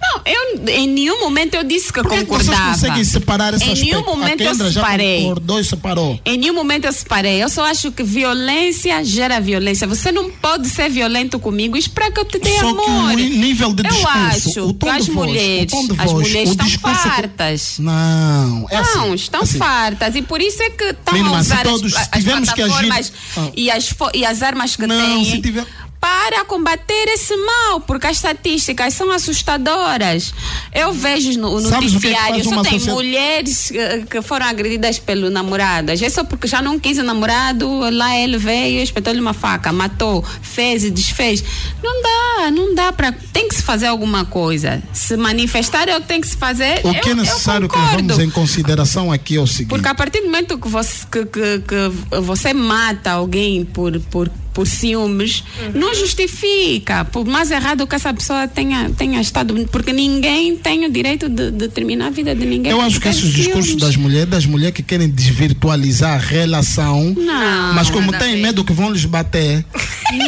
Não, 0.00 0.22
eu 0.24 0.66
em 0.70 0.88
nenhum 0.88 1.20
momento 1.20 1.54
eu 1.54 1.62
disse 1.62 1.92
que 1.92 2.00
Por 2.02 2.10
que, 2.10 2.20
que 2.20 2.24
vocês 2.24 2.46
concordava. 2.48 2.72
conseguem 2.72 3.04
separar 3.04 3.52
esse 3.52 3.64
Em 3.68 3.74
nenhum 3.84 4.02
momento 4.02 4.40
eu 4.42 4.54
separei. 4.54 5.22
concordou 5.24 5.60
e 5.60 5.64
separou. 5.64 6.20
Em 6.24 6.38
nenhum 6.38 6.54
momento 6.54 6.86
eu 6.86 6.92
separei. 6.94 7.42
Eu 7.42 7.50
só 7.50 7.66
acho 7.66 7.92
que 7.92 8.02
violência 8.02 9.04
gera 9.04 9.38
violência. 9.40 9.86
Você 9.86 10.10
não 10.10 10.30
pode 10.30 10.70
ser 10.70 10.88
violento 10.88 11.38
comigo 11.38 11.76
e 11.76 11.80
esperar 11.80 12.10
que 12.12 12.18
eu 12.20 12.24
te 12.24 12.38
dê 12.38 12.58
Só 12.58 12.70
amor. 12.70 13.14
que 13.14 13.22
o 13.24 13.28
nível 13.28 13.74
de 13.74 13.82
eu 13.82 13.90
discurso, 13.90 14.70
acho 14.70 14.74
que 14.74 14.88
as 14.88 15.06
voz, 15.06 15.08
mulheres, 15.28 15.70
de 15.70 15.92
as 16.00 16.10
voz, 16.10 16.12
mulheres 16.28 16.50
estão 16.50 16.66
que- 16.66 16.78
fartas. 16.78 17.74
Não, 17.78 18.66
é 18.70 18.74
não, 18.76 18.80
assim, 18.80 19.14
estão 19.16 19.42
assim. 19.42 19.58
fartas 19.58 20.16
e 20.16 20.22
por 20.22 20.40
isso 20.40 20.62
é 20.62 20.70
que 20.70 20.84
estão 20.84 21.14
a 21.34 21.42
se 21.44 21.50
usar 21.50 21.62
todos 21.62 21.94
as, 21.94 22.08
as 22.10 22.52
que 22.54 22.62
agir- 22.62 23.12
Ah. 23.36 23.50
e, 23.54 23.70
as, 23.70 23.94
e 24.14 24.24
as 24.24 24.42
armas 24.42 24.76
que 24.76 24.86
Não, 24.86 24.96
têm 24.98 25.24
se 25.26 25.42
tiver- 25.42 25.66
para 26.00 26.44
combater 26.46 27.08
esse 27.08 27.36
mal, 27.36 27.80
porque 27.82 28.06
as 28.06 28.16
estatísticas 28.16 28.94
são 28.94 29.10
assustadoras. 29.10 30.32
Eu 30.72 30.92
vejo 30.92 31.38
no, 31.38 31.60
no 31.60 31.68
é 31.68 31.70
noticiário, 31.72 32.42
só 32.44 32.62
tem 32.62 32.78
mulheres 32.80 33.70
eh, 33.72 34.02
que 34.08 34.22
foram 34.22 34.46
agredidas 34.46 34.98
pelo 34.98 35.28
namorado. 35.28 35.92
Às 35.92 36.00
vezes 36.00 36.14
só 36.14 36.24
porque 36.24 36.46
já 36.46 36.62
não 36.62 36.78
quis 36.78 36.96
o 36.98 37.02
namorado, 37.02 37.68
lá 37.90 38.16
ele 38.16 38.38
veio, 38.38 38.82
espetou-lhe 38.82 39.20
uma 39.20 39.34
faca, 39.34 39.72
matou, 39.72 40.24
fez 40.40 40.84
e 40.84 40.90
desfez. 40.90 41.44
Não 41.82 42.02
dá, 42.02 42.50
não 42.50 42.74
dá 42.74 42.92
para. 42.92 43.12
Tem 43.32 43.46
que 43.48 43.54
se 43.56 43.62
fazer 43.62 43.86
alguma 43.86 44.24
coisa. 44.24 44.82
Se 44.92 45.16
manifestar 45.16 45.88
é 45.88 45.96
o 45.96 46.00
que 46.00 46.06
tem 46.08 46.20
que 46.20 46.28
se 46.28 46.36
fazer. 46.36 46.80
O 46.84 46.94
que 46.94 47.08
eu, 47.08 47.12
é 47.12 47.16
necessário 47.16 47.66
eu 47.66 47.68
que 47.68 47.78
levamos 47.78 48.18
em 48.18 48.30
consideração 48.30 49.12
aqui 49.12 49.36
é 49.36 49.40
o 49.40 49.46
seguinte. 49.46 49.68
Porque 49.68 49.88
a 49.88 49.94
partir 49.94 50.20
do 50.20 50.26
momento 50.26 50.56
que 50.58 50.68
você, 50.68 51.04
que, 51.10 51.26
que- 51.26 51.60
que 51.60 52.20
você 52.20 52.54
mata 52.54 53.10
alguém 53.12 53.64
por, 53.64 53.98
por, 54.10 54.30
por 54.52 54.66
ciúmes, 54.66 55.44
não 55.74 55.94
justifica. 55.94 57.04
Por 57.04 57.24
mais 57.26 57.50
errado 57.50 57.86
que 57.86 57.94
essa 57.94 58.12
pessoa 58.12 58.46
tenha, 58.48 58.90
tenha 58.96 59.20
estado. 59.20 59.54
Porque 59.70 59.92
ninguém 59.92 60.56
tem 60.56 60.84
o 60.86 60.90
direito 60.90 61.28
de, 61.28 61.50
de 61.50 61.68
terminar 61.68 62.06
a 62.06 62.10
vida 62.10 62.34
de 62.34 62.44
ninguém. 62.46 62.72
Eu 62.72 62.80
acho 62.80 63.00
que 63.00 63.08
esses 63.08 63.32
discursos 63.32 63.76
das 63.76 63.96
mulheres, 63.96 64.28
das 64.28 64.46
mulheres 64.46 64.74
que 64.74 64.82
querem 64.82 65.08
desvirtualizar 65.08 66.14
a 66.14 66.18
relação, 66.18 67.14
Não, 67.16 67.74
mas 67.74 67.90
como 67.90 68.12
têm 68.12 68.36
medo 68.36 68.64
que 68.64 68.72
vão 68.72 68.90
lhes 68.90 69.04
bater, 69.04 69.64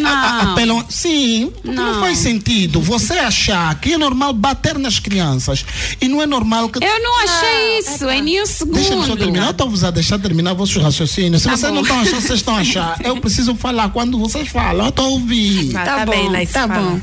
Não. 0.01 0.53
apelam. 0.53 0.85
Sim, 0.89 1.53
não. 1.64 1.73
Não. 1.95 2.01
faz 2.01 2.18
sentido 2.18 2.81
você 2.81 3.14
achar 3.14 3.75
que 3.81 3.93
é 3.95 3.99
normal 3.99 4.33
bater 4.33 4.79
nas 4.79 4.99
crianças 4.99 5.64
e 6.01 6.09
não 6.09 6.23
é 6.23 6.27
normal 6.27 6.68
que. 6.68 6.83
Eu 6.85 7.03
não 7.03 7.25
achei 7.25 7.79
isso 7.79 8.09
em 8.09 8.23
nenhum 8.23 8.47
segundo. 8.47 8.75
Deixa-me 8.75 9.07
só 9.07 9.16
terminar, 9.16 9.47
eu 9.47 9.51
estou 9.51 9.73
a 9.87 9.91
deixar 9.91 10.18
terminar 10.18 10.55
vossos 10.55 10.83
raciocínios. 10.83 11.43
Se 11.43 11.49
Tá 11.49 11.57
vocês 11.57 11.68
bom. 11.70 11.75
não 11.77 11.83
estão 11.83 12.01
achando, 12.01 12.20
vocês 12.20 12.39
estão 12.39 12.57
a 12.57 12.61
achar. 12.61 13.01
Eu 13.05 13.16
preciso 13.20 13.55
falar 13.55 13.89
quando 13.91 14.11
vocês 14.18 14.48
falam, 14.48 14.86
eu 14.86 14.92
a 14.96 15.02
ouvir. 15.08 15.72
Tá, 15.72 15.84
Tá 15.84 15.96
tá 15.98 16.06
bom, 16.06 16.12
bem, 16.12 16.30
Nice, 16.30 16.52
tá 16.52 16.68
fala. 16.68 16.80
bom. 16.90 17.00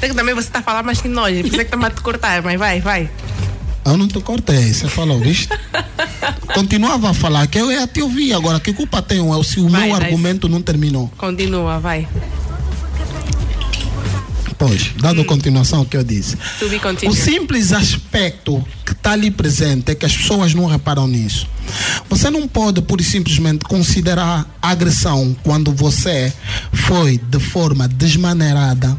Sei 0.00 0.08
que 0.10 0.14
também 0.14 0.34
você 0.34 0.48
está 0.48 0.58
a 0.58 0.62
falar 0.62 0.82
mais 0.82 1.00
que 1.00 1.08
nós, 1.08 1.34
isso 1.44 1.54
é 1.60 1.64
que 1.64 1.74
está 1.74 1.86
a 1.86 1.90
te 1.90 2.00
cortar, 2.00 2.42
mas 2.42 2.58
vai, 2.58 2.80
vai. 2.80 3.10
Eu 3.84 3.96
não 3.98 4.08
te 4.08 4.18
cortei, 4.20 4.72
você 4.72 4.88
falou, 4.88 5.18
viste? 5.20 5.48
Continuava 6.54 7.10
a 7.10 7.14
falar 7.14 7.46
que 7.46 7.58
eu 7.58 7.70
ia 7.70 7.86
te 7.86 8.00
ouvir. 8.00 8.32
Agora, 8.32 8.58
que 8.58 8.72
culpa 8.72 9.02
tenho 9.02 9.32
eu 9.32 9.42
se 9.42 9.60
o 9.60 9.68
Vai, 9.68 9.82
meu 9.88 9.90
Nice. 9.94 10.04
argumento 10.06 10.48
não 10.48 10.62
terminou? 10.62 11.10
Continua, 11.18 11.78
vai. 11.78 12.08
Pois, 14.58 14.92
dando 15.00 15.22
Hum. 15.22 15.24
continuação 15.24 15.80
ao 15.80 15.84
que 15.84 15.96
eu 15.96 16.04
disse. 16.04 16.36
O 17.06 17.14
simples 17.14 17.72
aspecto 17.72 18.64
que 18.84 18.92
está 18.92 19.12
ali 19.12 19.30
presente 19.30 19.90
é 19.90 19.94
que 19.94 20.06
as 20.06 20.16
pessoas 20.16 20.54
não 20.54 20.66
reparam 20.66 21.06
nisso. 21.06 21.46
Você 22.08 22.30
não 22.30 22.46
pode, 22.46 22.80
pura 22.82 23.02
e 23.02 23.04
simplesmente, 23.04 23.64
considerar 23.64 24.46
agressão 24.62 25.34
quando 25.42 25.72
você 25.72 26.32
foi 26.72 27.18
de 27.18 27.40
forma 27.40 27.88
desmaneirada, 27.88 28.96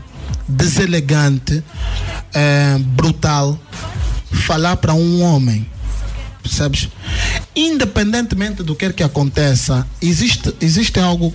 deselegante, 0.47 1.63
eh, 2.33 2.77
brutal, 2.79 3.57
falar 4.31 4.75
para 4.77 4.93
um 4.93 5.21
homem. 5.21 5.65
Percebes? 6.45 6.89
Independentemente 7.55 8.61
do 8.61 8.75
que 8.75 8.85
quer 8.85 8.93
que 8.93 9.01
aconteça, 9.01 9.87
existe, 9.99 10.53
existe 10.61 10.99
algo 10.99 11.33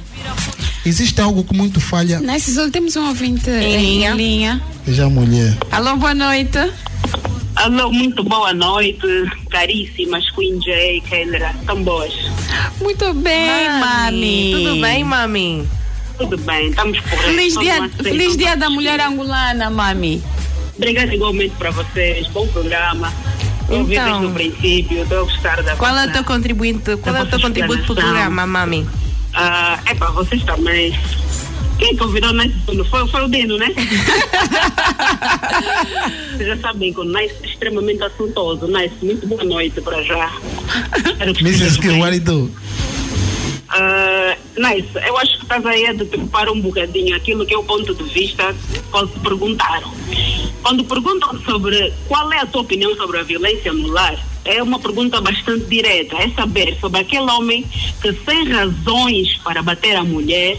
Existe 0.87 1.21
algo 1.21 1.45
que 1.45 1.55
muito 1.55 1.79
falha. 1.79 2.21
Nesse 2.21 2.53
Zul 2.53 2.71
temos 2.71 2.97
um 2.97 3.09
ouvinte 3.09 3.51
em, 3.51 3.77
linha. 3.77 4.15
linha. 4.15 4.63
Já 4.89 5.11
mulher. 5.11 5.55
Alô, 5.71 5.97
boa 5.97 6.15
noite. 6.15 6.59
Alô, 7.57 7.93
muito 7.93 8.25
boa 8.25 8.55
noite, 8.55 9.07
caríssimas 9.51 10.31
Queen 10.31 10.59
J, 10.61 11.03
Kendra, 11.03 11.55
tão 11.67 11.83
boas. 11.83 12.15
Muito 12.81 13.13
bem, 13.13 13.69
mami. 13.79 14.53
Tudo 14.55 14.81
bem, 14.81 15.05
mami? 15.05 15.69
Tudo 16.17 16.39
bem, 16.39 16.69
estamos 16.71 16.99
por 17.01 17.19
aí. 17.19 17.35
Feliz 17.35 17.59
dia, 17.59 17.89
feliz 18.03 18.37
dia 18.37 18.57
da 18.57 18.71
mulher 18.71 19.01
angolana, 19.01 19.69
mami. 19.69 20.23
Obrigada 20.77 21.15
igualmente 21.15 21.55
para 21.59 21.71
vocês, 21.73 22.27
bom 22.29 22.47
programa. 22.47 23.13
Ouvi 23.71 23.95
Então. 23.95 24.05
desde 24.11 24.27
o 24.27 24.31
princípio, 24.33 25.03
estou 25.03 25.21
a 25.21 25.23
gostar 25.23 25.63
da 25.63 25.77
Qual 25.77 25.97
é 25.97 26.07
o 26.07 26.13
teu 26.13 26.25
contributo, 26.25 26.99
qual 26.99 27.17
é 27.17 27.23
o 27.23 27.27
teu 27.27 27.41
contributo 27.41 27.83
para 27.83 27.93
o 27.93 27.97
programa, 27.97 28.47
mami? 28.47 28.87
Ah, 29.33 29.79
é 29.87 29.95
para 29.95 30.11
vocês 30.11 30.43
também. 30.43 30.99
Quem 31.79 31.97
convidou 31.97 32.31
o 32.31 32.35
Nice 32.35 32.55
foi, 32.91 33.09
foi 33.09 33.25
o 33.25 33.29
Dino, 33.29 33.57
né? 33.57 33.69
Vocês 36.37 36.49
já 36.49 36.57
sabem 36.59 36.93
que 36.93 37.01
o 37.01 37.05
Nice 37.05 37.35
é 37.43 37.47
extremamente 37.47 38.03
assuntoso. 38.03 38.67
Nice, 38.67 38.93
muito 39.03 39.27
boa 39.27 39.43
noite 39.45 39.81
para 39.81 40.03
já. 40.03 40.31
Mrs. 41.41 41.79
it 41.81 42.21
do? 42.21 42.51
Ah, 43.73 44.37
nice, 44.57 44.89
eu 45.07 45.17
acho 45.19 45.37
que 45.37 45.43
estás 45.45 45.65
aí 45.65 45.87
a 45.87 45.93
deturpar 45.93 46.51
um 46.51 46.61
bocadinho 46.61 47.15
aquilo 47.15 47.47
que 47.47 47.55
é 47.55 47.59
o 47.59 47.63
ponto 47.63 47.95
de 47.95 48.03
vista 48.05 48.55
quando 48.91 49.13
te 49.13 49.21
perguntaram. 49.21 49.93
Quando 50.63 50.85
perguntam 50.85 51.41
sobre 51.43 51.93
qual 52.09 52.33
é 52.33 52.41
a 52.41 52.47
tua 52.47 52.63
opinião 52.63 52.95
sobre 52.97 53.19
a 53.19 53.23
violência 53.23 53.73
no 53.73 53.89
lar, 53.89 54.19
é 54.45 54.63
uma 54.63 54.79
pergunta 54.79 55.21
bastante 55.21 55.67
direta. 55.67 56.17
É 56.17 56.29
saber 56.31 56.77
sobre 56.81 57.01
aquele 57.01 57.31
homem 57.31 57.65
que, 58.03 58.13
sem 58.13 58.49
razões 58.49 59.37
para 59.39 59.63
bater 59.63 59.95
a 59.97 60.03
mulher, 60.03 60.59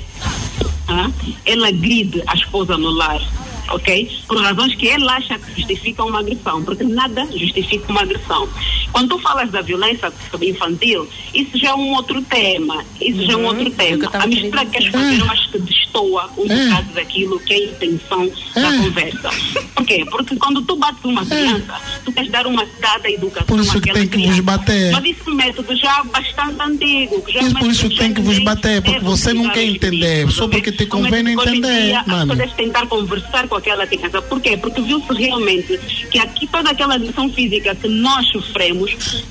ah, 0.88 1.12
ele 1.45 1.68
agride 1.68 2.24
a 2.28 2.34
esposa 2.34 2.78
no 2.78 2.91
lar. 2.91 3.22
Ok? 3.70 4.24
Por 4.28 4.41
razões 4.41 4.76
que 4.76 4.88
ele 4.88 5.07
acha 5.09 5.38
que 5.38 5.62
justificam 5.62 6.07
uma 6.07 6.20
agressão, 6.20 6.64
porque 6.64 6.84
nada 6.84 7.26
justifica 7.32 7.91
uma 7.91 8.01
agressão. 8.01 8.47
Quando 8.91 9.09
tu 9.09 9.19
falas 9.19 9.49
da 9.51 9.61
violência 9.61 10.11
infantil, 10.41 11.07
isso 11.33 11.57
já 11.57 11.69
é 11.69 11.73
um 11.73 11.93
outro 11.93 12.21
tema. 12.23 12.83
Isso 12.99 13.25
já 13.25 13.33
é 13.33 13.37
um 13.37 13.45
outro 13.45 13.69
tema. 13.71 14.09
A 14.13 14.27
mistura 14.27 14.65
que 14.65 14.71
queres 14.71 14.87
fazer, 14.89 15.19
eu 15.19 15.31
acho 15.31 15.51
que 15.51 15.59
destoa 15.59 16.29
um 16.37 16.47
bocado 16.47 16.93
daquilo 16.93 17.39
que 17.39 17.53
é 17.53 17.57
a 17.57 17.63
intenção 17.63 18.31
da 18.55 18.71
conversa. 18.77 19.29
Por 19.75 19.85
quê? 19.85 20.05
Porque 20.09 20.35
quando 20.35 20.61
tu 20.63 20.75
bates 20.75 21.03
uma 21.03 21.25
criança, 21.25 21.79
tu 22.05 22.11
queres 22.11 22.31
dar 22.31 22.45
uma 22.47 22.65
dada 22.79 23.09
educação 23.09 23.47
Por 23.47 23.59
isso 23.59 23.81
que 23.81 23.91
tem 23.93 24.03
que 24.03 24.09
criança. 24.09 24.33
vos 24.33 24.39
bater. 24.41 24.91
Mas 24.91 25.05
isso 25.05 25.21
é 25.27 25.31
um 25.31 25.35
método 25.35 25.75
já 25.75 26.03
bastante 26.03 26.61
antigo. 26.61 27.23
Já 27.27 27.39
é 27.39 27.43
Isso, 27.43 27.55
por 27.55 27.71
isso 27.71 27.89
que 27.89 27.97
tem 27.97 28.13
que 28.13 28.21
vos 28.21 28.39
bater, 28.39 28.81
porque 28.81 28.99
você 28.99 29.33
não 29.33 29.49
quer 29.49 29.63
entender, 29.63 30.29
só 30.31 30.47
porque 30.47 30.71
te 30.71 30.83
é 30.83 30.85
convém 30.85 31.23
não 31.23 31.31
entender, 31.31 31.85
dia, 31.85 31.99
As 32.01 32.27
pessoas 32.27 32.53
tentar 32.53 32.87
conversar 32.87 33.47
com 33.47 33.55
aquela 33.55 33.87
criança. 33.87 34.21
Por 34.21 34.39
quê? 34.41 34.57
Porque 34.57 34.81
viu-se 34.81 35.13
realmente 35.13 35.79
que 36.09 36.19
aqui 36.19 36.47
toda 36.47 36.71
aquela 36.71 36.95
agressão 36.95 37.29
física 37.29 37.75
que 37.75 37.87
nós 37.87 38.27
sofremos 38.31 38.80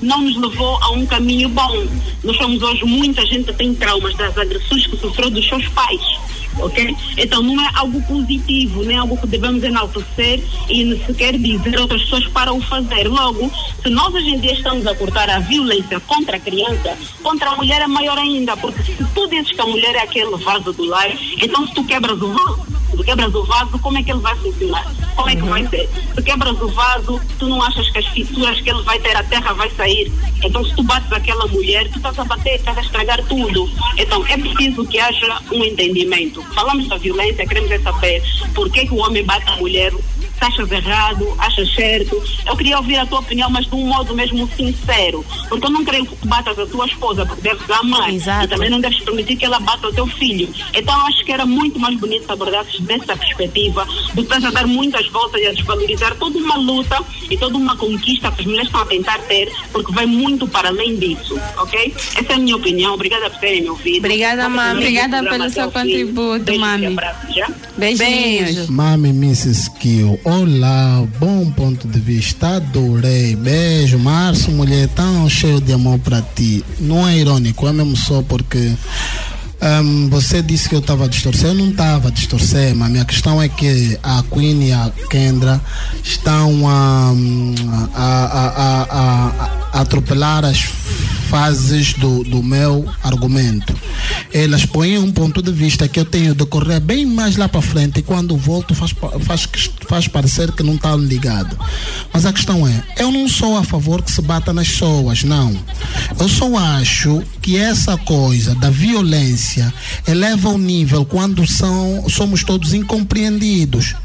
não 0.01 0.21
nos 0.21 0.37
levou 0.37 0.77
a 0.81 0.91
um 0.91 1.05
caminho 1.05 1.49
bom. 1.49 1.87
Nós 2.23 2.37
somos 2.37 2.61
hoje, 2.61 2.83
muita 2.85 3.25
gente 3.25 3.51
tem 3.53 3.73
traumas 3.73 4.15
das 4.15 4.37
agressões 4.37 4.87
que 4.87 4.97
sofreu 4.97 5.29
dos 5.29 5.47
seus 5.47 5.67
pais. 5.69 6.01
Ok? 6.59 6.95
Então 7.17 7.41
não 7.41 7.63
é 7.63 7.69
algo 7.75 8.01
positivo, 8.03 8.83
não 8.83 8.91
é 8.91 8.95
algo 8.95 9.17
que 9.17 9.27
devemos 9.27 9.63
enaltecer 9.63 10.43
e 10.69 11.01
sequer 11.05 11.37
dizer 11.37 11.79
outras 11.79 12.01
pessoas 12.03 12.27
para 12.27 12.53
o 12.53 12.61
fazer. 12.61 13.07
Logo, 13.07 13.49
se 13.81 13.89
nós 13.89 14.13
hoje 14.13 14.31
em 14.31 14.39
dia 14.39 14.53
estamos 14.53 14.85
a 14.85 14.93
cortar 14.93 15.29
a 15.29 15.39
violência 15.39 15.99
contra 16.01 16.37
a 16.37 16.39
criança, 16.39 16.97
contra 17.23 17.51
a 17.51 17.55
mulher 17.55 17.81
é 17.81 17.87
maior 17.87 18.17
ainda, 18.17 18.55
porque 18.57 18.83
se 18.83 19.05
tu 19.15 19.27
dizes 19.27 19.51
que 19.51 19.61
a 19.61 19.65
mulher 19.65 19.95
é 19.95 20.01
aquele 20.01 20.35
vaso 20.37 20.73
do 20.73 20.85
lar, 20.85 21.09
então 21.41 21.65
se 21.65 21.73
tu 21.73 21.83
quebras 21.85 22.21
o 22.21 22.33
vaso, 22.33 22.65
se 22.89 22.97
tu 22.97 23.03
quebras 23.03 23.33
o 23.33 23.43
vaso, 23.45 23.79
como 23.79 23.97
é 23.97 24.03
que 24.03 24.11
ele 24.11 24.19
vai 24.19 24.35
funcionar? 24.35 24.93
Como 25.15 25.29
é 25.29 25.35
que 25.35 25.41
vai 25.41 25.67
ser? 25.67 25.89
Se 26.15 26.21
quebras 26.21 26.61
o 26.61 26.67
vaso, 26.67 27.21
tu 27.39 27.47
não 27.47 27.61
achas 27.61 27.89
que 27.89 27.99
as 27.99 28.07
fissuras 28.07 28.59
que 28.59 28.69
ele 28.69 28.81
vai 28.83 28.99
ter, 28.99 29.15
a 29.15 29.23
terra 29.41 29.53
vai 29.53 29.69
sair. 29.71 30.11
Então, 30.43 30.63
se 30.63 30.75
tu 30.75 30.83
bates 30.83 31.11
aquela 31.11 31.47
mulher, 31.47 31.89
tu 31.89 31.97
estás 31.97 32.17
a 32.19 32.23
bater, 32.23 32.55
estás 32.55 32.77
a 32.77 32.81
estragar 32.81 33.21
tudo. 33.25 33.69
Então, 33.97 34.25
é 34.27 34.37
preciso 34.37 34.85
que 34.85 34.99
haja 34.99 35.41
um 35.51 35.63
entendimento. 35.63 36.41
Falamos 36.53 36.87
da 36.87 36.97
violência, 36.97 37.45
queremos 37.45 37.69
saber 37.81 38.23
por 38.53 38.69
que, 38.71 38.85
que 38.85 38.93
o 38.93 38.97
homem 38.97 39.23
bate 39.23 39.49
a 39.49 39.55
mulher, 39.57 39.91
se 40.41 40.45
achas 40.45 40.71
errado, 40.71 41.35
achas 41.37 41.73
certo. 41.75 42.21
Eu 42.45 42.57
queria 42.57 42.77
ouvir 42.77 42.97
a 42.97 43.05
tua 43.05 43.19
opinião, 43.19 43.49
mas 43.49 43.65
de 43.65 43.75
um 43.75 43.85
modo 43.85 44.15
mesmo 44.15 44.49
sincero. 44.55 45.23
Porque 45.47 45.65
eu 45.65 45.69
não 45.69 45.85
creio 45.85 46.05
que 46.05 46.15
tu 46.15 46.27
batas 46.27 46.57
a 46.57 46.65
tua 46.65 46.85
esposa, 46.87 47.25
porque 47.25 47.41
deves 47.41 47.69
amar. 47.69 48.11
E 48.11 48.47
também 48.47 48.69
não 48.69 48.81
deves 48.81 48.99
permitir 49.01 49.35
que 49.35 49.45
ela 49.45 49.59
bata 49.59 49.87
o 49.87 49.93
teu 49.93 50.07
filho. 50.07 50.49
Então 50.73 50.97
eu 50.99 51.05
acho 51.05 51.23
que 51.23 51.31
era 51.31 51.45
muito 51.45 51.79
mais 51.79 51.97
bonito 51.99 52.25
se 52.25 52.31
abordasses 52.31 52.79
dessa 52.81 53.15
perspectiva 53.15 53.85
do 54.13 54.15
que 54.15 54.21
estás 54.21 54.43
a 54.45 54.51
dar 54.51 54.65
muitas 54.65 55.07
voltas 55.09 55.41
e 55.41 55.47
a 55.47 55.53
desvalorizar 55.53 56.15
toda 56.15 56.37
uma 56.37 56.57
luta 56.57 56.97
e 57.29 57.37
toda 57.37 57.57
uma 57.57 57.75
conquista 57.77 58.31
que 58.31 58.41
as 58.41 58.47
mulheres 58.47 58.67
estão 58.67 58.81
a 58.81 58.85
tentar 58.85 59.19
ter, 59.19 59.51
porque 59.71 59.91
vai 59.91 60.05
muito 60.05 60.47
para 60.47 60.69
além 60.69 60.97
disso, 60.97 61.39
ok? 61.57 61.93
Essa 62.15 62.33
é 62.33 62.35
a 62.35 62.39
minha 62.39 62.55
opinião. 62.55 62.93
Obrigada 62.93 63.29
por 63.29 63.39
terem 63.39 63.61
me 63.61 63.69
ouvido. 63.69 64.05
Obrigada, 64.05 64.49
mami. 64.49 64.79
Obrigada 64.79 65.23
pelo 65.23 65.49
seu 65.49 65.71
contributo, 65.71 66.57
mami. 66.57 66.95
Beijinhos. 67.77 68.69
Mami 68.69 69.09
Mrs. 69.09 69.69
Kill, 69.79 70.19
olá, 70.31 71.05
bom 71.19 71.51
ponto 71.51 71.87
de 71.87 71.99
vista, 71.99 72.55
adorei, 72.55 73.35
beijo, 73.35 73.99
Março, 73.99 74.49
mulher 74.49 74.87
tão 74.89 75.27
cheio 75.29 75.59
de 75.59 75.73
amor 75.73 75.99
para 75.99 76.21
ti. 76.21 76.63
Não 76.79 77.05
é 77.07 77.17
irônico, 77.17 77.67
é 77.67 77.73
mesmo 77.73 77.97
só 77.97 78.21
porque 78.21 78.73
hum, 79.61 80.09
você 80.09 80.41
disse 80.41 80.67
que 80.67 80.75
eu 80.75 80.79
estava 80.79 81.05
a 81.05 81.07
distorcer, 81.07 81.47
eu 81.47 81.53
não 81.53 81.69
estava 81.69 82.07
a 82.07 82.11
distorcer, 82.11 82.75
mas 82.75 82.87
a 82.87 82.91
minha 82.91 83.05
questão 83.05 83.41
é 83.41 83.47
que 83.47 83.97
a 84.01 84.23
Queen 84.31 84.67
e 84.67 84.71
a 84.71 84.91
Kendra 85.09 85.61
estão 86.03 86.67
a, 86.67 87.13
a, 87.93 88.25
a, 88.25 88.87
a, 89.73 89.81
atropelar 89.81 90.45
as 90.45 90.61
fases 91.29 91.93
do, 91.93 92.23
do 92.23 92.43
meu 92.43 92.85
argumento. 93.01 93.73
Elas 94.33 94.65
põem 94.65 94.97
um 94.97 95.11
ponto 95.11 95.41
de 95.41 95.51
vista 95.51 95.87
que 95.87 95.99
eu 95.99 96.05
tenho 96.05 96.35
de 96.35 96.45
correr 96.45 96.79
bem 96.79 97.05
mais 97.05 97.37
lá 97.37 97.47
para 97.47 97.61
frente 97.61 97.99
e 97.99 98.03
quando 98.03 98.35
volto 98.35 98.75
faz, 98.75 98.93
faz, 99.21 99.47
faz 99.87 100.07
parecer 100.07 100.51
que 100.51 100.63
não 100.63 100.75
está 100.75 100.93
ligado. 100.95 101.57
Mas 102.13 102.25
a 102.25 102.33
questão 102.33 102.67
é, 102.67 102.83
eu 102.97 103.11
não 103.11 103.29
sou 103.29 103.57
a 103.57 103.63
favor 103.63 104.01
que 104.01 104.11
se 104.11 104.21
bata 104.21 104.51
nas 104.51 104.67
pessoas, 104.67 105.23
não. 105.23 105.55
Eu 106.19 106.27
só 106.27 106.57
acho 106.57 107.23
que 107.41 107.57
essa 107.57 107.97
coisa 107.97 108.53
da 108.55 108.69
violência 108.69 109.50
eleva 110.07 110.49
o 110.49 110.57
nível 110.57 111.03
quando 111.05 111.45
são, 111.47 112.07
somos 112.09 112.43
todos 112.43 112.73
incompreendidos. 112.73 113.95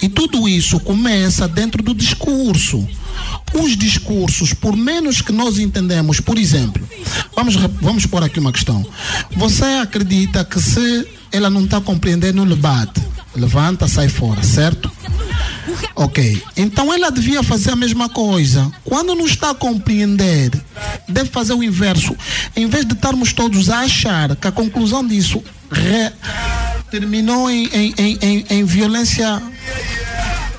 E 0.00 0.08
tudo 0.08 0.48
isso 0.48 0.80
começa 0.80 1.46
dentro 1.46 1.82
do 1.82 1.94
discurso 1.94 2.86
os 3.54 3.76
discursos, 3.76 4.52
por 4.52 4.76
menos 4.76 5.22
que 5.22 5.32
nós 5.32 5.58
entendemos, 5.58 6.20
por 6.20 6.36
exemplo, 6.36 6.86
vamos, 7.34 7.56
vamos 7.80 8.06
pôr 8.06 8.22
aqui 8.22 8.38
uma 8.38 8.52
questão. 8.52 8.84
Você 9.36 9.64
acredita 9.64 10.44
que 10.44 10.60
se 10.60 11.06
ela 11.32 11.50
não 11.50 11.64
está 11.64 11.80
compreendendo, 11.80 12.44
lhe 12.44 12.54
bate, 12.56 13.02
levanta, 13.34 13.86
sai 13.88 14.08
fora, 14.08 14.42
certo? 14.42 14.90
Ok, 15.94 16.42
então 16.56 16.92
ela 16.92 17.10
devia 17.10 17.42
fazer 17.42 17.70
a 17.72 17.76
mesma 17.76 18.08
coisa. 18.08 18.70
Quando 18.84 19.14
não 19.14 19.26
está 19.26 19.50
a 19.50 19.54
compreender, 19.54 20.50
deve 21.08 21.30
fazer 21.30 21.52
o 21.54 21.62
inverso. 21.62 22.14
Em 22.54 22.66
vez 22.66 22.84
de 22.86 22.92
estarmos 22.94 23.32
todos 23.32 23.68
a 23.70 23.80
achar 23.80 24.36
que 24.36 24.46
a 24.46 24.52
conclusão 24.52 25.06
disso 25.06 25.42
re- 25.70 26.12
terminou 26.90 27.50
em, 27.50 27.66
em, 27.72 27.94
em, 28.20 28.46
em 28.48 28.64
violência 28.64 29.42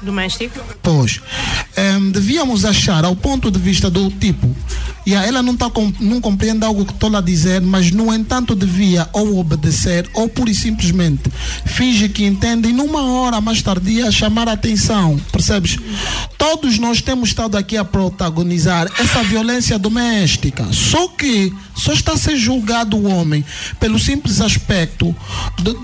Doméstico? 0.01 0.59
Pois, 0.81 1.19
em, 1.75 2.11
devíamos 2.11 2.65
achar 2.65 3.03
ao 3.05 3.15
ponto 3.15 3.49
de 3.51 3.59
vista 3.59 3.89
do 3.89 4.09
tipo, 4.11 4.55
e 5.05 5.13
ela 5.13 5.41
não, 5.41 5.55
tá 5.55 5.71
não 5.99 6.19
compreende 6.19 6.65
algo 6.65 6.85
que 6.85 6.91
estou 6.91 7.15
a 7.15 7.21
dizer, 7.21 7.61
mas 7.61 7.91
no 7.91 8.13
entanto 8.13 8.53
devia 8.55 9.07
ou 9.13 9.37
obedecer 9.39 10.09
ou 10.13 10.27
pura 10.27 10.49
e 10.51 10.55
simplesmente 10.55 11.31
finge 11.65 12.09
que 12.09 12.25
entende 12.25 12.69
e 12.69 12.73
numa 12.73 13.01
hora 13.03 13.39
mais 13.39 13.61
tardia 13.61 14.11
chamar 14.11 14.47
a 14.49 14.53
atenção, 14.53 15.17
percebes? 15.31 15.77
Todos 16.37 16.77
nós 16.77 17.01
temos 17.01 17.29
estado 17.29 17.55
aqui 17.57 17.77
a 17.77 17.85
protagonizar 17.85 18.87
essa 18.99 19.23
violência 19.23 19.79
doméstica, 19.79 20.65
só 20.73 21.07
que 21.09 21.53
só 21.75 21.93
está 21.93 22.13
a 22.13 22.17
ser 22.17 22.37
julgado 22.37 22.97
o 22.97 23.07
homem 23.07 23.43
pelo 23.79 23.97
simples 23.99 24.41
aspecto 24.41 25.15
do- 25.59 25.79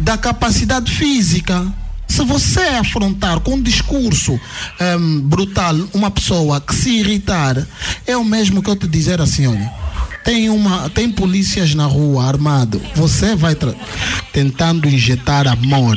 da 0.00 0.18
capacidade 0.18 0.90
física 0.90 1.66
se 2.10 2.24
você 2.24 2.60
afrontar 2.60 3.40
com 3.40 3.54
um 3.54 3.62
discurso 3.62 4.38
ehm, 4.80 5.20
brutal 5.20 5.76
uma 5.94 6.10
pessoa 6.10 6.60
que 6.60 6.74
se 6.74 6.90
irritar, 6.98 7.56
é 8.06 8.16
o 8.16 8.24
mesmo 8.24 8.62
que 8.62 8.68
eu 8.68 8.76
te 8.76 8.88
dizer 8.88 9.20
assim, 9.20 9.46
olha. 9.46 9.72
Tem, 10.24 10.50
uma, 10.50 10.90
tem 10.90 11.10
polícias 11.10 11.74
na 11.74 11.86
rua 11.86 12.26
armado. 12.26 12.80
Você 12.94 13.34
vai 13.34 13.56
tentando 14.32 14.86
injetar 14.86 15.48
amor. 15.48 15.96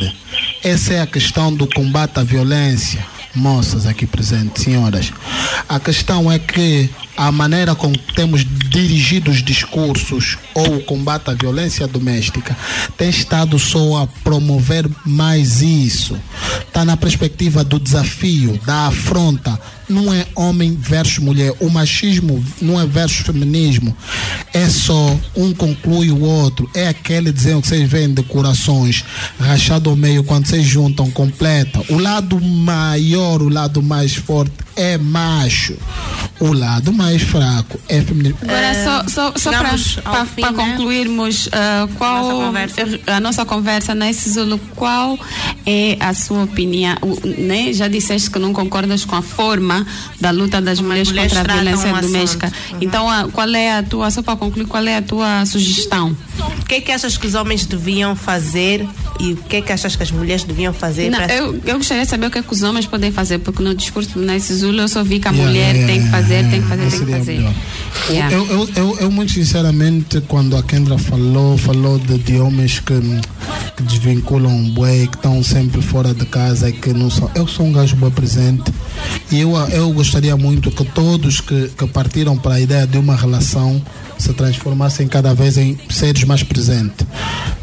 Essa 0.63 0.93
é 0.93 1.01
a 1.01 1.07
questão 1.07 1.53
do 1.53 1.67
combate 1.67 2.19
à 2.19 2.23
violência. 2.23 3.05
Moças 3.35 3.85
aqui 3.85 4.05
presentes, 4.05 4.63
senhoras. 4.63 5.11
A 5.67 5.77
questão 5.79 6.31
é 6.31 6.39
que 6.39 6.89
a 7.15 7.31
maneira 7.31 7.75
como 7.75 7.97
temos 8.15 8.45
dirigido 8.69 9.29
os 9.29 9.43
discursos 9.43 10.37
ou 10.53 10.77
o 10.77 10.83
combate 10.83 11.29
à 11.29 11.33
violência 11.33 11.87
doméstica 11.87 12.57
tem 12.97 13.09
estado 13.09 13.59
só 13.59 14.03
a 14.03 14.07
promover 14.07 14.89
mais 15.05 15.61
isso. 15.61 16.17
Está 16.67 16.83
na 16.83 16.97
perspectiva 16.97 17.63
do 17.63 17.79
desafio, 17.79 18.59
da 18.65 18.87
afronta. 18.87 19.59
Não 19.87 20.13
é 20.13 20.25
homem 20.35 20.75
versus 20.75 21.19
mulher. 21.19 21.53
O 21.59 21.69
machismo 21.69 22.43
não 22.61 22.79
é 22.81 22.85
versus 22.85 23.25
feminismo. 23.25 23.95
É 24.53 24.67
só 24.67 25.15
um 25.35 25.53
conclui 25.53 26.09
o 26.09 26.21
outro. 26.21 26.69
É 26.73 26.87
aquele 26.87 27.31
desenho 27.31 27.61
que 27.61 27.67
vocês 27.67 27.87
veem 27.87 28.13
de 28.13 28.23
corações 28.23 29.03
rachado 29.39 29.89
ao 29.89 29.95
meio 29.95 30.23
quando 30.23 30.47
vocês 30.47 30.65
juntam, 30.65 31.11
completa. 31.11 31.83
O 31.89 31.99
lado 31.99 32.39
maior, 32.41 33.41
o 33.41 33.49
lado 33.49 33.83
mais 33.83 34.15
forte 34.15 34.53
é 34.75 34.97
macho. 34.97 35.77
O 36.39 36.51
lado 36.51 36.91
mais 36.91 37.02
fraco 37.19 37.79
é 37.89 38.01
feminino. 38.01 38.37
Agora, 38.41 38.73
só, 38.83 39.03
só, 39.07 39.33
só 39.37 39.51
para 39.51 39.71
né? 39.73 40.53
concluirmos, 40.55 41.49
ah, 41.51 41.87
qual 41.97 42.23
Nossa 42.23 42.45
conversa. 42.45 42.99
a 43.07 43.19
nossa 43.19 43.45
conversa 43.45 43.95
nesse 43.95 44.29
Zulu, 44.31 44.59
qual 44.75 45.17
é 45.65 45.97
a 45.99 46.13
sua 46.13 46.43
opinião? 46.43 46.95
O- 47.01 47.19
né? 47.41 47.71
Já 47.73 47.87
disseste 47.87 48.29
que 48.29 48.39
não 48.39 48.53
concordas 48.53 49.05
com 49.05 49.15
a 49.15 49.21
forma 49.21 49.85
da 50.19 50.31
luta 50.31 50.61
das 50.61 50.79
mulheres, 50.79 51.09
mulheres 51.09 51.33
contra 51.33 51.53
a 51.53 51.55
violência 51.55 51.89
assunto. 51.91 52.01
doméstica. 52.07 52.51
Uhum. 52.71 52.77
Então, 52.81 53.09
a- 53.09 53.27
qual 53.31 53.49
é 53.49 53.77
a 53.77 53.83
tua, 53.83 54.09
só 54.11 54.21
para 54.21 54.35
concluir, 54.35 54.65
qual 54.65 54.85
é 54.85 54.97
a 54.97 55.01
tua 55.01 55.45
sugestão? 55.45 56.15
O 56.61 56.65
que 56.65 56.75
é 56.75 56.81
que 56.81 56.91
achas 56.91 57.17
que 57.17 57.27
os 57.27 57.35
homens 57.35 57.65
deviam 57.65 58.15
fazer 58.15 58.87
e 59.19 59.33
o 59.33 59.37
que 59.37 59.57
é 59.57 59.61
que 59.61 59.71
achas 59.71 59.95
que 59.95 60.03
as 60.03 60.11
mulheres 60.11 60.43
deviam 60.43 60.73
fazer 60.73 61.09
Não, 61.09 61.19
para 61.19 61.33
eu, 61.35 61.59
eu 61.65 61.77
gostaria 61.77 62.03
de 62.03 62.09
saber 62.09 62.27
o 62.27 62.31
que, 62.31 62.39
é 62.39 62.41
que 62.41 62.51
os 62.53 62.63
homens 62.63 62.85
podem 62.87 63.11
fazer, 63.11 63.37
porque 63.39 63.61
no 63.61 63.75
discurso 63.75 64.11
do 64.17 64.21
Nice 64.21 64.53
Zulu 64.55 64.79
eu 64.81 64.87
só 64.87 65.03
vi 65.03 65.19
que 65.19 65.27
a 65.27 65.31
Yeah, 65.31 65.49
mulher 65.51 65.75
yeah, 65.75 65.93
tem 65.93 66.03
que 66.03 66.09
fazer, 66.11 66.33
yeah, 66.35 66.51
tem 66.51 66.61
que 66.61 66.67
fazer, 66.67 66.83
seria 66.97 67.23
melhor. 67.23 67.53
Yeah. 68.09 68.35
Eu, 68.35 68.45
eu, 68.47 68.69
eu, 68.75 68.97
eu, 68.99 69.11
muito 69.11 69.31
sinceramente, 69.31 70.21
quando 70.21 70.57
a 70.57 70.63
Kendra 70.63 70.97
falou, 70.97 71.57
falou 71.57 71.97
de, 71.99 72.17
de 72.17 72.39
homens 72.39 72.79
que, 72.79 72.93
que 73.77 73.83
desvinculam 73.83 74.65
o 74.65 74.69
bué, 74.71 75.07
que 75.07 75.15
estão 75.15 75.41
sempre 75.43 75.81
fora 75.81 76.13
de 76.13 76.25
casa 76.25 76.69
e 76.69 76.73
que 76.73 76.93
não 76.93 77.09
são. 77.09 77.29
Eu 77.33 77.47
sou 77.47 77.65
um 77.65 77.71
gajo 77.71 77.95
bem 77.95 78.11
presente 78.11 78.71
e 79.31 79.39
eu, 79.39 79.55
eu 79.69 79.91
gostaria 79.93 80.35
muito 80.35 80.69
que 80.69 80.83
todos 80.83 81.39
que, 81.39 81.69
que 81.69 81.87
partiram 81.87 82.37
para 82.37 82.55
a 82.55 82.59
ideia 82.59 82.85
de 82.85 82.97
uma 82.97 83.15
relação 83.15 83.81
se 84.17 84.33
transformassem 84.33 85.07
cada 85.07 85.33
vez 85.33 85.57
em 85.57 85.77
seres 85.89 86.23
mais 86.23 86.43
presentes. 86.43 87.05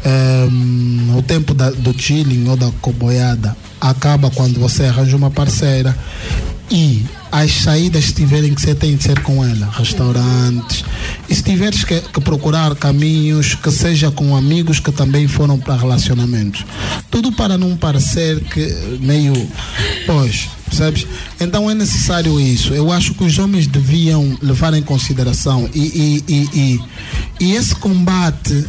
Ehm, 0.03 1.17
o 1.17 1.21
tempo 1.21 1.53
da, 1.53 1.69
do 1.69 1.93
chilling 1.99 2.47
ou 2.47 2.57
da 2.57 2.71
coboiada 2.81 3.55
acaba 3.79 4.29
quando 4.29 4.59
você 4.59 4.85
arranja 4.85 5.15
uma 5.15 5.31
parceira 5.31 5.97
e 6.71 7.03
as 7.29 7.51
saídas 7.51 8.13
tiverem 8.13 8.55
que 8.55 8.61
ser, 8.61 8.75
têm 8.75 8.95
que 8.95 9.03
ser 9.03 9.19
com 9.19 9.43
ela, 9.43 9.69
restaurantes. 9.71 10.85
E 11.27 11.35
se 11.35 11.43
tiveres 11.43 11.83
que, 11.83 11.99
que 11.99 12.21
procurar 12.21 12.73
caminhos 12.75 13.55
que 13.55 13.69
seja 13.69 14.09
com 14.09 14.35
amigos 14.35 14.79
que 14.79 14.91
também 14.91 15.27
foram 15.27 15.59
para 15.59 15.75
relacionamentos. 15.75 16.65
Tudo 17.09 17.31
para 17.33 17.57
não 17.57 17.75
parecer 17.75 18.39
que 18.45 18.97
meio. 19.01 19.33
Pois, 20.05 20.49
percebes? 20.65 21.05
Então 21.39 21.69
é 21.69 21.73
necessário 21.73 22.39
isso. 22.39 22.73
Eu 22.73 22.89
acho 22.89 23.13
que 23.13 23.23
os 23.25 23.37
homens 23.37 23.67
deviam 23.67 24.37
levar 24.41 24.73
em 24.73 24.81
consideração 24.81 25.69
e, 25.73 25.79
e, 25.79 26.23
e, 26.27 26.49
e, 26.53 26.81
e 27.45 27.51
esse 27.53 27.75
combate 27.75 28.65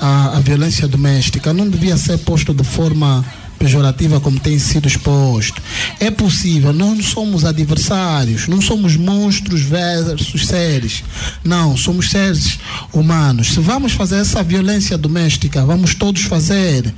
à, 0.00 0.36
à 0.36 0.40
violência 0.40 0.86
doméstica 0.86 1.52
não 1.52 1.68
devia 1.68 1.96
ser 1.96 2.18
posto 2.18 2.54
de 2.54 2.62
forma 2.64 3.24
pejorativa 3.60 4.18
como 4.18 4.40
tem 4.40 4.58
sido 4.58 4.88
exposto. 4.88 5.60
É 6.00 6.10
possível, 6.10 6.72
nós 6.72 6.96
não 6.96 7.02
somos 7.02 7.44
adversários, 7.44 8.48
não 8.48 8.58
somos 8.58 8.96
monstros 8.96 9.60
versus 9.60 10.46
seres. 10.46 11.04
Não, 11.44 11.76
somos 11.76 12.08
seres 12.08 12.58
humanos. 12.90 13.48
Se 13.52 13.60
vamos 13.60 13.92
fazer 13.92 14.16
essa 14.16 14.42
violência 14.42 14.96
doméstica, 14.96 15.62
vamos 15.62 15.94
todos 15.94 16.22
fazer. 16.22 16.92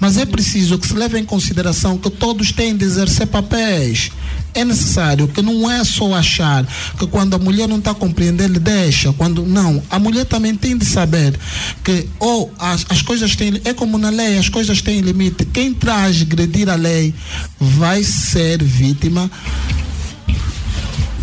Mas 0.00 0.16
é 0.16 0.26
preciso 0.26 0.76
que 0.76 0.88
se 0.88 0.94
leve 0.94 1.20
em 1.20 1.24
consideração 1.24 1.96
que 1.96 2.10
todos 2.10 2.50
têm 2.50 2.76
de 2.76 2.84
exercer 2.84 3.28
papéis. 3.28 4.10
É 4.54 4.64
necessário 4.64 5.28
que 5.28 5.42
não 5.42 5.70
é 5.70 5.84
só 5.84 6.14
achar 6.14 6.66
que 6.98 7.06
quando 7.06 7.34
a 7.34 7.38
mulher 7.38 7.68
não 7.68 7.78
está 7.78 7.94
compreendendo, 7.94 8.58
deixa. 8.58 9.12
Quando 9.12 9.44
não, 9.44 9.82
a 9.90 9.98
mulher 9.98 10.24
também 10.24 10.54
tem 10.54 10.76
de 10.76 10.84
saber 10.84 11.38
que 11.84 12.08
ou 12.18 12.52
as, 12.58 12.84
as 12.88 13.02
coisas 13.02 13.36
têm 13.36 13.60
é 13.64 13.72
como 13.72 13.98
na 13.98 14.10
lei, 14.10 14.38
as 14.38 14.48
coisas 14.48 14.82
têm 14.82 15.00
limite. 15.00 15.44
Quem 15.44 15.72
transgredir 15.72 16.68
a 16.68 16.74
lei 16.74 17.14
vai 17.60 18.02
ser 18.02 18.62
vítima 18.62 19.30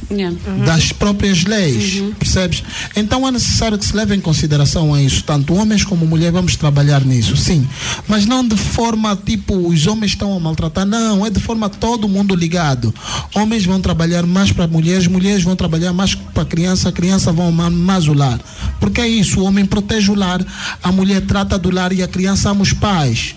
Yeah. 0.09 0.35
das 0.65 0.91
próprias 0.91 1.43
leis, 1.45 2.03
percebes? 2.19 2.63
Então 2.95 3.27
é 3.27 3.31
necessário 3.31 3.77
que 3.77 3.85
se 3.85 3.95
leve 3.95 4.15
em 4.15 4.19
consideração 4.19 4.97
isso, 4.99 5.23
tanto 5.23 5.55
homens 5.55 5.83
como 5.83 6.05
mulheres 6.05 6.33
vamos 6.33 6.55
trabalhar 6.55 7.03
nisso, 7.03 7.35
sim, 7.35 7.67
mas 8.07 8.25
não 8.25 8.47
de 8.47 8.55
forma 8.55 9.15
tipo 9.15 9.55
os 9.67 9.87
homens 9.87 10.11
estão 10.11 10.35
a 10.35 10.39
maltratar, 10.39 10.85
não, 10.85 11.25
é 11.25 11.29
de 11.29 11.39
forma 11.39 11.69
todo 11.69 12.07
mundo 12.07 12.35
ligado. 12.35 12.93
Homens 13.33 13.65
vão 13.65 13.81
trabalhar 13.81 14.25
mais 14.25 14.51
para 14.51 14.67
mulheres, 14.67 15.07
mulheres 15.07 15.43
vão 15.43 15.55
trabalhar 15.55 15.93
mais 15.93 16.13
para 16.13 16.45
criança, 16.45 16.89
a 16.89 16.91
criança 16.91 17.31
vão 17.31 17.47
amar 17.47 17.71
mais 17.71 18.07
o 18.07 18.13
lar, 18.13 18.39
porque 18.79 19.01
é 19.01 19.07
isso, 19.07 19.39
o 19.39 19.43
homem 19.43 19.65
protege 19.65 20.11
o 20.11 20.15
lar, 20.15 20.45
a 20.83 20.91
mulher 20.91 21.21
trata 21.21 21.57
do 21.57 21.71
lar 21.71 21.91
e 21.91 22.03
a 22.03 22.07
criança 22.07 22.49
ama 22.49 22.61
os 22.61 22.73
pais. 22.73 23.35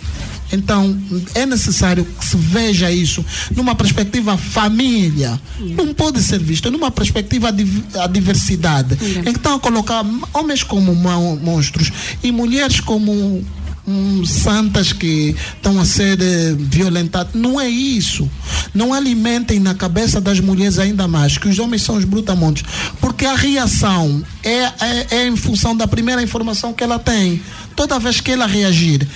Então, 0.52 0.96
é 1.34 1.44
necessário 1.44 2.04
que 2.04 2.24
se 2.24 2.36
veja 2.36 2.90
isso 2.90 3.24
numa 3.54 3.74
perspectiva 3.74 4.36
família. 4.36 5.40
Não 5.60 5.92
pode 5.94 6.22
ser 6.22 6.38
visto 6.38 6.70
numa 6.70 6.90
perspectiva 6.90 7.48
a 7.48 8.06
diversidade. 8.06 8.96
A 9.26 9.30
colocar 9.58 10.04
homens 10.32 10.62
como 10.62 10.94
mon- 10.94 11.36
monstros 11.36 11.90
e 12.22 12.30
mulheres 12.32 12.80
como 12.80 13.44
hum, 13.88 14.24
santas 14.26 14.92
que 14.92 15.34
estão 15.56 15.80
a 15.80 15.84
ser 15.84 16.20
eh, 16.20 16.54
violentadas. 16.58 17.32
Não 17.34 17.58
é 17.60 17.68
isso. 17.68 18.28
Não 18.74 18.92
alimentem 18.92 19.58
na 19.58 19.74
cabeça 19.74 20.20
das 20.20 20.38
mulheres 20.40 20.78
ainda 20.78 21.08
mais 21.08 21.38
que 21.38 21.48
os 21.48 21.58
homens 21.58 21.82
são 21.82 21.96
os 21.96 22.04
brutamontes. 22.04 22.62
Porque 23.00 23.24
a 23.24 23.34
reação 23.34 24.22
é, 24.44 24.50
é, 24.50 25.06
é 25.10 25.26
em 25.28 25.36
função 25.36 25.76
da 25.76 25.88
primeira 25.88 26.22
informação 26.22 26.72
que 26.72 26.84
ela 26.84 26.98
tem. 26.98 27.40
Toda 27.74 27.98
vez 28.00 28.20
que 28.20 28.32
ela 28.32 28.44
reagir 28.46 29.06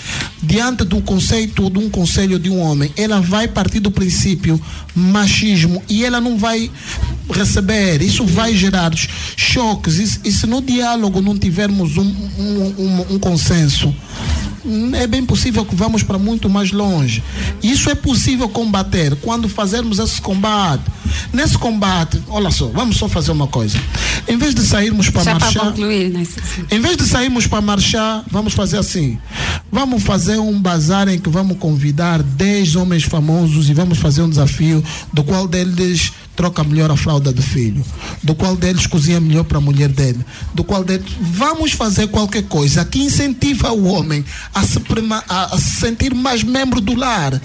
diante 0.41 0.85
do 0.85 1.01
conceito 1.03 1.69
de 1.69 1.79
um 1.81 1.91
conselho 1.91 2.39
de 2.39 2.49
um 2.49 2.61
homem, 2.61 2.93
ela 2.97 3.21
vai 3.21 3.49
partir 3.49 3.81
do 3.81 3.91
princípio 3.91 4.61
machismo 4.95 5.83
e 5.89 6.05
ela 6.05 6.21
não 6.21 6.39
vai 6.39 6.71
receber. 7.31 8.01
Isso 8.03 8.25
vai 8.25 8.55
gerar 8.55 8.93
choques. 9.37 10.21
E, 10.25 10.31
se- 10.33 10.47
no 10.47 10.61
diálogo 10.63 11.21
não 11.21 11.37
tivermos 11.37 11.97
um, 11.97 12.03
um, 12.39 12.75
um, 12.79 13.15
um 13.15 13.19
consenso, 13.19 13.93
é 14.95 15.07
bem 15.07 15.25
possível 15.25 15.65
que 15.65 15.75
vamos 15.75 16.03
para 16.03 16.19
muito 16.19 16.49
mais 16.49 16.73
longe. 16.73 17.23
Isso 17.63 17.91
é 17.91 17.95
possível 17.95 18.49
combater 18.49 19.17
quando 19.17 19.49
fazermos 19.49 19.99
esse 19.99 20.21
combate. 20.21 20.85
Nesse 21.33 21.59
combate, 21.59 22.23
olha 22.29 22.51
só, 22.51 22.67
vamos 22.69 22.97
só 22.97 23.09
fazer 23.09 23.33
uma 23.33 23.47
coisa. 23.47 23.79
Em 24.29 24.37
vez 24.37 24.55
de 24.55 24.63
sairmos 24.63 25.11
para 25.11 25.25
Já 25.25 25.35
marchar. 25.39 25.65
concluir, 25.67 26.13
Zulu. 26.13 26.67
Em 26.71 26.81
vez 26.81 26.97
de 26.97 27.05
sairmos 27.07 27.47
para 27.47 27.61
marchar, 27.61 28.25
vamos 28.31 28.55
fazer 28.55 28.79
assim. 28.79 29.19
Vamos 29.71 30.03
fazer 30.03 30.39
um 30.39 30.61
bazar 30.61 31.09
em 31.09 31.19
que 31.19 31.29
vamos 31.29 31.59
convidar 31.59 32.23
10 32.23 32.77
homens 32.77 33.05
famosos 33.05 33.69
e 33.69 33.75
vamos 33.75 33.99
fazer 33.99 34.23
um 34.23 34.29
desafio 34.29 34.83
do 35.13 35.25
qual 35.25 35.47
deles 35.49 36.13
troca 36.35 36.65
melhor 36.65 36.91
a 36.91 36.97
fralda 36.97 37.31
do 37.33 37.43
filho, 37.43 37.85
do 38.23 38.35
qual 38.35 38.57
deles 38.57 38.87
cozinha 38.87 39.21
melhor 39.21 39.45
para 39.45 39.59
a 39.59 39.61
mulher 39.61 39.89
dele, 39.89 40.25
do 40.55 40.65
qual 40.65 40.83
deles 40.83 41.05
vamos 41.21 41.73
fazer 41.73 42.09
qualquer 42.09 42.45
coisa 42.45 42.85
que 42.85 42.99
incentiva 43.01 43.71
o 43.73 43.85
homem 43.85 44.25
a 44.55 44.63
se, 44.65 44.81
prema- 44.81 45.23
a- 45.29 45.55
a 45.55 45.59
se 45.59 45.81
sentir 45.81 46.15
mais 46.15 46.43
membro 46.43 46.81
do 46.81 46.95
lar. 46.95 47.41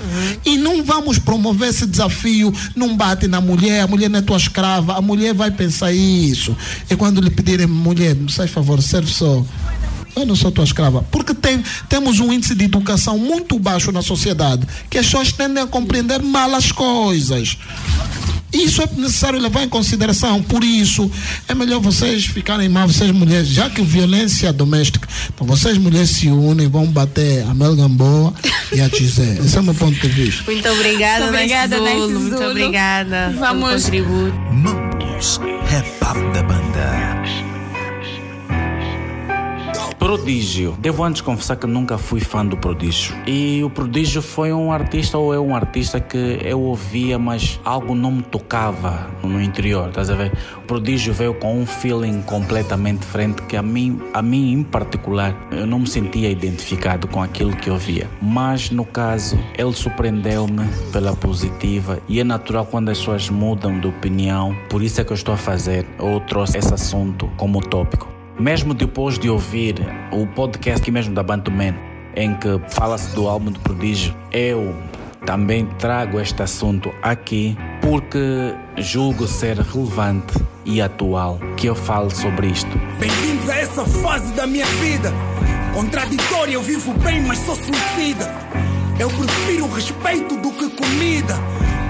E 0.45 0.57
não 0.57 0.83
vamos 0.83 1.19
promover 1.19 1.69
esse 1.69 1.85
desafio 1.85 2.53
não 2.75 2.95
bate 2.95 3.27
na 3.27 3.41
mulher, 3.41 3.81
a 3.81 3.87
mulher 3.87 4.09
não 4.09 4.19
é 4.19 4.21
tua 4.21 4.37
escrava, 4.37 4.97
a 4.97 5.01
mulher 5.01 5.33
vai 5.33 5.51
pensar 5.51 5.91
isso. 5.91 6.55
E 6.89 6.95
quando 6.95 7.19
lhe 7.21 7.29
pedirem 7.29 7.67
mulher, 7.67 8.15
sai 8.29 8.47
favor, 8.47 8.81
serve 8.81 9.11
só 9.11 9.45
eu 10.17 10.25
não 10.25 10.35
sou 10.35 10.51
tua 10.51 10.63
escrava. 10.63 11.03
Porque 11.11 11.33
tem, 11.33 11.63
temos 11.89 12.19
um 12.19 12.31
índice 12.31 12.55
de 12.55 12.65
educação 12.65 13.17
muito 13.17 13.57
baixo 13.59 13.91
na 13.91 14.01
sociedade, 14.01 14.67
que 14.89 14.97
as 14.97 15.05
pessoas 15.05 15.31
tendem 15.31 15.63
a 15.63 15.67
compreender 15.67 16.21
mal 16.21 16.53
as 16.55 16.71
coisas. 16.71 17.57
Isso 18.51 18.81
é 18.81 18.87
necessário 18.95 19.39
levar 19.39 19.63
em 19.63 19.69
consideração. 19.69 20.41
Por 20.41 20.63
isso, 20.63 21.11
é 21.47 21.53
melhor 21.53 21.81
vocês 21.81 22.25
ficarem 22.25 22.69
mal, 22.69 22.87
vocês 22.87 23.11
mulheres, 23.11 23.49
já 23.49 23.69
que 23.69 23.81
violência 23.81 24.53
doméstica, 24.53 25.07
então 25.33 25.45
vocês 25.45 25.77
mulheres 25.77 26.11
se 26.11 26.29
unem, 26.29 26.67
vão 26.67 26.85
bater 26.87 27.43
a 27.43 27.53
Mel 27.53 27.75
Gamboa 27.75 28.33
e 28.73 28.79
a 28.79 28.89
Tizé. 28.89 29.37
Esse 29.43 29.57
é 29.57 29.59
o 29.59 29.63
meu 29.63 29.75
ponto 29.75 29.99
de 29.99 30.07
vista. 30.07 30.49
Muito 30.49 30.67
obrigada, 30.69 31.25
Muito 31.25 31.35
obrigada, 31.35 31.77
Zulu. 31.77 32.19
Muito 32.19 32.43
obrigada 32.43 33.35
Vamos-. 33.37 33.89
Mambos, 34.51 35.39
rap 35.65 35.87
up 36.01 36.33
da 36.33 36.43
banda. 36.43 37.36
Prodígio. 40.07 40.73
Devo 40.79 41.03
antes 41.03 41.19
confessar 41.19 41.57
que 41.57 41.67
nunca 41.67 41.97
fui 41.97 42.21
fã 42.21 42.45
do 42.45 42.55
Prodígio. 42.55 43.13
E 43.27 43.61
o 43.61 43.69
Prodígio 43.69 44.21
foi 44.21 44.53
um 44.53 44.71
artista 44.71 45.17
ou 45.17 45.33
é 45.33 45.37
um 45.37 45.53
artista 45.53 45.99
que 45.99 46.39
eu 46.45 46.61
ouvia, 46.61 47.19
mas 47.19 47.59
algo 47.65 47.93
não 47.93 48.13
me 48.13 48.21
tocava 48.21 49.11
no 49.21 49.41
interior, 49.41 49.89
estás 49.89 50.09
a 50.09 50.15
ver? 50.15 50.31
O 50.59 50.61
Prodígio 50.61 51.13
veio 51.13 51.33
com 51.33 51.59
um 51.59 51.65
feeling 51.65 52.21
completamente 52.21 52.99
diferente 52.99 53.41
que 53.41 53.57
a 53.57 53.61
mim, 53.61 53.99
a 54.13 54.21
mim 54.21 54.53
em 54.53 54.63
particular, 54.63 55.35
eu 55.51 55.67
não 55.67 55.79
me 55.79 55.87
sentia 55.87 56.29
identificado 56.29 57.05
com 57.09 57.21
aquilo 57.21 57.53
que 57.53 57.69
ouvia. 57.69 58.09
Mas 58.21 58.71
no 58.71 58.85
caso, 58.85 59.37
ele 59.57 59.73
surpreendeu-me 59.73 60.69
pela 60.93 61.17
positiva 61.17 61.99
e 62.07 62.21
é 62.21 62.23
natural 62.23 62.65
quando 62.65 62.87
as 62.87 62.97
pessoas 62.97 63.29
mudam 63.29 63.77
de 63.77 63.87
opinião. 63.87 64.55
Por 64.69 64.81
isso 64.81 65.01
é 65.01 65.03
que 65.03 65.11
eu 65.11 65.15
estou 65.15 65.33
a 65.33 65.37
fazer 65.37 65.85
ou 65.99 66.21
trouxe 66.21 66.57
esse 66.57 66.73
assunto 66.73 67.29
como 67.35 67.59
tópico. 67.59 68.16
Mesmo 68.39 68.75
depois 68.75 69.17
de 69.17 69.31
ouvir 69.31 69.75
o 70.11 70.27
podcast 70.27 70.79
aqui 70.81 70.91
mesmo 70.91 71.13
da 71.15 71.23
Bantuman, 71.23 71.73
em 72.15 72.35
que 72.35 72.61
fala-se 72.69 73.15
do 73.15 73.27
álbum 73.27 73.51
do 73.51 73.59
Prodígio, 73.59 74.15
eu 74.31 74.75
também 75.25 75.65
trago 75.79 76.19
este 76.19 76.43
assunto 76.43 76.93
aqui 77.01 77.57
porque 77.81 78.53
julgo 78.77 79.27
ser 79.27 79.57
relevante 79.57 80.39
e 80.63 80.79
atual 80.79 81.39
que 81.55 81.65
eu 81.65 81.73
falo 81.73 82.11
sobre 82.11 82.47
isto. 82.47 82.69
Bem-vindos 82.99 83.49
a 83.49 83.55
essa 83.55 83.83
fase 83.85 84.31
da 84.33 84.45
minha 84.45 84.67
vida. 84.67 85.11
Contraditória, 85.73 86.53
eu 86.53 86.61
vivo 86.61 86.93
bem, 86.99 87.21
mas 87.21 87.39
sou 87.39 87.55
suicida. 87.55 88.31
Eu 88.99 89.09
prefiro 89.09 89.67
respeito 89.73 90.37
do 90.37 90.51
que 90.51 90.69
comida. 90.69 91.35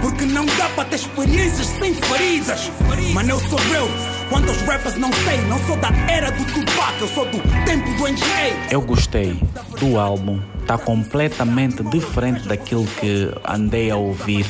Porque 0.02 0.26
não 0.26 0.46
dá 0.46 0.70
para 0.70 0.86
ter 0.86 0.96
experiências 0.96 1.68
sem 1.68 1.94
feridas. 1.94 2.72
Mas 3.14 3.28
eu 3.28 3.40
sou 3.40 3.60
eu. 3.60 4.17
Quantos 4.30 4.58
rappers 4.64 4.96
não 4.96 5.12
sei? 5.14 5.38
Não 5.48 5.58
sou 5.60 5.78
da 5.78 5.90
era 6.10 6.30
do 6.32 6.44
Tupac, 6.46 7.00
eu 7.00 7.08
sou 7.08 7.26
do 7.26 7.40
tempo 7.66 7.90
do 7.96 8.08
NGA. 8.08 8.68
Eu 8.70 8.82
gostei 8.82 9.40
do 9.80 9.98
álbum, 9.98 10.42
está 10.62 10.78
completamente 10.78 11.82
diferente 11.84 12.48
daquilo 12.48 12.86
que 12.86 13.32
andei 13.48 13.90
a 13.90 13.96
ouvir 13.96 14.46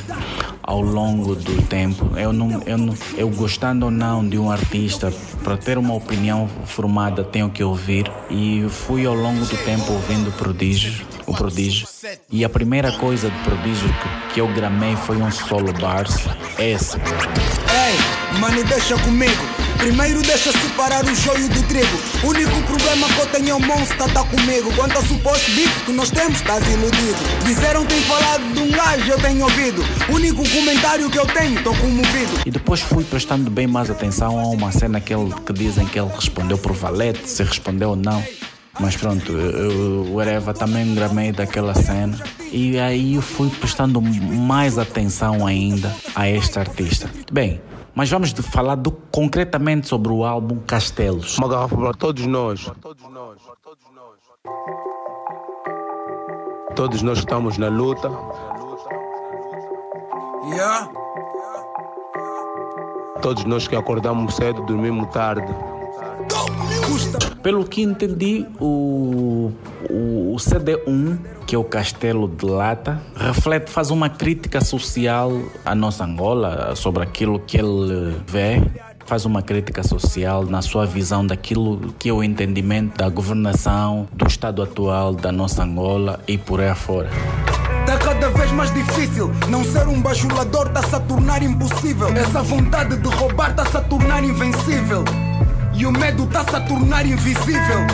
ao 0.64 0.82
longo 0.82 1.36
do 1.36 1.62
tempo. 1.64 2.12
Eu 2.18 2.34
não, 2.34 2.62
eu 2.66 2.78
não, 2.78 2.94
eu 3.16 3.30
gostando 3.30 3.86
ou 3.86 3.92
não 3.92 4.28
de 4.28 4.38
um 4.38 4.52
artista, 4.52 5.14
para 5.44 5.56
ter 5.56 5.78
uma 5.78 5.94
opinião 5.94 6.50
formada, 6.66 7.24
tenho 7.24 7.50
que 7.50 7.64
ouvir. 7.64 8.12
E 8.30 8.68
fui 8.70 9.06
ao 9.06 9.16
longo 9.16 9.46
do 9.46 9.58
tempo 9.64 9.94
ouvindo 9.94 10.32
Prodígio, 10.38 11.06
o 11.26 11.34
Prodígio. 11.34 11.88
E 12.32 12.44
a 12.44 12.50
primeira 12.50 12.92
coisa 12.94 13.30
do 13.30 13.44
Prodígio 13.44 13.88
que, 13.88 14.34
que 14.34 14.42
eu 14.42 14.48
gramei 14.54 14.96
foi 14.96 15.18
um 15.18 15.32
solo 15.32 15.72
bars. 15.74 16.28
Esse. 16.58 16.98
Ei, 16.98 18.40
mano, 18.40 18.64
deixa 18.64 18.98
comigo. 18.98 19.67
Primeiro 19.78 20.22
deixa 20.22 20.52
separar 20.52 21.06
o 21.06 21.16
joio 21.16 21.48
do 21.50 21.64
trigo. 21.64 21.98
O 22.24 22.28
único 22.28 22.62
problema 22.64 23.08
que 23.08 23.20
eu 23.20 23.26
tenho 23.28 23.50
é 23.50 23.54
o 23.54 23.60
monstro 23.60 24.12
tá 24.12 24.24
comigo. 24.24 24.74
Quanto 24.76 24.96
ao 24.96 25.04
suposto 25.04 25.52
bico 25.52 25.86
que 25.86 25.92
nós 25.92 26.10
temos, 26.10 26.40
estás 26.40 26.66
iludido. 26.68 27.18
Disseram 27.46 27.86
tem 27.86 28.02
falado 28.02 28.54
de 28.54 28.60
um 28.60 28.72
gajo, 28.72 29.12
eu 29.12 29.20
tenho 29.20 29.44
ouvido. 29.44 29.84
O 30.10 30.16
único 30.16 30.50
comentário 30.50 31.10
que 31.10 31.20
eu 31.20 31.26
tenho, 31.28 31.64
tô 31.64 31.74
comovido. 31.76 32.42
E 32.46 32.52
depois 32.52 32.82
fui 32.82 33.04
prestando 33.04 33.50
bem 33.50 33.68
mais 33.68 33.90
atenção 33.90 34.40
a 34.40 34.48
uma 34.48 34.72
cena 34.72 35.00
que, 35.00 35.14
ele, 35.14 35.34
que 35.46 35.54
dizem 35.54 35.86
que 35.86 36.00
ele 36.00 36.10
respondeu 36.14 36.58
por 36.58 36.74
valete, 36.74 37.30
se 37.30 37.44
respondeu 37.44 37.90
ou 37.90 37.96
não. 37.96 38.24
Mas 38.80 38.96
pronto, 38.96 39.32
o 39.32 40.22
Ereva 40.22 40.54
também 40.54 40.94
gramei 40.94 41.32
daquela 41.32 41.74
cena. 41.74 42.20
E 42.52 42.78
aí 42.80 43.16
eu 43.16 43.22
fui 43.22 43.50
prestando 43.50 44.02
mais 44.02 44.78
atenção 44.78 45.48
ainda 45.48 45.94
a 46.16 46.30
este 46.30 46.60
artista. 46.60 47.10
Bem, 47.32 47.60
mas 47.98 48.12
vamos 48.12 48.32
de 48.32 48.44
falar 48.44 48.76
do, 48.76 48.92
concretamente 48.92 49.88
sobre 49.88 50.12
o 50.14 50.24
álbum 50.24 50.60
Castelos. 50.60 51.36
Uma 51.40 51.50
garrafa 51.50 51.76
para 51.76 51.94
todos 51.96 52.28
nós. 52.28 52.72
Todos 56.76 57.02
nós 57.02 57.18
estamos 57.18 57.58
na 57.58 57.70
luta. 57.70 58.12
Yeah. 60.52 60.92
Todos 63.20 63.44
nós 63.46 63.68
que 63.68 63.76
acordamos 63.76 64.36
cedo, 64.36 64.62
dormimos 64.62 65.12
tarde. 65.12 65.52
Pelo 67.42 67.66
que 67.66 67.82
entendi, 67.82 68.46
o, 68.60 69.52
o, 69.90 70.34
o, 70.34 70.36
CD1, 70.38 71.18
que 71.46 71.56
é 71.56 71.58
o 71.58 71.64
Castelo 71.64 72.28
de 72.28 72.46
Lata, 72.46 73.02
reflete, 73.16 73.70
faz 73.70 73.92
uma 73.92 74.10
crítica 74.10 74.60
social 74.62 75.32
à 75.64 75.74
nossa 75.74 76.04
Angola, 76.04 76.76
sobre 76.76 77.04
aquilo 77.04 77.40
que 77.40 77.58
ele 77.58 78.18
vê, 78.28 78.62
faz 79.06 79.26
uma 79.26 79.42
crítica 79.42 79.84
social 79.84 80.46
na 80.46 80.62
sua 80.62 80.86
visão 80.86 81.26
daquilo 81.26 81.94
que 81.98 82.10
é 82.10 82.14
o 82.14 82.22
entendimento 82.22 82.98
da 82.98 83.08
governação, 83.08 84.08
do 84.12 84.28
estado 84.28 84.62
atual 84.62 85.14
da 85.14 85.32
nossa 85.32 85.64
Angola 85.64 86.20
e 86.28 86.38
por 86.38 86.60
aí 86.60 86.70
afora. 86.70 87.10
Tá 87.86 87.98
cada 87.98 88.30
vez 88.32 88.52
mais 88.52 88.74
difícil. 88.74 89.32
Não 89.48 89.64
ser 89.64 89.88
um 89.88 90.02
bajulador 90.02 90.68
tá-se 90.70 90.94
a 90.94 91.00
tornar 91.00 91.42
impossível. 91.42 92.10
Essa 92.10 92.44
vontade 92.44 92.98
de 92.98 93.08
roubar 93.08 93.56
tá-se 93.56 93.78
a 93.78 93.82
tornar 93.82 94.22
invencível. 94.26 95.06
E 95.78 95.86
o 95.86 95.92
medo 95.92 96.26
tá-se 96.26 96.56
a 96.56 96.60
tornar 96.62 97.06
invisível. 97.06 97.86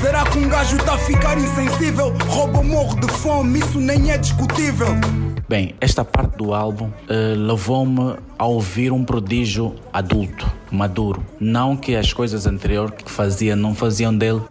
Será 0.00 0.24
que 0.26 0.38
um 0.38 0.48
gajo 0.48 0.78
tá 0.78 0.94
a 0.94 0.98
ficar 0.98 1.36
insensível? 1.36 2.14
Rouba 2.28 2.62
morro 2.62 3.00
de 3.00 3.08
fome, 3.08 3.58
isso 3.58 3.80
nem 3.80 4.12
é 4.12 4.16
discutível. 4.16 4.86
Bem, 5.48 5.74
esta 5.80 6.04
parte 6.04 6.36
do 6.36 6.54
álbum 6.54 6.86
uh, 6.86 7.36
levou-me 7.36 8.14
a 8.38 8.46
ouvir 8.46 8.92
um 8.92 9.04
prodígio 9.04 9.74
adulto, 9.92 10.48
maduro. 10.70 11.26
Não 11.40 11.76
que 11.76 11.96
as 11.96 12.12
coisas 12.12 12.46
anteriores 12.46 12.94
que 13.02 13.10
fazia 13.10 13.56
não 13.56 13.74
faziam 13.74 14.16
dele 14.16 14.42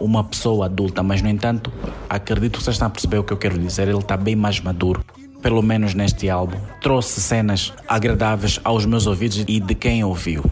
uma 0.00 0.24
pessoa 0.24 0.64
adulta, 0.64 1.02
mas 1.02 1.20
no 1.20 1.28
entanto, 1.28 1.70
acredito 2.08 2.58
que 2.58 2.64
vocês 2.64 2.76
estão 2.76 2.88
a 2.88 2.90
perceber 2.90 3.18
o 3.18 3.24
que 3.24 3.32
eu 3.34 3.36
quero 3.36 3.58
dizer. 3.58 3.88
Ele 3.88 3.98
está 3.98 4.16
bem 4.16 4.34
mais 4.34 4.58
maduro, 4.58 5.04
pelo 5.42 5.60
menos 5.62 5.92
neste 5.92 6.30
álbum. 6.30 6.56
Trouxe 6.80 7.20
cenas 7.20 7.74
agradáveis 7.86 8.58
aos 8.64 8.86
meus 8.86 9.06
ouvidos 9.06 9.44
e 9.46 9.60
de 9.60 9.74
quem 9.74 10.02
ouviu. 10.02 10.42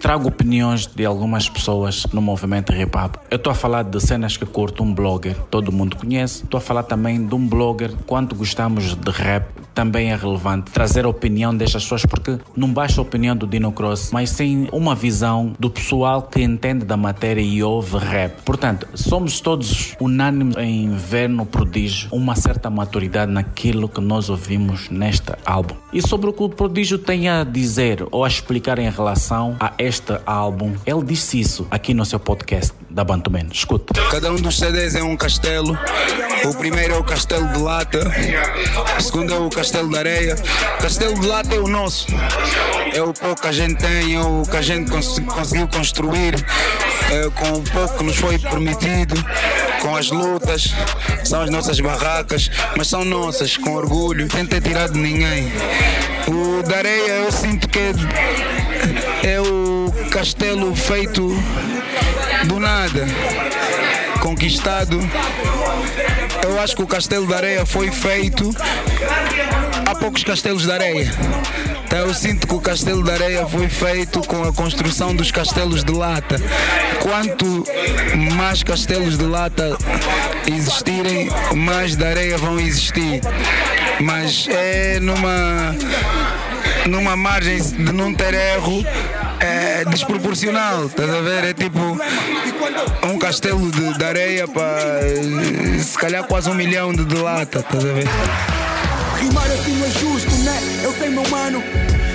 Trago 0.00 0.28
opiniões 0.28 0.86
de 0.86 1.04
algumas 1.04 1.48
pessoas 1.48 2.06
no 2.12 2.22
movimento 2.22 2.72
hip 2.72 2.96
hop. 2.96 3.16
Eu 3.28 3.36
estou 3.36 3.50
a 3.50 3.54
falar 3.54 3.82
de 3.82 4.00
cenas 4.00 4.36
que 4.36 4.46
curto 4.46 4.84
um 4.84 4.94
blogger, 4.94 5.36
todo 5.50 5.72
mundo 5.72 5.96
conhece. 5.96 6.44
Estou 6.44 6.58
a 6.58 6.60
falar 6.60 6.84
também 6.84 7.26
de 7.26 7.34
um 7.34 7.46
blogger, 7.46 7.92
quanto 8.06 8.36
gostamos 8.36 8.94
de 8.94 9.10
rap, 9.10 9.46
também 9.74 10.10
é 10.10 10.16
relevante 10.16 10.70
trazer 10.70 11.04
a 11.04 11.08
opinião 11.08 11.56
destas 11.56 11.82
pessoas, 11.82 12.04
porque 12.04 12.38
não 12.56 12.72
basta 12.72 13.00
a 13.00 13.02
opinião 13.02 13.36
do 13.36 13.46
Dino 13.46 13.72
Cross, 13.72 14.10
mas 14.12 14.30
sim 14.30 14.68
uma 14.72 14.94
visão 14.94 15.52
do 15.58 15.70
pessoal 15.70 16.22
que 16.22 16.42
entende 16.42 16.84
da 16.84 16.96
matéria 16.96 17.40
e 17.40 17.62
ouve 17.62 17.96
rap. 17.96 18.42
Portanto, 18.44 18.88
somos 18.94 19.40
todos 19.40 19.94
unânimes 20.00 20.56
em 20.56 20.90
ver 20.90 21.28
no 21.28 21.46
prodígio 21.46 22.08
uma 22.12 22.34
certa 22.34 22.70
maturidade 22.70 23.30
naquilo 23.30 23.88
que 23.88 24.00
nós 24.00 24.28
ouvimos 24.28 24.90
neste 24.90 25.32
álbum. 25.44 25.76
E 25.92 26.02
sobre 26.02 26.28
o 26.30 26.32
que 26.32 26.42
o 26.42 26.48
prodígio 26.48 26.98
tem 26.98 27.28
a 27.28 27.44
dizer 27.44 28.04
ou 28.10 28.24
a 28.24 28.28
explicar 28.28 28.78
em 28.78 28.90
relação 28.90 29.56
a 29.60 29.72
este 29.78 29.87
álbum, 30.26 30.74
ele 30.84 31.02
disse 31.02 31.40
isso 31.40 31.66
aqui 31.70 31.94
no 31.94 32.04
seu 32.04 32.20
podcast 32.20 32.72
da 32.90 33.04
Bantuman. 33.04 33.46
Escuta. 33.52 33.94
Cada 34.10 34.30
um 34.32 34.36
dos 34.36 34.58
CDs 34.58 34.94
é 34.94 35.02
um 35.02 35.16
castelo. 35.16 35.78
O 36.44 36.54
primeiro 36.54 36.94
é 36.94 36.98
o 36.98 37.04
castelo 37.04 37.46
de 37.48 37.58
lata, 37.58 38.00
o 38.98 39.02
segundo 39.02 39.34
é 39.34 39.38
o 39.38 39.48
castelo 39.48 39.88
de 39.88 39.98
areia. 39.98 40.36
O 40.78 40.82
castelo 40.82 41.18
de 41.18 41.26
lata 41.26 41.54
é 41.54 41.58
o 41.58 41.66
nosso. 41.66 42.06
É 42.92 43.02
o 43.02 43.12
pouco 43.12 43.42
que 43.42 43.48
a 43.48 43.52
gente 43.52 43.76
tem, 43.76 44.14
é 44.14 44.20
o 44.20 44.42
que 44.42 44.56
a 44.56 44.62
gente 44.62 44.90
cons 44.90 45.18
conseguiu 45.18 45.68
construir, 45.68 46.34
é, 47.10 47.30
com 47.30 47.58
o 47.58 47.62
pouco 47.62 47.98
que 47.98 48.04
nos 48.04 48.16
foi 48.16 48.38
permitido, 48.38 49.14
com 49.80 49.94
as 49.94 50.10
lutas. 50.10 50.74
São 51.24 51.42
as 51.42 51.50
nossas 51.50 51.80
barracas, 51.80 52.50
mas 52.76 52.88
são 52.88 53.04
nossas, 53.04 53.56
com 53.56 53.74
orgulho. 53.74 54.28
Tentei 54.28 54.60
tirar 54.60 54.88
de 54.88 54.98
ninguém. 54.98 55.52
O 56.26 56.62
da 56.62 56.78
areia 56.78 57.12
eu 57.12 57.32
sinto 57.32 57.68
que 57.68 57.78
é, 57.78 59.32
é 59.34 59.40
o 59.40 59.77
castelo 60.08 60.74
feito 60.74 61.28
do 62.46 62.58
nada, 62.58 63.06
conquistado. 64.20 64.98
Eu 66.42 66.58
acho 66.60 66.74
que 66.74 66.82
o 66.82 66.86
Castelo 66.86 67.26
da 67.26 67.36
Areia 67.36 67.66
foi 67.66 67.90
feito. 67.90 68.54
Há 69.86 69.94
poucos 69.94 70.24
castelos 70.24 70.62
de 70.62 70.72
areia. 70.72 71.12
Então 71.84 71.98
eu 72.00 72.14
sinto 72.14 72.46
que 72.46 72.54
o 72.54 72.60
Castelo 72.60 73.02
da 73.02 73.14
Areia 73.14 73.46
foi 73.46 73.68
feito 73.68 74.20
com 74.22 74.42
a 74.44 74.52
construção 74.52 75.14
dos 75.14 75.30
castelos 75.30 75.84
de 75.84 75.92
lata. 75.92 76.36
Quanto 77.00 77.64
mais 78.34 78.62
castelos 78.62 79.16
de 79.18 79.24
lata 79.24 79.76
existirem, 80.46 81.28
mais 81.54 81.96
da 81.96 82.08
areia 82.08 82.38
vão 82.38 82.58
existir. 82.58 83.20
Mas 84.00 84.46
é 84.48 84.98
numa 85.00 85.74
numa 86.86 87.16
margem 87.16 87.58
de 87.60 87.92
não 87.92 88.14
ter 88.14 88.32
erro 88.34 88.84
é 89.40 89.84
desproporcional, 89.84 90.86
estás 90.86 91.10
a 91.10 91.20
ver? 91.20 91.44
É 91.44 91.54
tipo 91.54 91.78
um 93.04 93.18
castelo 93.18 93.70
de, 93.70 93.96
de 93.96 94.04
areia 94.04 94.46
para 94.48 95.00
se 95.78 95.98
calhar 95.98 96.24
quase 96.24 96.50
um 96.50 96.54
milhão 96.54 96.92
de, 96.92 97.04
de 97.04 97.16
lata, 97.16 97.60
estás 97.60 97.84
a 97.84 97.92
ver? 97.92 98.06
Rimar 99.18 99.46
assim 99.46 99.72
não 99.76 99.86
é 99.86 99.90
justo, 99.90 100.34
né? 100.44 100.58
Eu 100.82 100.92
sei, 100.92 101.08
meu 101.10 101.28
mano. 101.28 101.62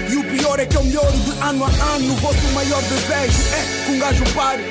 E 0.09 0.15
o 0.15 0.23
pior 0.23 0.59
é 0.59 0.65
que 0.65 0.75
eu 0.75 0.83
melhoro 0.83 1.11
de 1.11 1.31
ano 1.41 1.65
a 1.65 1.95
ano. 1.95 2.13
O 2.13 2.15
vosso 2.17 2.47
maior 2.53 2.81
desejo 2.83 3.39
é 3.53 3.85
que 3.85 3.91
um 3.91 3.99
gajo 3.99 4.23
pare. 4.33 4.63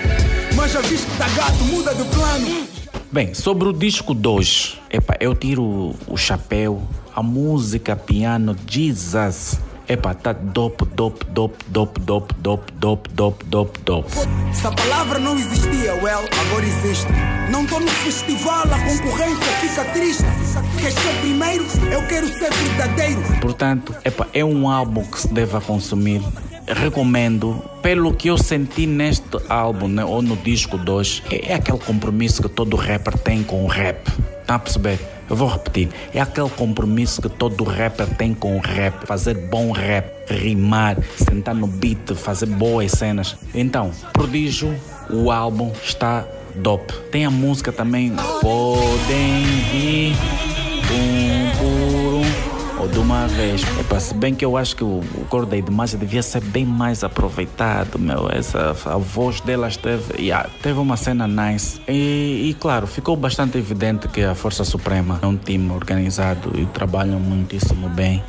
Mas 0.55 0.73
já 0.73 0.81
viste 0.81 1.07
que 1.07 1.17
tá 1.17 1.29
gato, 1.31 1.65
muda 1.65 1.95
de 1.95 2.05
plano. 2.05 2.67
Bem, 3.11 3.35
sobre 3.35 3.69
o 3.69 3.73
disco 3.73 4.15
2, 4.15 4.79
epa, 4.89 5.17
eu 5.21 5.35
tiro 5.35 5.95
o 6.07 6.17
chapéu, 6.17 6.83
a 7.15 7.23
música, 7.23 7.95
piano, 7.95 8.57
Jesus. 8.67 9.59
Epa, 9.89 10.15
tá 10.15 10.33
dope, 10.33 10.85
dope, 10.95 11.25
dope, 11.27 11.65
dope, 11.69 12.01
dope, 12.01 12.35
dope, 12.39 12.73
dope, 12.79 13.11
dope, 13.11 13.45
dope, 13.47 13.81
dope. 13.81 14.11
Se 14.53 14.67
a 14.67 14.71
palavra 14.71 15.19
não 15.19 15.37
existia, 15.37 15.95
well, 15.97 16.23
agora 16.47 16.65
existe. 16.65 17.09
Não 17.51 17.67
tô 17.67 17.81
no 17.81 17.89
festival, 17.89 18.63
a 18.63 18.79
concorrência 18.79 19.53
fica 19.61 19.85
triste. 19.87 20.23
Quer 20.81 20.93
ser 20.93 21.21
primeiro? 21.21 21.67
Eu 21.91 22.07
quero 22.07 22.29
ser 22.29 22.53
verdadeiro. 22.53 23.21
Portanto, 23.41 23.95
epa, 24.05 24.29
é 24.33 24.45
um 24.45 24.69
álbum 24.69 25.05
que 25.05 25.21
se 25.21 25.29
deve 25.29 25.61
consumir. 25.61 26.23
Recomendo, 26.67 27.61
pelo 27.83 28.15
que 28.15 28.29
eu 28.29 28.39
senti 28.39 28.87
neste 28.87 29.37
álbum, 29.49 29.89
né, 29.89 30.05
ou 30.05 30.23
no 30.23 30.37
disco 30.37 30.79
2, 30.79 31.25
é, 31.31 31.53
é 31.53 31.55
aquele 31.55 31.79
compromisso 31.79 32.41
que 32.41 32.49
todo 32.49 32.77
rapper 32.77 33.19
tem 33.19 33.43
com 33.43 33.65
o 33.65 33.67
rap. 33.67 34.09
Tá 34.47 34.55
a 34.55 34.59
perceber? 34.61 35.12
Eu 35.29 35.37
vou 35.37 35.49
repetir. 35.49 35.89
É 36.13 36.21
aquele 36.21 36.51
compromisso 36.51 37.23
que 37.23 37.29
todo 37.29 37.65
rapper 37.65 38.07
tem 38.17 38.35
com 38.35 38.57
o 38.57 38.61
rap. 38.61 39.07
Fazer 39.07 39.35
bom 39.35 39.73
rap, 39.73 40.33
rimar, 40.33 40.97
sentar 41.17 41.55
no 41.55 41.67
beat, 41.67 42.15
fazer 42.15 42.47
boas 42.47 42.93
cenas. 42.93 43.37
Então, 43.55 43.91
Prodígio, 44.13 44.75
o 45.09 45.31
álbum 45.31 45.73
está 45.83 46.27
dope. 46.55 46.93
Tem 47.11 47.25
a 47.25 47.31
música 47.31 47.73
também. 47.73 48.13
Podem 48.41 49.45
vir 49.73 50.17
um 50.93 51.42
ou 52.83 52.89
de 52.89 52.99
uma 52.99 53.29
vez. 53.29 53.63
Epa, 53.79 54.01
se 54.01 54.13
bem 54.13 54.35
que 54.35 54.45
eu 54.45 54.57
acho 54.57 54.75
que 54.75 54.83
o, 54.83 54.99
o 54.99 55.25
coro 55.29 55.47
da 55.47 55.57
Edmagem 55.57 55.99
devia 55.99 56.23
ser 56.23 56.43
bem 56.43 56.67
mais 56.67 57.05
aproveitado, 57.05 57.97
meu. 57.97 58.29
Essa, 58.29 58.77
a 58.87 58.99
voz 58.99 59.41
delas 59.41 59.77
teve, 59.77 60.21
yeah, 60.21 60.49
teve 60.61 60.81
uma 60.81 60.97
cena 60.97 61.29
nice. 61.29 61.81
E, 61.87 62.49
e, 62.51 62.57
claro, 62.59 62.89
ficou 62.89 63.17
bastante 63.17 63.57
evidente 63.57 64.09
que 64.09 64.23
a 64.23 64.35
Força 64.35 64.65
Suprema 64.65 65.21
é 65.23 65.27
um 65.27 65.37
time 65.37 65.71
organizado 65.71 66.59
e 66.59 66.67
trabalham 66.67 67.21
muitíssimo 67.21 67.89
bem. 67.89 68.23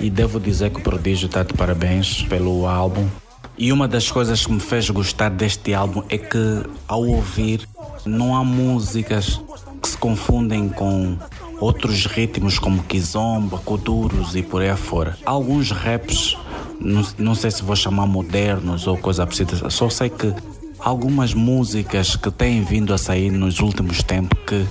E 0.00 0.08
devo 0.08 0.40
dizer 0.40 0.70
que 0.70 0.80
o 0.80 0.82
Prodígio 0.82 1.26
está 1.26 1.42
de 1.42 1.52
parabéns 1.52 2.22
pelo 2.22 2.66
álbum. 2.66 3.06
E 3.58 3.70
uma 3.70 3.86
das 3.86 4.10
coisas 4.10 4.46
que 4.46 4.52
me 4.52 4.60
fez 4.60 4.88
gostar 4.88 5.28
deste 5.28 5.74
álbum 5.74 6.02
é 6.08 6.16
que, 6.16 6.62
ao 6.88 7.06
ouvir, 7.06 7.68
não 8.06 8.34
há 8.34 8.42
músicas 8.42 9.38
que 9.82 9.88
se 9.88 9.98
confundem 9.98 10.70
com 10.70 11.18
outros 11.60 12.06
ritmos 12.06 12.58
como 12.58 12.82
kizomba, 12.82 13.58
kuduros 13.58 14.34
e 14.34 14.42
por 14.42 14.62
aí 14.62 14.70
afora. 14.70 15.16
Alguns 15.24 15.70
raps, 15.70 16.36
não, 16.80 17.04
não 17.18 17.34
sei 17.34 17.50
se 17.50 17.62
vou 17.62 17.76
chamar 17.76 18.06
modernos 18.06 18.86
ou 18.86 18.96
coisa 18.96 19.26
parecida, 19.26 19.70
só 19.70 19.88
sei 19.90 20.08
que 20.08 20.34
algumas 20.78 21.34
músicas 21.34 22.16
que 22.16 22.30
têm 22.30 22.62
vindo 22.62 22.94
a 22.94 22.98
sair 22.98 23.30
nos 23.30 23.60
últimos 23.60 24.02
tempos 24.02 24.38
que 24.46 24.66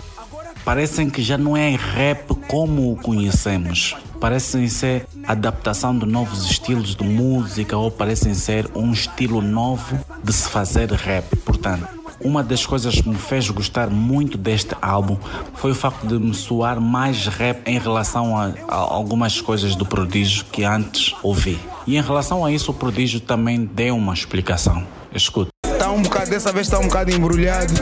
parecem 0.65 1.09
que 1.09 1.21
já 1.21 1.37
não 1.37 1.55
é 1.55 1.75
rap 1.75 2.33
como 2.47 2.91
o 2.91 2.95
conhecemos. 2.95 3.95
Parecem 4.19 4.67
ser 4.67 5.07
adaptação 5.25 5.97
de 5.97 6.05
novos 6.05 6.49
estilos 6.49 6.93
de 6.95 7.05
música 7.05 7.77
ou 7.77 7.89
parecem 7.89 8.33
ser 8.33 8.69
um 8.75 8.91
estilo 8.91 9.41
novo 9.41 9.97
de 10.21 10.33
se 10.33 10.49
fazer 10.49 10.91
rap. 10.91 11.35
Portanto, 11.37 11.87
uma 12.21 12.43
das 12.43 12.65
coisas 12.65 12.99
que 12.99 13.07
me 13.07 13.15
fez 13.15 13.49
gostar 13.49 13.89
muito 13.89 14.37
deste 14.37 14.75
álbum 14.81 15.17
foi 15.53 15.71
o 15.71 15.75
facto 15.75 16.05
de 16.05 16.17
me 16.19 16.33
soar 16.33 16.79
mais 16.79 17.27
rap 17.27 17.67
em 17.67 17.79
relação 17.79 18.37
a, 18.37 18.51
a 18.67 18.75
algumas 18.75 19.41
coisas 19.41 19.75
do 19.75 19.85
Prodígio 19.85 20.45
que 20.51 20.63
antes 20.63 21.15
ouvi. 21.23 21.59
E 21.87 21.97
em 21.97 22.01
relação 22.01 22.45
a 22.45 22.51
isso, 22.51 22.71
o 22.71 22.73
Prodígio 22.73 23.19
também 23.19 23.65
deu 23.65 23.95
uma 23.95 24.13
explicação. 24.13 24.85
Escuta. 25.13 25.49
Está 25.65 25.91
um 25.91 26.01
bocado, 26.01 26.29
dessa 26.29 26.51
vez 26.51 26.67
está 26.67 26.77
um 26.77 26.83
bocado 26.83 27.09
embrulhado. 27.09 27.73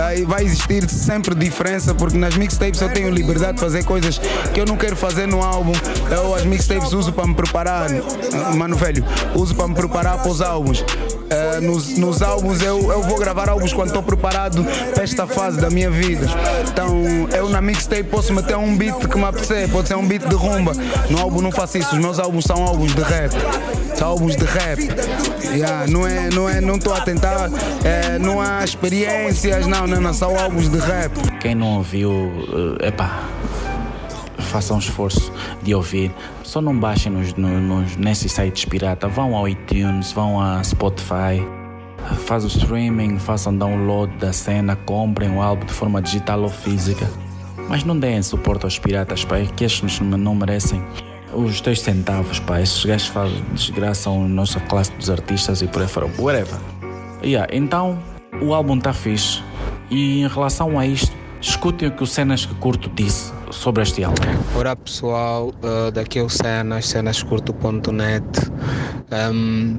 Aí 0.00 0.24
vai 0.24 0.44
existir 0.44 0.88
sempre 0.90 1.34
diferença, 1.34 1.94
porque 1.94 2.16
nas 2.16 2.36
mixtapes 2.36 2.80
eu 2.82 2.92
tenho 2.92 3.08
liberdade 3.10 3.54
de 3.54 3.60
fazer 3.60 3.82
coisas 3.82 4.18
que 4.52 4.60
eu 4.60 4.66
não 4.66 4.76
quero 4.76 4.94
fazer 4.94 5.26
no 5.26 5.42
álbum. 5.42 5.72
Eu 6.10 6.34
as 6.34 6.44
mixtapes 6.44 6.92
uso 6.92 7.12
para 7.12 7.26
me 7.26 7.34
preparar, 7.34 7.88
mano 8.54 8.76
velho, 8.76 9.02
uso 9.34 9.54
para 9.54 9.68
me 9.68 9.74
preparar 9.74 10.18
para 10.18 10.30
os 10.30 10.42
álbuns. 10.42 10.84
Uh, 11.26 11.60
nos, 11.60 11.98
nos 11.98 12.22
álbuns 12.22 12.62
eu, 12.62 12.92
eu 12.92 13.02
vou 13.02 13.18
gravar 13.18 13.48
álbuns 13.48 13.72
quando 13.72 13.88
estou 13.88 14.02
preparado 14.02 14.64
para 14.94 15.02
esta 15.02 15.26
fase 15.26 15.60
da 15.60 15.68
minha 15.68 15.90
vida. 15.90 16.26
Então 16.70 17.04
eu 17.34 17.48
na 17.48 17.60
mixtape 17.60 18.04
posso 18.04 18.32
meter 18.32 18.56
um 18.56 18.76
beat 18.76 19.08
que 19.08 19.18
me 19.18 19.24
apetecer, 19.24 19.68
pode 19.70 19.88
ser 19.88 19.96
um 19.96 20.06
beat 20.06 20.26
de 20.26 20.34
rumba. 20.34 20.72
No 21.10 21.18
álbum 21.18 21.40
não 21.40 21.50
faço 21.50 21.78
isso, 21.78 21.94
os 21.94 22.00
meus 22.00 22.18
álbuns 22.18 22.44
são 22.44 22.62
álbuns 22.62 22.94
de 22.94 23.02
rap. 23.02 23.32
São 23.96 24.08
álbuns 24.08 24.36
de 24.36 24.44
rap. 24.44 24.78
Yeah, 25.52 25.86
não 25.88 26.06
é, 26.06 26.28
não 26.30 26.48
é, 26.48 26.60
não 26.60 26.76
estou 26.76 26.94
a 26.94 27.00
tentar, 27.00 27.50
é, 27.82 28.18
não 28.18 28.40
há 28.40 28.62
experiências, 28.62 29.66
não, 29.66 29.86
não, 29.86 30.00
não, 30.00 30.12
são 30.12 30.38
álbuns 30.38 30.68
de 30.68 30.78
rap. 30.78 31.12
Quem 31.40 31.54
não 31.54 31.78
ouviu, 31.78 32.10
uh, 32.10 32.76
epá, 32.84 33.24
faça 34.38 34.74
um 34.74 34.78
esforço 34.78 35.32
de 35.62 35.74
ouvir. 35.74 36.12
Só 36.56 36.62
não 36.62 36.74
baixem 36.74 37.12
nos, 37.12 37.34
nos, 37.34 37.96
nesses 37.96 38.32
sites 38.32 38.64
pirata. 38.64 39.06
Vão 39.06 39.36
ao 39.36 39.46
iTunes, 39.46 40.10
vão 40.12 40.40
a 40.40 40.64
Spotify. 40.64 41.44
O 42.30 42.46
streaming, 42.46 43.18
façam 43.18 43.54
download 43.54 44.16
da 44.16 44.32
cena, 44.32 44.74
comprem 44.74 45.36
o 45.36 45.42
álbum 45.42 45.66
de 45.66 45.74
forma 45.74 46.00
digital 46.00 46.40
ou 46.40 46.48
física. 46.48 47.06
Mas 47.68 47.84
não 47.84 47.98
deem 47.98 48.22
suporte 48.22 48.64
aos 48.64 48.78
piratas, 48.78 49.22
pai, 49.22 49.46
que 49.54 49.66
estes 49.66 50.00
não 50.00 50.34
merecem 50.34 50.82
os 51.34 51.60
dois 51.60 51.82
centavos, 51.82 52.40
pá. 52.40 52.58
Esses 52.58 52.82
gajos 52.86 53.08
fazem, 53.08 53.44
desgraçam 53.52 54.24
a 54.24 54.26
nossa 54.26 54.58
classe 54.60 54.90
dos 54.92 55.10
artistas 55.10 55.60
e 55.60 55.66
por 55.66 55.82
aí 55.82 55.88
fora. 55.88 56.06
Whatever. 56.18 56.58
Yeah, 57.22 57.54
então, 57.54 57.98
o 58.40 58.54
álbum 58.54 58.78
está 58.78 58.94
fixe. 58.94 59.42
E 59.90 60.22
em 60.22 60.26
relação 60.26 60.78
a 60.78 60.86
isto, 60.86 61.14
escutem 61.38 61.88
o 61.88 61.92
que 61.92 62.02
o 62.02 62.06
Cenas 62.06 62.46
que 62.46 62.54
Curto 62.54 62.90
disse 62.94 63.35
sobre 63.56 63.82
este 63.82 64.04
álbum. 64.04 64.22
Olá 64.54 64.76
pessoal, 64.76 65.48
uh, 65.48 65.90
daqui 65.90 66.18
é 66.18 66.22
o 66.22 66.28
Cenas, 66.28 66.86
cenascurto.net. 66.86 68.24
Um, 69.32 69.78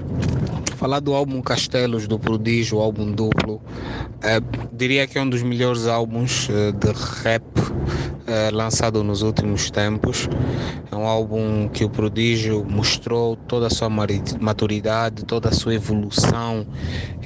falar 0.75 0.99
do 0.99 1.13
álbum 1.13 1.41
Castelos 1.41 2.07
do 2.07 2.17
Prodígio, 2.17 2.79
álbum 2.79 3.11
duplo, 3.11 3.55
uh, 3.55 4.67
diria 4.73 5.07
que 5.07 5.17
é 5.17 5.21
um 5.21 5.29
dos 5.29 5.43
melhores 5.43 5.87
álbuns 5.87 6.49
uh, 6.49 6.71
de 6.73 6.91
rap 7.23 7.43
uh, 8.27 8.55
lançado 8.55 9.03
nos 9.03 9.21
últimos 9.21 9.71
tempos. 9.71 10.29
É 10.91 10.95
um 10.95 11.05
álbum 11.05 11.67
que 11.69 11.83
o 11.83 11.89
Prodígio 11.89 12.65
mostrou 12.65 13.35
toda 13.35 13.67
a 13.67 13.69
sua 13.69 13.89
maturidade, 13.89 15.25
toda 15.25 15.49
a 15.49 15.51
sua 15.51 15.73
evolução 15.73 16.65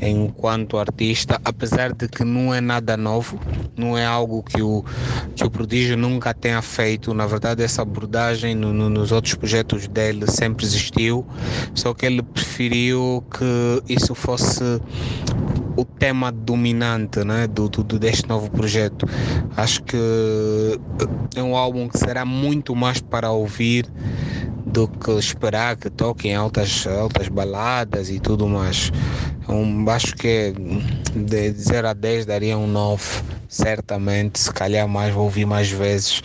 enquanto 0.01 0.77
artista, 0.77 1.39
apesar 1.45 1.93
de 1.93 2.07
que 2.07 2.23
não 2.23 2.53
é 2.53 2.59
nada 2.59 2.97
novo, 2.97 3.39
não 3.77 3.95
é 3.95 4.05
algo 4.05 4.41
que 4.41 4.61
o, 4.61 4.83
que 5.35 5.43
o 5.43 5.49
Prodígio 5.49 5.95
nunca 5.95 6.33
tenha 6.33 6.61
feito. 6.61 7.13
Na 7.13 7.27
verdade, 7.27 7.61
essa 7.63 7.83
abordagem 7.83 8.55
no, 8.55 8.73
no, 8.73 8.89
nos 8.89 9.11
outros 9.11 9.35
projetos 9.35 9.87
dele 9.87 10.25
sempre 10.27 10.65
existiu, 10.65 11.25
só 11.75 11.93
que 11.93 12.05
ele 12.05 12.23
preferiu 12.23 13.23
que 13.31 13.93
isso 13.93 14.15
fosse 14.15 14.81
o 15.75 15.85
tema 15.85 16.31
dominante 16.31 17.23
né, 17.23 17.47
do, 17.47 17.69
do, 17.69 17.99
deste 17.99 18.27
novo 18.27 18.49
projeto. 18.49 19.05
Acho 19.55 19.83
que 19.83 19.97
é 21.35 21.41
um 21.41 21.55
álbum 21.55 21.87
que 21.87 21.97
será 21.97 22.25
muito 22.25 22.75
mais 22.75 22.99
para 22.99 23.31
ouvir 23.31 23.85
do 24.71 24.87
que 24.87 25.11
esperar 25.11 25.75
que 25.75 25.89
toquem 25.89 26.33
altas, 26.33 26.87
altas 26.87 27.27
baladas 27.27 28.09
e 28.09 28.19
tudo 28.19 28.47
mais. 28.47 28.91
Um, 29.49 29.89
acho 29.89 30.15
que 30.15 30.53
de 31.13 31.51
0 31.51 31.89
a 31.89 31.93
10 31.93 32.25
daria 32.25 32.57
um 32.57 32.67
9, 32.67 33.03
certamente. 33.49 34.39
Se 34.39 34.53
calhar 34.53 34.87
mais, 34.87 35.13
vou 35.13 35.25
ouvir 35.25 35.45
mais 35.45 35.69
vezes. 35.69 36.21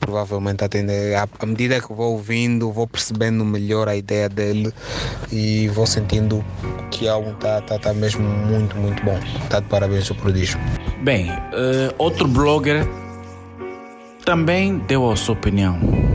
Provavelmente 0.00 0.64
atender. 0.64 1.14
À, 1.14 1.28
à 1.38 1.46
medida 1.46 1.80
que 1.80 1.92
vou 1.92 2.12
ouvindo, 2.12 2.72
vou 2.72 2.86
percebendo 2.86 3.44
melhor 3.44 3.88
a 3.88 3.96
ideia 3.96 4.28
dele 4.28 4.72
e 5.30 5.68
vou 5.68 5.86
sentindo 5.86 6.44
que 6.90 7.06
o 7.06 7.10
álbum 7.10 7.32
está 7.32 7.60
tá, 7.60 7.78
tá 7.78 7.92
mesmo 7.92 8.22
muito, 8.22 8.76
muito 8.76 9.02
bom. 9.04 9.18
Está 9.44 9.60
de 9.60 9.66
parabéns 9.66 10.10
o 10.10 10.14
prodígio. 10.14 10.58
Bem, 11.02 11.30
uh, 11.30 11.94
outro 11.98 12.26
blogger 12.26 12.86
também 14.24 14.78
deu 14.78 15.10
a 15.10 15.16
sua 15.16 15.34
opinião. 15.34 16.11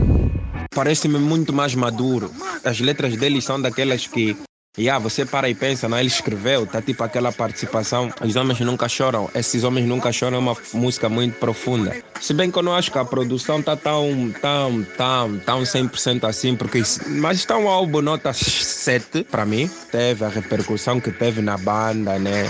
Parece-me 0.70 1.18
muito 1.18 1.52
mais 1.52 1.74
maduro. 1.74 2.30
As 2.64 2.80
letras 2.80 3.16
dele 3.16 3.40
são 3.40 3.60
daquelas 3.60 4.06
que 4.06 4.36
Yeah, 4.78 5.02
você 5.02 5.26
para 5.26 5.50
e 5.50 5.56
pensa, 5.56 5.88
né? 5.88 5.98
ele 5.98 6.06
escreveu, 6.06 6.64
tá 6.64 6.80
tipo 6.80 7.02
aquela 7.02 7.32
participação, 7.32 8.12
os 8.24 8.36
homens 8.36 8.60
nunca 8.60 8.88
choram, 8.88 9.28
esses 9.34 9.64
homens 9.64 9.88
nunca 9.88 10.12
choram, 10.12 10.36
é 10.36 10.38
uma 10.38 10.56
música 10.72 11.08
muito 11.08 11.34
profunda. 11.34 11.96
Se 12.20 12.32
bem 12.32 12.48
que 12.48 12.56
eu 12.56 12.62
não 12.62 12.72
acho 12.72 12.92
que 12.92 12.98
a 12.98 13.04
produção 13.04 13.60
tá 13.60 13.74
tão, 13.76 14.32
tão, 14.40 14.84
tão, 14.96 15.38
tão 15.40 15.62
100% 15.62 16.28
assim, 16.28 16.54
porque, 16.54 16.80
mas 17.08 17.38
está 17.38 17.58
um 17.58 17.68
álbum 17.68 18.00
nota 18.00 18.32
7 18.32 19.24
para 19.24 19.44
mim, 19.44 19.68
teve 19.90 20.24
a 20.24 20.28
repercussão 20.28 21.00
que 21.00 21.10
teve 21.10 21.42
na 21.42 21.58
banda, 21.58 22.16
né? 22.16 22.44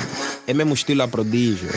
É 0.47 0.53
mesmo 0.53 0.75
estilo 0.75 1.03
a 1.03 1.09
prodígio. 1.09 1.71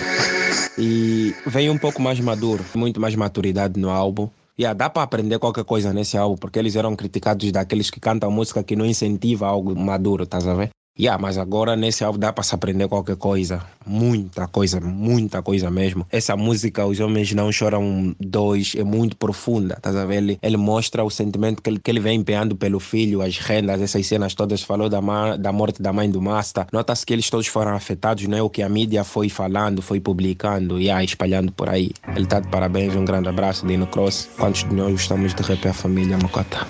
E 0.78 1.34
vem 1.46 1.70
um 1.70 1.78
pouco 1.78 2.02
mais 2.02 2.20
maduro, 2.20 2.66
muito 2.76 3.00
mais 3.00 3.16
maturidade 3.16 3.80
no 3.80 3.90
álbum. 3.90 4.30
Yeah, 4.60 4.78
dá 4.78 4.90
para 4.90 5.04
aprender 5.04 5.40
qualquer 5.40 5.64
coisa 5.64 5.94
nesse 5.94 6.18
álbum, 6.18 6.36
porque 6.36 6.60
eles 6.60 6.76
eram 6.76 6.96
criticados 6.96 7.52
daqueles 7.52 7.90
que 7.90 8.00
cantam 8.00 8.30
música 8.30 8.64
que 8.64 8.76
não 8.76 8.86
incentiva 8.86 9.48
algo 9.48 9.76
maduro, 9.76 10.24
estás 10.24 10.48
a 10.48 10.54
ver? 10.54 10.70
Yeah, 11.00 11.20
mas 11.22 11.38
agora 11.38 11.76
nesse 11.76 12.04
álbum 12.04 12.20
dá 12.20 12.34
para 12.34 12.44
se 12.44 12.54
aprender 12.54 12.88
qualquer 12.88 13.16
coisa. 13.16 13.64
Muita 13.86 14.46
coisa, 14.48 14.80
muita 14.80 15.42
coisa 15.42 15.72
mesmo. 15.72 16.06
Essa 16.12 16.36
música, 16.36 16.86
Os 16.86 17.00
Homens 17.00 17.34
Não 17.34 17.52
Choram 17.52 18.14
dois 18.20 18.74
é 18.78 18.84
muito 18.84 19.16
profunda, 19.16 19.78
tá 19.82 19.90
a 19.90 20.06
ver? 20.06 20.18
Ele, 20.18 20.40
ele 20.42 20.58
mostra 20.58 21.04
o 21.04 21.10
sentimento 21.10 21.62
que 21.62 21.70
ele, 21.70 21.80
que 21.80 21.90
ele 21.90 22.00
vem 22.00 22.20
empenhando 22.20 22.56
pelo 22.56 22.80
filho, 22.80 23.22
as 23.22 23.38
rendas, 23.38 23.82
essas 23.82 24.06
cenas 24.06 24.36
todas. 24.36 24.62
Falou 24.62 24.90
da, 24.90 25.02
ma, 25.02 25.38
da 25.38 25.52
morte 25.52 25.82
da 25.82 25.94
mãe 25.94 26.10
do 26.10 26.22
Master. 26.22 26.68
Nota-se 26.72 27.06
que 27.06 27.14
eles 27.14 27.30
todos 27.30 27.48
foram 27.48 27.74
afetados, 27.74 28.28
né? 28.28 28.42
O 28.42 28.50
que 28.50 28.62
a 28.62 28.70
mídia 28.70 29.04
foi 29.04 29.30
falando, 29.30 29.82
foi 29.82 30.00
publicando 30.00 30.80
e 30.80 30.84
yeah, 30.84 31.04
espalhando 31.04 31.52
por 31.54 31.70
aí. 31.70 31.92
Ele 32.16 32.26
tá 32.26 32.40
de 32.40 32.50
parabéns, 32.50 32.96
um 32.96 33.06
grande 33.06 33.30
abraço, 33.30 33.66
Dino 33.66 33.88
Cross. 33.88 34.30
Quantos 34.38 34.66
de 34.66 34.76
nós 34.76 34.92
gostamos 34.92 35.34
de 35.34 35.42
rap 35.42 35.68
a 35.68 35.74
família 35.74 36.18
Mocota? 36.18 36.68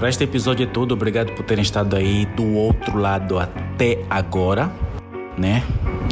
Para 0.00 0.08
este 0.08 0.24
episódio 0.24 0.64
é 0.64 0.66
tudo. 0.66 0.94
Obrigado 0.94 1.32
por 1.32 1.44
terem 1.44 1.60
estado 1.60 1.94
aí 1.94 2.24
do 2.24 2.54
outro 2.54 2.96
lado 2.96 3.38
até 3.38 4.02
agora, 4.08 4.72
né? 5.36 5.62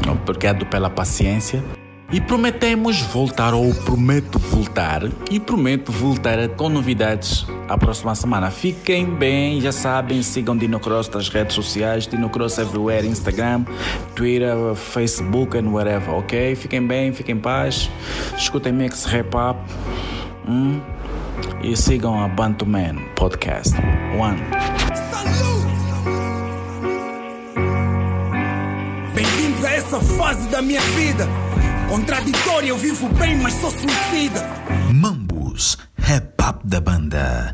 Obrigado 0.07 0.67
pela 0.67 0.91
paciência. 0.91 1.65
E 2.13 2.21
prometemos 2.21 3.01
voltar, 3.01 3.55
ou 3.55 3.75
prometo 3.75 4.39
voltar, 4.39 5.03
e 5.31 5.41
prometo 5.41 5.91
voltar 5.91 6.49
com 6.51 6.69
novidades 6.69 7.47
a 7.67 7.79
próxima 7.79 8.15
semana. 8.15 8.51
Fiquem 8.51 9.07
bem, 9.07 9.59
já 9.59 9.73
sabem, 9.73 10.23
sigam 10.23 10.55
Dino 10.55 10.79
Cross 10.79 11.09
nas 11.09 11.31
redes 11.31 11.55
sociais, 11.55 12.07
Dino 12.07 12.29
Cross 12.29 12.59
everywhere, 12.59 13.07
Instagram, 13.07 13.65
Twitter, 14.15 14.75
Facebook 14.75 15.57
and 15.57 15.71
whatever, 15.71 16.11
ok? 16.17 16.55
Fiquem 16.57 16.87
bem, 16.87 17.11
fiquem 17.15 17.37
em 17.37 17.41
paz, 17.41 17.91
escutem 18.37 18.71
Mix 18.71 19.07
Rap 19.07 19.35
Up. 19.35 19.61
Hum? 20.47 20.98
E 21.63 21.77
sigam 21.77 22.23
a 22.23 22.29
Bantu 22.29 22.67
Man 22.67 22.97
Podcast. 23.15 23.75
One. 24.19 24.41
Bem-vindos 29.15 29.65
a 29.65 29.71
essa 29.73 30.01
fase 30.01 30.49
da 30.49 30.63
minha 30.63 30.81
vida. 30.81 31.27
Contraditória, 31.89 32.69
eu 32.69 32.77
vivo 32.77 33.09
bem, 33.15 33.37
mas 33.37 33.55
sou 33.55 33.71
suicida. 33.71 34.47
Mambus, 34.93 35.79
rap 35.97 36.35
up 36.43 36.67
da 36.67 36.81
banda. 36.81 37.53